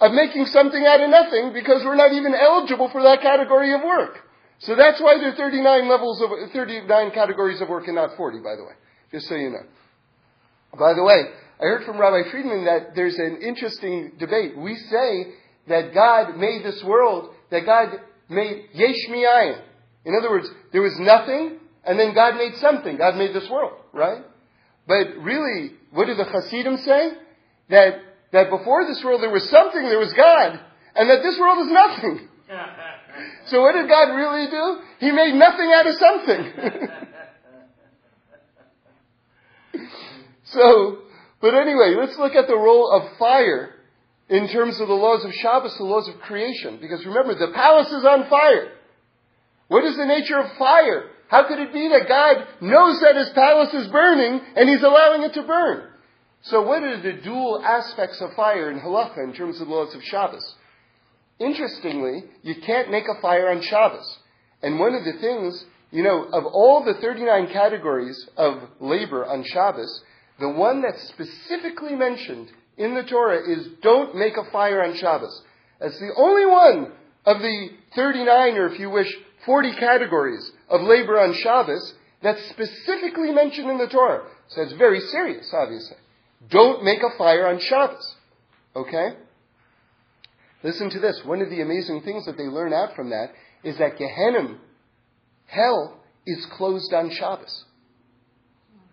of 0.00 0.12
making 0.12 0.44
something 0.46 0.84
out 0.84 1.00
of 1.00 1.08
nothing 1.08 1.54
because 1.54 1.82
we're 1.82 1.96
not 1.96 2.12
even 2.12 2.34
eligible 2.34 2.90
for 2.90 3.02
that 3.04 3.22
category 3.22 3.72
of 3.72 3.80
work. 3.80 4.18
So 4.58 4.76
that's 4.76 5.00
why 5.00 5.16
there 5.16 5.32
are 5.32 5.36
39 5.36 5.88
levels 5.88 6.20
of, 6.20 6.28
39 6.52 7.10
categories 7.12 7.62
of 7.62 7.70
work 7.70 7.86
and 7.86 7.96
not 7.96 8.18
40, 8.18 8.40
by 8.40 8.56
the 8.56 8.64
way. 8.64 8.74
Just 9.12 9.28
so 9.28 9.34
you 9.34 9.48
know. 9.48 9.64
By 10.78 10.92
the 10.92 11.02
way, 11.02 11.24
I 11.62 11.66
heard 11.66 11.84
from 11.84 11.98
Rabbi 11.98 12.28
Friedman 12.30 12.64
that 12.64 12.96
there's 12.96 13.14
an 13.14 13.38
interesting 13.40 14.12
debate. 14.18 14.58
We 14.58 14.74
say 14.74 15.26
that 15.68 15.94
God 15.94 16.36
made 16.36 16.64
this 16.64 16.82
world, 16.82 17.30
that 17.52 17.64
God 17.64 18.00
made 18.28 18.64
yesh 18.74 19.08
mi'ayin. 19.08 19.62
In 20.04 20.16
other 20.18 20.28
words, 20.28 20.48
there 20.72 20.82
was 20.82 20.98
nothing, 20.98 21.60
and 21.84 22.00
then 22.00 22.14
God 22.14 22.34
made 22.34 22.56
something. 22.56 22.96
God 22.96 23.16
made 23.16 23.32
this 23.32 23.48
world, 23.48 23.74
right? 23.92 24.24
But 24.88 25.18
really, 25.20 25.74
what 25.92 26.06
do 26.06 26.16
the 26.16 26.24
Hasidim 26.24 26.78
say? 26.78 27.12
That, 27.70 28.00
that 28.32 28.50
before 28.50 28.84
this 28.84 29.00
world 29.04 29.22
there 29.22 29.30
was 29.30 29.48
something, 29.48 29.82
there 29.82 30.00
was 30.00 30.12
God, 30.14 30.58
and 30.96 31.08
that 31.08 31.22
this 31.22 31.38
world 31.38 31.64
is 31.64 31.72
nothing. 31.72 32.28
so 33.46 33.62
what 33.62 33.74
did 33.74 33.88
God 33.88 34.16
really 34.16 34.50
do? 34.50 34.80
He 34.98 35.12
made 35.12 35.34
nothing 35.34 35.72
out 35.72 35.86
of 35.86 35.94
something. 35.94 36.52
So, 40.44 40.98
but 41.42 41.54
anyway, 41.54 41.94
let's 41.98 42.16
look 42.16 42.36
at 42.36 42.46
the 42.46 42.56
role 42.56 42.90
of 42.92 43.18
fire 43.18 43.74
in 44.28 44.48
terms 44.48 44.80
of 44.80 44.86
the 44.86 44.94
laws 44.94 45.24
of 45.24 45.34
Shabbos, 45.34 45.76
the 45.76 45.84
laws 45.84 46.08
of 46.08 46.20
creation. 46.20 46.78
Because 46.80 47.04
remember, 47.04 47.34
the 47.34 47.52
palace 47.52 47.88
is 47.88 48.04
on 48.04 48.30
fire. 48.30 48.72
What 49.66 49.84
is 49.84 49.96
the 49.96 50.06
nature 50.06 50.38
of 50.38 50.56
fire? 50.56 51.10
How 51.26 51.48
could 51.48 51.58
it 51.58 51.72
be 51.72 51.88
that 51.88 52.08
God 52.08 52.46
knows 52.60 53.00
that 53.00 53.16
his 53.16 53.30
palace 53.30 53.74
is 53.74 53.88
burning 53.88 54.40
and 54.54 54.68
he's 54.68 54.82
allowing 54.82 55.22
it 55.22 55.34
to 55.34 55.42
burn? 55.42 55.88
So 56.42 56.62
what 56.62 56.82
are 56.82 57.00
the 57.00 57.20
dual 57.22 57.60
aspects 57.64 58.20
of 58.20 58.34
fire 58.34 58.70
in 58.70 58.78
halacha 58.78 59.24
in 59.24 59.32
terms 59.32 59.60
of 59.60 59.66
the 59.66 59.74
laws 59.74 59.94
of 59.94 60.02
Shabbos? 60.04 60.54
Interestingly, 61.40 62.24
you 62.42 62.56
can't 62.64 62.90
make 62.90 63.04
a 63.08 63.20
fire 63.20 63.50
on 63.50 63.62
Shabbos. 63.62 64.18
And 64.62 64.78
one 64.78 64.94
of 64.94 65.04
the 65.04 65.14
things, 65.20 65.64
you 65.90 66.04
know, 66.04 66.24
of 66.24 66.46
all 66.46 66.84
the 66.84 67.00
39 67.00 67.48
categories 67.52 68.28
of 68.36 68.62
labor 68.80 69.24
on 69.24 69.44
Shabbos, 69.44 70.02
the 70.38 70.48
one 70.48 70.82
that's 70.82 71.08
specifically 71.08 71.94
mentioned 71.94 72.50
in 72.76 72.94
the 72.94 73.04
Torah 73.04 73.48
is 73.48 73.68
don't 73.82 74.16
make 74.16 74.36
a 74.36 74.50
fire 74.50 74.82
on 74.82 74.96
Shabbos. 74.96 75.42
That's 75.80 75.98
the 75.98 76.12
only 76.16 76.46
one 76.46 76.92
of 77.24 77.38
the 77.40 77.68
39, 77.94 78.56
or 78.56 78.66
if 78.68 78.80
you 78.80 78.90
wish, 78.90 79.12
40 79.44 79.72
categories 79.74 80.50
of 80.68 80.82
labor 80.82 81.20
on 81.20 81.34
Shabbos 81.34 81.94
that's 82.22 82.44
specifically 82.50 83.32
mentioned 83.32 83.70
in 83.70 83.78
the 83.78 83.88
Torah. 83.88 84.24
So 84.48 84.62
it's 84.62 84.72
very 84.74 85.00
serious, 85.00 85.52
obviously. 85.52 85.96
Don't 86.50 86.84
make 86.84 87.02
a 87.02 87.16
fire 87.18 87.48
on 87.48 87.58
Shabbos. 87.60 88.16
Okay? 88.74 89.16
Listen 90.62 90.90
to 90.90 91.00
this. 91.00 91.20
One 91.24 91.42
of 91.42 91.50
the 91.50 91.60
amazing 91.60 92.02
things 92.02 92.24
that 92.26 92.36
they 92.36 92.44
learn 92.44 92.72
out 92.72 92.94
from 92.94 93.10
that 93.10 93.32
is 93.64 93.78
that 93.78 93.98
Gehenna, 93.98 94.56
hell, 95.46 96.00
is 96.26 96.46
closed 96.46 96.92
on 96.92 97.10
Shabbos. 97.10 97.64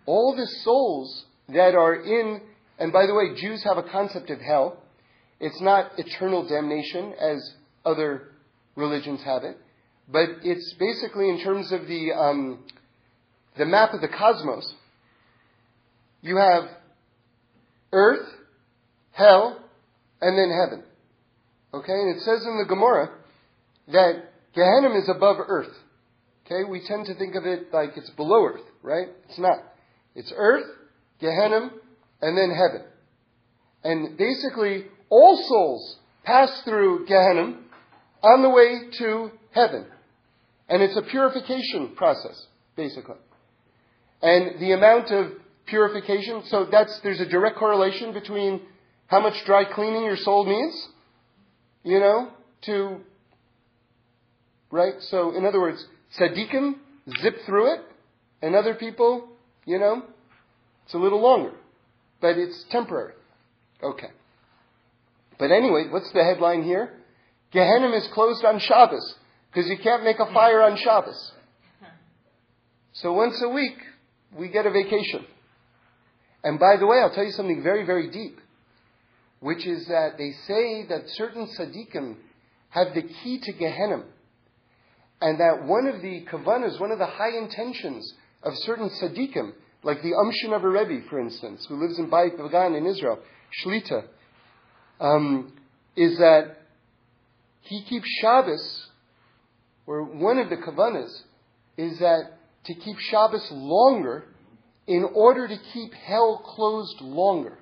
All 0.06 0.34
the 0.36 0.46
souls 0.46 1.26
that 1.54 1.74
are 1.74 1.94
in, 1.94 2.40
and 2.78 2.92
by 2.92 3.06
the 3.06 3.14
way, 3.14 3.40
Jews 3.40 3.64
have 3.64 3.78
a 3.78 3.88
concept 3.88 4.30
of 4.30 4.40
hell. 4.40 4.82
It's 5.38 5.60
not 5.60 5.92
eternal 5.98 6.46
damnation 6.46 7.14
as 7.20 7.54
other 7.84 8.28
religions 8.76 9.20
have 9.24 9.44
it, 9.44 9.56
but 10.08 10.28
it's 10.42 10.74
basically 10.78 11.28
in 11.28 11.42
terms 11.42 11.72
of 11.72 11.86
the, 11.86 12.12
um, 12.12 12.64
the 13.56 13.66
map 13.66 13.94
of 13.94 14.00
the 14.00 14.08
cosmos. 14.08 14.74
You 16.22 16.36
have 16.36 16.64
earth, 17.92 18.26
hell, 19.12 19.64
and 20.20 20.36
then 20.36 20.50
heaven. 20.50 20.84
Okay, 21.72 21.92
and 21.92 22.16
it 22.16 22.22
says 22.22 22.44
in 22.44 22.58
the 22.58 22.68
Gemara 22.68 23.10
that 23.92 24.32
Gehenna 24.54 24.98
is 24.98 25.08
above 25.08 25.36
earth. 25.46 25.72
Okay, 26.44 26.68
we 26.68 26.82
tend 26.86 27.06
to 27.06 27.14
think 27.14 27.36
of 27.36 27.46
it 27.46 27.72
like 27.72 27.90
it's 27.96 28.10
below 28.10 28.44
earth, 28.44 28.66
right? 28.82 29.08
It's 29.28 29.38
not. 29.38 29.58
It's 30.14 30.32
earth, 30.36 30.66
Gehenna, 31.20 31.70
and 32.22 32.36
then 32.36 32.50
heaven. 32.50 32.86
And 33.82 34.16
basically, 34.16 34.86
all 35.08 35.36
souls 35.48 35.96
pass 36.24 36.62
through 36.64 37.06
Gehenna 37.06 37.56
on 38.22 38.42
the 38.42 38.50
way 38.50 38.90
to 38.98 39.30
heaven. 39.52 39.86
And 40.68 40.82
it's 40.82 40.96
a 40.96 41.02
purification 41.02 41.94
process, 41.96 42.46
basically. 42.76 43.16
And 44.22 44.60
the 44.60 44.72
amount 44.72 45.10
of 45.10 45.32
purification, 45.66 46.42
so 46.46 46.66
that's, 46.70 47.00
there's 47.02 47.20
a 47.20 47.28
direct 47.28 47.56
correlation 47.56 48.12
between 48.12 48.60
how 49.06 49.20
much 49.20 49.34
dry 49.46 49.64
cleaning 49.64 50.04
your 50.04 50.16
soul 50.16 50.44
needs, 50.44 50.88
you 51.82 51.98
know, 51.98 52.28
to, 52.62 52.98
right? 54.70 54.94
So, 55.00 55.36
in 55.36 55.46
other 55.46 55.60
words, 55.60 55.84
tzaddikim 56.18 56.74
zip 57.22 57.36
through 57.46 57.74
it, 57.74 57.80
and 58.42 58.54
other 58.54 58.74
people, 58.74 59.28
you 59.66 59.78
know, 59.78 60.02
it's 60.84 60.94
a 60.94 60.98
little 60.98 61.20
longer. 61.20 61.52
But 62.20 62.36
it's 62.38 62.64
temporary. 62.70 63.14
Okay. 63.82 64.10
But 65.38 65.50
anyway, 65.50 65.86
what's 65.90 66.10
the 66.12 66.22
headline 66.22 66.62
here? 66.62 66.92
Gehenna 67.50 67.90
is 67.92 68.06
closed 68.08 68.44
on 68.44 68.58
Shabbos, 68.58 69.14
because 69.50 69.68
you 69.68 69.78
can't 69.78 70.04
make 70.04 70.18
a 70.20 70.32
fire 70.32 70.62
on 70.62 70.76
Shabbos. 70.76 71.32
So 72.92 73.12
once 73.12 73.40
a 73.42 73.48
week, 73.48 73.78
we 74.36 74.48
get 74.48 74.66
a 74.66 74.70
vacation. 74.70 75.24
And 76.44 76.58
by 76.58 76.76
the 76.78 76.86
way, 76.86 76.98
I'll 76.98 77.14
tell 77.14 77.24
you 77.24 77.32
something 77.32 77.62
very, 77.62 77.84
very 77.84 78.10
deep, 78.10 78.38
which 79.40 79.66
is 79.66 79.86
that 79.88 80.18
they 80.18 80.32
say 80.46 80.86
that 80.88 81.08
certain 81.08 81.46
tzaddikim 81.46 82.16
have 82.70 82.94
the 82.94 83.02
key 83.02 83.40
to 83.40 83.52
Gehenna, 83.52 84.04
and 85.20 85.40
that 85.40 85.64
one 85.64 85.86
of 85.86 86.02
the 86.02 86.24
kavanas, 86.30 86.78
one 86.78 86.92
of 86.92 86.98
the 86.98 87.06
high 87.06 87.36
intentions 87.36 88.14
of 88.42 88.52
certain 88.58 88.90
tzaddikim, 88.90 89.52
like 89.82 90.02
the 90.02 90.12
Amshinover 90.12 90.72
Rebbe, 90.72 91.06
for 91.08 91.18
instance, 91.18 91.64
who 91.68 91.80
lives 91.80 91.98
in 91.98 92.10
Bayit 92.10 92.36
Vegan 92.36 92.74
in 92.74 92.86
Israel, 92.86 93.18
Shlita, 93.64 94.04
um, 95.00 95.52
is 95.96 96.18
that 96.18 96.56
he 97.62 97.82
keeps 97.84 98.06
Shabbos, 98.20 98.88
or 99.86 100.04
one 100.04 100.38
of 100.38 100.50
the 100.50 100.56
kavanas 100.56 101.22
is 101.76 101.98
that 102.00 102.38
to 102.64 102.74
keep 102.74 102.98
Shabbos 102.98 103.48
longer 103.50 104.24
in 104.86 105.04
order 105.14 105.48
to 105.48 105.56
keep 105.72 105.94
hell 105.94 106.42
closed 106.44 107.00
longer, 107.00 107.58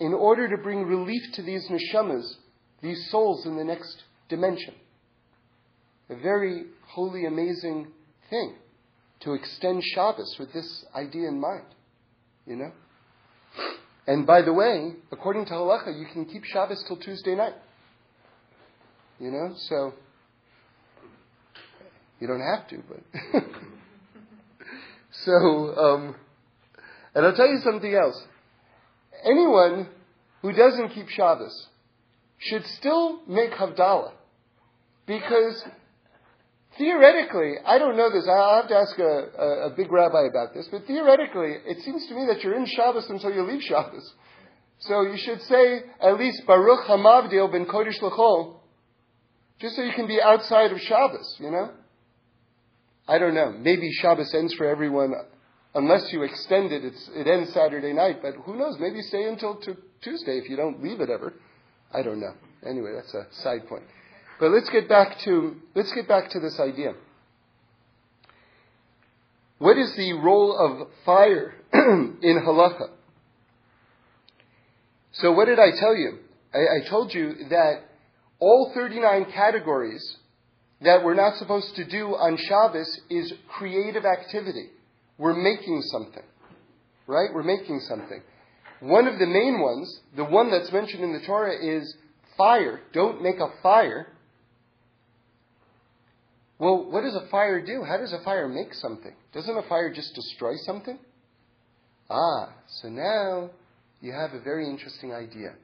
in 0.00 0.14
order 0.14 0.48
to 0.48 0.62
bring 0.62 0.84
relief 0.84 1.22
to 1.34 1.42
these 1.42 1.68
neshamas, 1.68 2.34
these 2.82 3.10
souls 3.10 3.46
in 3.46 3.56
the 3.56 3.64
next 3.64 4.02
dimension. 4.28 4.74
A 6.08 6.16
very 6.16 6.64
holy, 6.86 7.26
amazing 7.26 7.88
thing 8.30 8.54
to 9.24 9.34
extend 9.34 9.82
Shabbos 9.94 10.36
with 10.38 10.52
this 10.52 10.84
idea 10.94 11.28
in 11.28 11.40
mind, 11.40 11.64
you 12.46 12.56
know? 12.56 12.72
And 14.06 14.26
by 14.26 14.42
the 14.42 14.52
way, 14.52 14.92
according 15.10 15.46
to 15.46 15.52
halacha, 15.52 15.98
you 15.98 16.06
can 16.12 16.26
keep 16.26 16.44
Shabbos 16.44 16.84
till 16.86 16.96
Tuesday 16.98 17.34
night. 17.34 17.54
You 19.18 19.30
know, 19.30 19.54
so 19.56 19.94
you 22.20 22.26
don't 22.26 22.40
have 22.40 22.68
to, 22.68 22.82
but 22.88 23.42
So, 25.22 25.32
um, 25.76 26.16
and 27.14 27.24
I'll 27.24 27.34
tell 27.34 27.48
you 27.48 27.60
something 27.62 27.94
else. 27.94 28.20
Anyone 29.24 29.88
who 30.42 30.52
doesn't 30.52 30.90
keep 30.90 31.08
Shabbos 31.08 31.68
should 32.38 32.66
still 32.66 33.20
make 33.26 33.52
Havdalah. 33.52 34.12
Because 35.06 35.62
theoretically, 36.78 37.54
I 37.64 37.78
don't 37.78 37.96
know 37.96 38.10
this, 38.10 38.28
I'll 38.28 38.60
have 38.60 38.68
to 38.68 38.76
ask 38.76 38.98
a, 38.98 39.02
a, 39.02 39.66
a, 39.66 39.70
big 39.76 39.90
rabbi 39.90 40.26
about 40.28 40.54
this, 40.54 40.68
but 40.70 40.86
theoretically, 40.86 41.56
it 41.66 41.82
seems 41.84 42.06
to 42.08 42.14
me 42.14 42.26
that 42.26 42.42
you're 42.42 42.56
in 42.56 42.66
Shabbos 42.66 43.06
until 43.08 43.32
you 43.32 43.42
leave 43.42 43.62
Shabbos. 43.62 44.12
So 44.80 45.02
you 45.02 45.16
should 45.16 45.40
say 45.42 45.82
at 46.00 46.18
least 46.18 46.42
Baruch 46.46 46.86
Hamavdil 46.86 47.50
ben 47.52 47.66
Kodesh 47.66 48.00
L'chol, 48.02 48.60
just 49.60 49.76
so 49.76 49.82
you 49.82 49.92
can 49.94 50.06
be 50.06 50.20
outside 50.20 50.72
of 50.72 50.78
Shabbos, 50.80 51.36
you 51.38 51.50
know? 51.50 51.70
I 53.06 53.18
don't 53.18 53.34
know. 53.34 53.52
Maybe 53.52 53.90
Shabbos 54.00 54.34
ends 54.34 54.54
for 54.54 54.66
everyone. 54.66 55.12
Unless 55.74 56.12
you 56.12 56.22
extend 56.22 56.72
it, 56.72 56.84
it 56.84 57.26
ends 57.26 57.52
Saturday 57.52 57.92
night. 57.92 58.20
But 58.22 58.34
who 58.44 58.56
knows? 58.56 58.76
Maybe 58.78 59.02
stay 59.02 59.24
until 59.24 59.56
t- 59.56 59.74
Tuesday 60.02 60.38
if 60.38 60.48
you 60.48 60.56
don't 60.56 60.82
leave 60.82 61.00
it 61.00 61.10
ever. 61.10 61.34
I 61.92 62.02
don't 62.02 62.20
know. 62.20 62.32
Anyway, 62.66 62.92
that's 62.94 63.12
a 63.14 63.26
side 63.42 63.68
point. 63.68 63.82
But 64.40 64.50
let's 64.50 64.68
get 64.70 64.88
back 64.88 65.18
to 65.20 65.56
let's 65.74 65.92
get 65.92 66.08
back 66.08 66.30
to 66.30 66.40
this 66.40 66.58
idea. 66.60 66.94
What 69.58 69.78
is 69.78 69.94
the 69.96 70.12
role 70.14 70.56
of 70.58 70.88
fire 71.04 71.54
in 71.72 72.42
halacha? 72.44 72.88
So 75.12 75.32
what 75.32 75.46
did 75.46 75.58
I 75.58 75.70
tell 75.78 75.94
you? 75.94 76.18
I, 76.52 76.58
I 76.58 76.88
told 76.88 77.14
you 77.14 77.34
that 77.50 77.84
all 78.40 78.72
39 78.74 79.26
categories 79.32 80.16
that 80.80 81.04
we're 81.04 81.14
not 81.14 81.36
supposed 81.38 81.76
to 81.76 81.84
do 81.84 82.08
on 82.08 82.36
Shabbos 82.36 83.00
is 83.08 83.32
creative 83.48 84.04
activity. 84.04 84.70
We're 85.18 85.34
making 85.34 85.82
something. 85.92 86.22
Right? 87.06 87.28
We're 87.32 87.44
making 87.44 87.80
something. 87.88 88.22
One 88.80 89.06
of 89.06 89.18
the 89.18 89.26
main 89.26 89.60
ones, 89.60 90.00
the 90.16 90.24
one 90.24 90.50
that's 90.50 90.72
mentioned 90.72 91.04
in 91.04 91.12
the 91.12 91.24
Torah 91.24 91.54
is 91.54 91.96
fire. 92.36 92.80
Don't 92.92 93.22
make 93.22 93.38
a 93.38 93.48
fire. 93.62 94.08
Well, 96.58 96.90
what 96.90 97.02
does 97.02 97.16
a 97.16 97.26
fire 97.30 97.64
do? 97.64 97.82
How 97.82 97.96
does 97.96 98.12
a 98.12 98.22
fire 98.22 98.48
make 98.48 98.74
something? 98.74 99.12
Doesn't 99.32 99.56
a 99.56 99.62
fire 99.68 99.92
just 99.92 100.14
destroy 100.14 100.54
something? 100.64 100.98
Ah, 102.08 102.52
so 102.68 102.88
now 102.88 103.50
you 104.00 104.12
have 104.12 104.34
a 104.34 104.40
very 104.40 104.68
interesting 104.68 105.12
idea. 105.12 105.54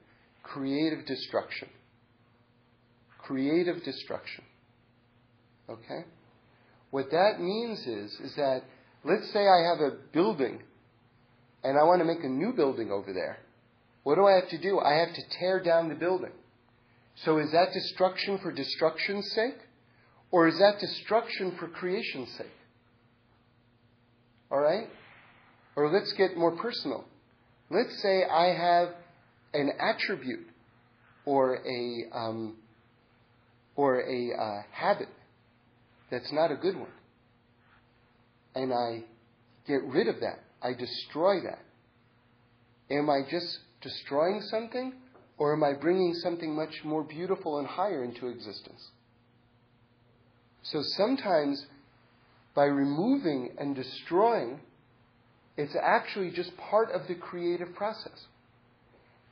Creative 0.43 1.05
destruction. 1.05 1.69
Creative 3.19 3.81
destruction. 3.83 4.43
Okay? 5.69 6.05
What 6.89 7.11
that 7.11 7.39
means 7.39 7.79
is, 7.87 8.11
is 8.19 8.35
that 8.35 8.63
let's 9.05 9.31
say 9.31 9.47
I 9.47 9.69
have 9.69 9.79
a 9.79 9.97
building 10.11 10.61
and 11.63 11.77
I 11.77 11.83
want 11.83 11.99
to 12.01 12.05
make 12.05 12.23
a 12.23 12.27
new 12.27 12.53
building 12.53 12.91
over 12.91 13.13
there. 13.13 13.37
What 14.03 14.15
do 14.15 14.25
I 14.25 14.33
have 14.33 14.49
to 14.49 14.57
do? 14.57 14.79
I 14.79 14.95
have 14.95 15.13
to 15.13 15.21
tear 15.39 15.61
down 15.63 15.87
the 15.87 15.95
building. 15.95 16.31
So 17.23 17.37
is 17.37 17.51
that 17.51 17.71
destruction 17.71 18.39
for 18.39 18.51
destruction's 18.51 19.31
sake? 19.31 19.57
Or 20.31 20.47
is 20.47 20.57
that 20.59 20.79
destruction 20.79 21.55
for 21.59 21.67
creation's 21.67 22.29
sake? 22.37 22.47
All 24.49 24.59
right? 24.59 24.87
Or 25.75 25.91
let's 25.91 26.13
get 26.13 26.37
more 26.37 26.55
personal. 26.55 27.05
Let's 27.69 28.01
say 28.01 28.23
I 28.23 28.53
have 28.53 28.89
an 29.53 29.71
attribute 29.79 30.47
or 31.25 31.55
a, 31.55 32.17
um, 32.17 32.57
or 33.75 34.01
a 34.01 34.31
uh, 34.33 34.61
habit 34.71 35.09
that's 36.09 36.31
not 36.33 36.51
a 36.51 36.55
good 36.55 36.77
one. 36.77 36.91
And 38.53 38.73
I 38.73 39.03
get 39.65 39.83
rid 39.83 40.07
of 40.07 40.19
that. 40.19 40.39
I 40.61 40.73
destroy 40.73 41.41
that. 41.41 41.59
Am 42.93 43.09
I 43.09 43.21
just 43.29 43.59
destroying 43.81 44.41
something 44.41 44.93
or 45.37 45.53
am 45.53 45.63
I 45.63 45.73
bringing 45.73 46.13
something 46.15 46.53
much 46.53 46.83
more 46.83 47.03
beautiful 47.03 47.59
and 47.59 47.67
higher 47.67 48.03
into 48.03 48.27
existence? 48.27 48.89
So 50.63 50.81
sometimes 50.81 51.65
by 52.53 52.65
removing 52.65 53.51
and 53.57 53.75
destroying, 53.75 54.59
it's 55.57 55.75
actually 55.81 56.31
just 56.31 56.55
part 56.57 56.91
of 56.91 57.07
the 57.07 57.15
creative 57.15 57.73
process. 57.75 58.27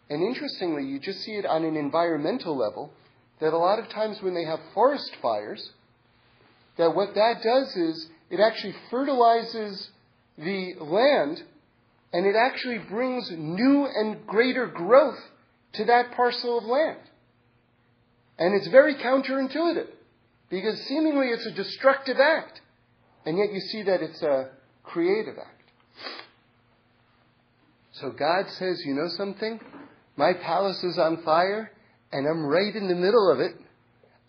And 0.09 0.23
interestingly, 0.23 0.85
you 0.85 0.99
just 0.99 1.19
see 1.19 1.33
it 1.33 1.45
on 1.45 1.63
an 1.63 1.75
environmental 1.75 2.57
level 2.57 2.91
that 3.39 3.53
a 3.53 3.57
lot 3.57 3.79
of 3.79 3.89
times 3.89 4.21
when 4.21 4.33
they 4.33 4.45
have 4.45 4.59
forest 4.73 5.11
fires, 5.21 5.71
that 6.77 6.95
what 6.95 7.13
that 7.13 7.41
does 7.43 7.75
is 7.75 8.09
it 8.29 8.39
actually 8.39 8.75
fertilizes 8.89 9.89
the 10.37 10.73
land 10.79 11.43
and 12.11 12.25
it 12.25 12.35
actually 12.35 12.79
brings 12.79 13.29
new 13.31 13.85
and 13.85 14.25
greater 14.25 14.65
growth 14.65 15.19
to 15.73 15.85
that 15.85 16.11
parcel 16.15 16.57
of 16.57 16.63
land. 16.63 16.97
And 18.39 18.55
it's 18.55 18.67
very 18.69 18.95
counterintuitive 18.95 19.87
because 20.49 20.79
seemingly 20.87 21.27
it's 21.27 21.45
a 21.45 21.51
destructive 21.51 22.17
act, 22.19 22.61
and 23.25 23.37
yet 23.37 23.53
you 23.53 23.59
see 23.59 23.83
that 23.83 24.01
it's 24.01 24.21
a 24.21 24.49
creative 24.83 25.37
act. 25.37 25.59
So 27.93 28.11
God 28.11 28.49
says, 28.49 28.81
You 28.85 28.95
know 28.95 29.09
something? 29.09 29.59
My 30.15 30.33
palace 30.33 30.83
is 30.83 30.97
on 30.97 31.23
fire, 31.23 31.71
and 32.11 32.27
I'm 32.27 32.45
right 32.45 32.75
in 32.75 32.87
the 32.87 32.95
middle 32.95 33.31
of 33.31 33.39
it. 33.39 33.55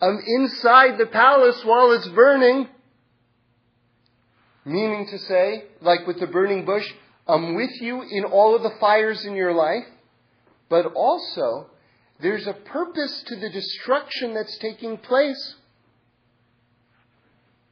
I'm 0.01 0.19
inside 0.25 0.97
the 0.97 1.05
palace 1.05 1.63
while 1.63 1.91
it's 1.91 2.07
burning. 2.09 2.67
Meaning 4.65 5.07
to 5.07 5.17
say, 5.19 5.65
like 5.81 6.05
with 6.05 6.19
the 6.19 6.27
burning 6.27 6.65
bush, 6.65 6.87
I'm 7.27 7.55
with 7.55 7.81
you 7.81 8.01
in 8.01 8.25
all 8.25 8.55
of 8.55 8.63
the 8.63 8.73
fires 8.79 9.25
in 9.25 9.35
your 9.35 9.53
life, 9.53 9.85
but 10.69 10.85
also 10.93 11.69
there's 12.19 12.47
a 12.47 12.53
purpose 12.53 13.23
to 13.27 13.35
the 13.35 13.49
destruction 13.49 14.33
that's 14.33 14.57
taking 14.59 14.97
place. 14.97 15.55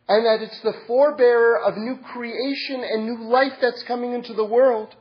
And 0.10 0.26
that 0.26 0.42
it's 0.42 0.60
the 0.62 0.74
forebearer 0.88 1.62
of 1.62 1.78
new 1.78 1.98
creation 1.98 2.84
and 2.84 3.06
new 3.06 3.30
life 3.30 3.54
that's 3.62 3.84
coming 3.84 4.14
into 4.14 4.34
the 4.34 4.44
world. 4.44 4.96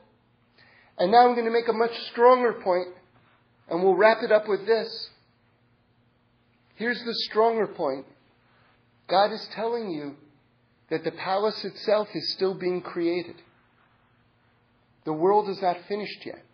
And 0.99 1.11
now 1.11 1.27
I'm 1.27 1.35
going 1.35 1.47
to 1.47 1.51
make 1.51 1.69
a 1.69 1.73
much 1.73 1.99
stronger 2.11 2.53
point, 2.53 2.89
and 3.71 3.83
we'll 3.83 3.95
wrap 3.95 4.23
it 4.23 4.31
up 4.31 4.47
with 4.47 4.67
this. 4.67 5.11
Here's 6.75 7.03
the 7.05 7.15
stronger 7.31 7.67
point 7.67 8.05
God 9.09 9.33
is 9.33 9.49
telling 9.55 9.91
you 9.91 10.17
that 10.91 11.05
the 11.05 11.13
palace 11.13 11.65
itself 11.65 12.09
is 12.15 12.33
still 12.33 12.55
being 12.55 12.83
created. 12.83 13.37
The 15.05 15.13
world 15.15 15.49
is 15.49 15.61
not 15.63 15.79
finished 15.89 16.27
yet. 16.27 16.45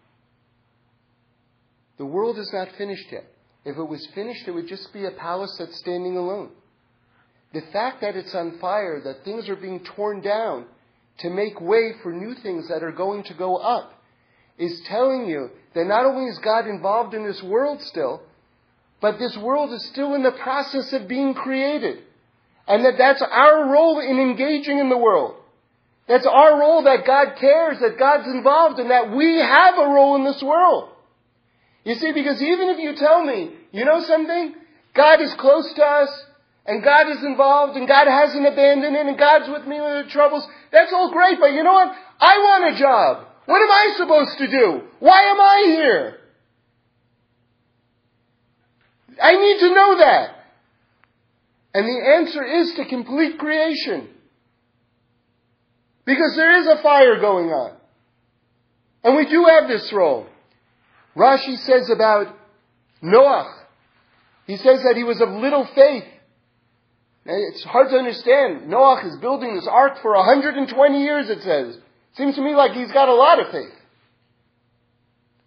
The 1.99 2.07
world 2.07 2.39
is 2.39 2.51
not 2.53 2.69
finished 2.79 3.11
yet. 3.11 3.27
If 3.65 3.77
it 3.77 3.85
was 3.85 4.07
finished, 4.15 4.47
it 4.47 4.53
would 4.53 4.69
just 4.69 4.93
be 4.93 5.05
a 5.07 5.11
palace 5.11 5.57
that's 5.59 5.79
standing 5.79 6.17
alone. 6.17 6.51
The 7.55 7.63
fact 7.73 8.01
that 8.01 8.17
it's 8.17 8.35
on 8.35 8.59
fire, 8.59 9.01
that 9.05 9.25
things 9.25 9.49
are 9.49 9.57
being 9.57 9.81
torn 9.97 10.21
down 10.21 10.67
to 11.19 11.31
make 11.31 11.61
way 11.61 11.93
for 12.03 12.13
new 12.13 12.35
things 12.35 12.69
that 12.69 12.83
are 12.83 12.93
going 12.93 13.23
to 13.25 13.35
go 13.35 13.57
up, 13.57 13.93
is 14.59 14.83
telling 14.87 15.27
you 15.27 15.51
that 15.75 15.87
not 15.87 16.05
only 16.05 16.27
is 16.27 16.39
God 16.39 16.67
involved 16.67 17.15
in 17.15 17.25
this 17.25 17.43
world 17.43 17.81
still, 17.83 18.23
but 19.01 19.19
this 19.19 19.37
world 19.37 19.73
is 19.73 19.85
still 19.87 20.15
in 20.15 20.23
the 20.23 20.33
process 20.33 20.93
of 20.93 21.07
being 21.07 21.35
created. 21.35 22.03
And 22.67 22.85
that 22.85 22.99
that's 22.99 23.23
our 23.23 23.71
role 23.71 24.01
in 24.01 24.19
engaging 24.19 24.79
in 24.79 24.89
the 24.89 24.99
world. 24.99 25.37
That's 26.09 26.27
our 26.27 26.59
role 26.59 26.83
that 26.85 27.07
God 27.07 27.37
cares, 27.39 27.79
that 27.81 27.99
God's 27.99 28.27
involved, 28.27 28.79
and 28.79 28.91
that 28.91 29.15
we 29.15 29.39
have 29.39 29.79
a 29.79 29.89
role 29.89 30.17
in 30.17 30.25
this 30.25 30.43
world. 30.43 30.89
You 31.85 31.95
see, 31.95 32.13
because 32.13 32.43
even 32.43 32.71
if 32.71 32.79
you 32.79 32.95
tell 32.97 33.23
me, 33.23 33.53
you 33.73 33.85
know 33.85 34.01
something? 34.01 34.55
God 34.95 35.21
is 35.21 35.35
close 35.35 35.73
to 35.75 35.85
us, 35.85 36.24
and 36.67 36.83
God 36.83 37.09
is 37.11 37.23
involved, 37.23 37.77
and 37.77 37.87
God 37.87 38.07
hasn't 38.07 38.47
abandoned 38.47 38.97
it, 38.97 39.07
and 39.07 39.19
God's 39.19 39.49
with 39.51 39.67
me 39.67 39.81
with 39.81 40.07
the 40.07 40.11
troubles, 40.11 40.47
that's 40.73 40.93
all 40.93 41.11
great, 41.13 41.39
but 41.39 41.53
you 41.53 41.63
know 41.63 41.73
what? 41.73 41.95
I 42.21 42.39
want 42.39 42.75
a 42.75 42.79
job. 42.79 43.27
What 43.47 43.61
am 43.61 43.71
I 43.71 43.95
supposed 43.99 44.39
to 44.39 44.47
do? 44.51 44.83
Why 45.01 45.23
am 45.25 45.41
I 45.41 45.63
here? 45.67 46.19
I 49.23 49.33
need 49.33 49.59
to 49.61 49.75
know 49.75 49.99
that. 49.99 50.31
And 51.75 51.87
the 51.87 52.09
answer 52.19 52.45
is 52.45 52.75
to 52.75 52.85
complete 52.87 53.39
creation. 53.39 54.09
Because 56.07 56.35
there 56.37 56.61
is 56.61 56.67
a 56.67 56.83
fire 56.83 57.21
going 57.21 57.51
on. 57.51 57.77
And 59.03 59.17
we 59.17 59.27
do 59.27 59.45
have 59.45 59.69
this 59.69 59.93
role. 59.93 60.27
Rashi 61.17 61.59
says 61.59 61.91
about 61.91 62.35
Noah, 63.03 63.53
he 64.47 64.57
says 64.57 64.83
that 64.83 64.97
he 64.97 65.05
was 65.05 65.21
of 65.21 65.29
little 65.29 65.69
faith. 65.75 66.05
It's 67.27 67.65
hard 67.65 67.89
to 67.91 67.97
understand. 67.97 68.69
Noah 68.69 69.07
is 69.07 69.17
building 69.17 69.55
this 69.55 69.69
ark 69.71 69.99
for 70.03 70.15
120 70.15 71.03
years, 71.03 71.31
it 71.31 71.43
says. 71.43 71.79
Seems 72.17 72.35
to 72.37 72.43
me 72.43 72.55
like 72.55 72.73
he's 72.73 72.93
got 72.93 73.09
a 73.09 73.15
lot 73.15 73.41
of 73.41 73.51
faith. 73.51 73.73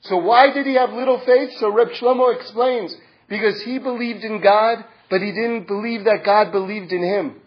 So 0.01 0.17
why 0.17 0.51
did 0.53 0.65
he 0.65 0.73
have 0.75 0.91
little 0.91 1.19
faith? 1.25 1.51
So 1.59 1.71
Reb 1.71 1.89
Shlomo 1.89 2.35
explains, 2.35 2.95
because 3.27 3.61
he 3.61 3.77
believed 3.77 4.23
in 4.23 4.41
God, 4.41 4.85
but 5.09 5.21
he 5.21 5.31
didn't 5.31 5.67
believe 5.67 6.05
that 6.05 6.23
God 6.25 6.51
believed 6.51 6.91
in 6.91 7.03
him. 7.03 7.41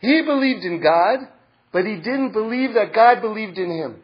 He 0.00 0.22
believed 0.22 0.64
in 0.64 0.80
God, 0.80 1.18
but 1.72 1.84
he 1.84 1.96
didn't 1.96 2.32
believe 2.32 2.74
that 2.74 2.94
God 2.94 3.20
believed 3.20 3.58
in 3.58 3.70
him. 3.70 3.96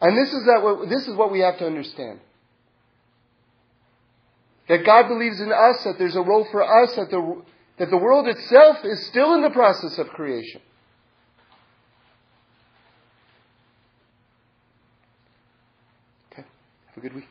And 0.00 0.16
this 0.16 0.32
is, 0.32 0.44
that, 0.44 0.86
this 0.88 1.06
is 1.08 1.16
what 1.16 1.32
we 1.32 1.40
have 1.40 1.58
to 1.58 1.66
understand. 1.66 2.20
That 4.68 4.84
God 4.84 5.08
believes 5.08 5.40
in 5.40 5.50
us, 5.50 5.82
that 5.84 5.96
there's 5.98 6.16
a 6.16 6.20
role 6.20 6.46
for 6.50 6.62
us, 6.62 6.94
that 6.96 7.10
the, 7.10 7.42
that 7.78 7.90
the 7.90 7.96
world 7.96 8.28
itself 8.28 8.78
is 8.84 9.06
still 9.06 9.34
in 9.34 9.42
the 9.42 9.50
process 9.50 9.98
of 9.98 10.08
creation. 10.08 10.60
Okay, 16.32 16.44
have 16.88 16.96
a 16.96 17.00
good 17.00 17.14
week. 17.14 17.28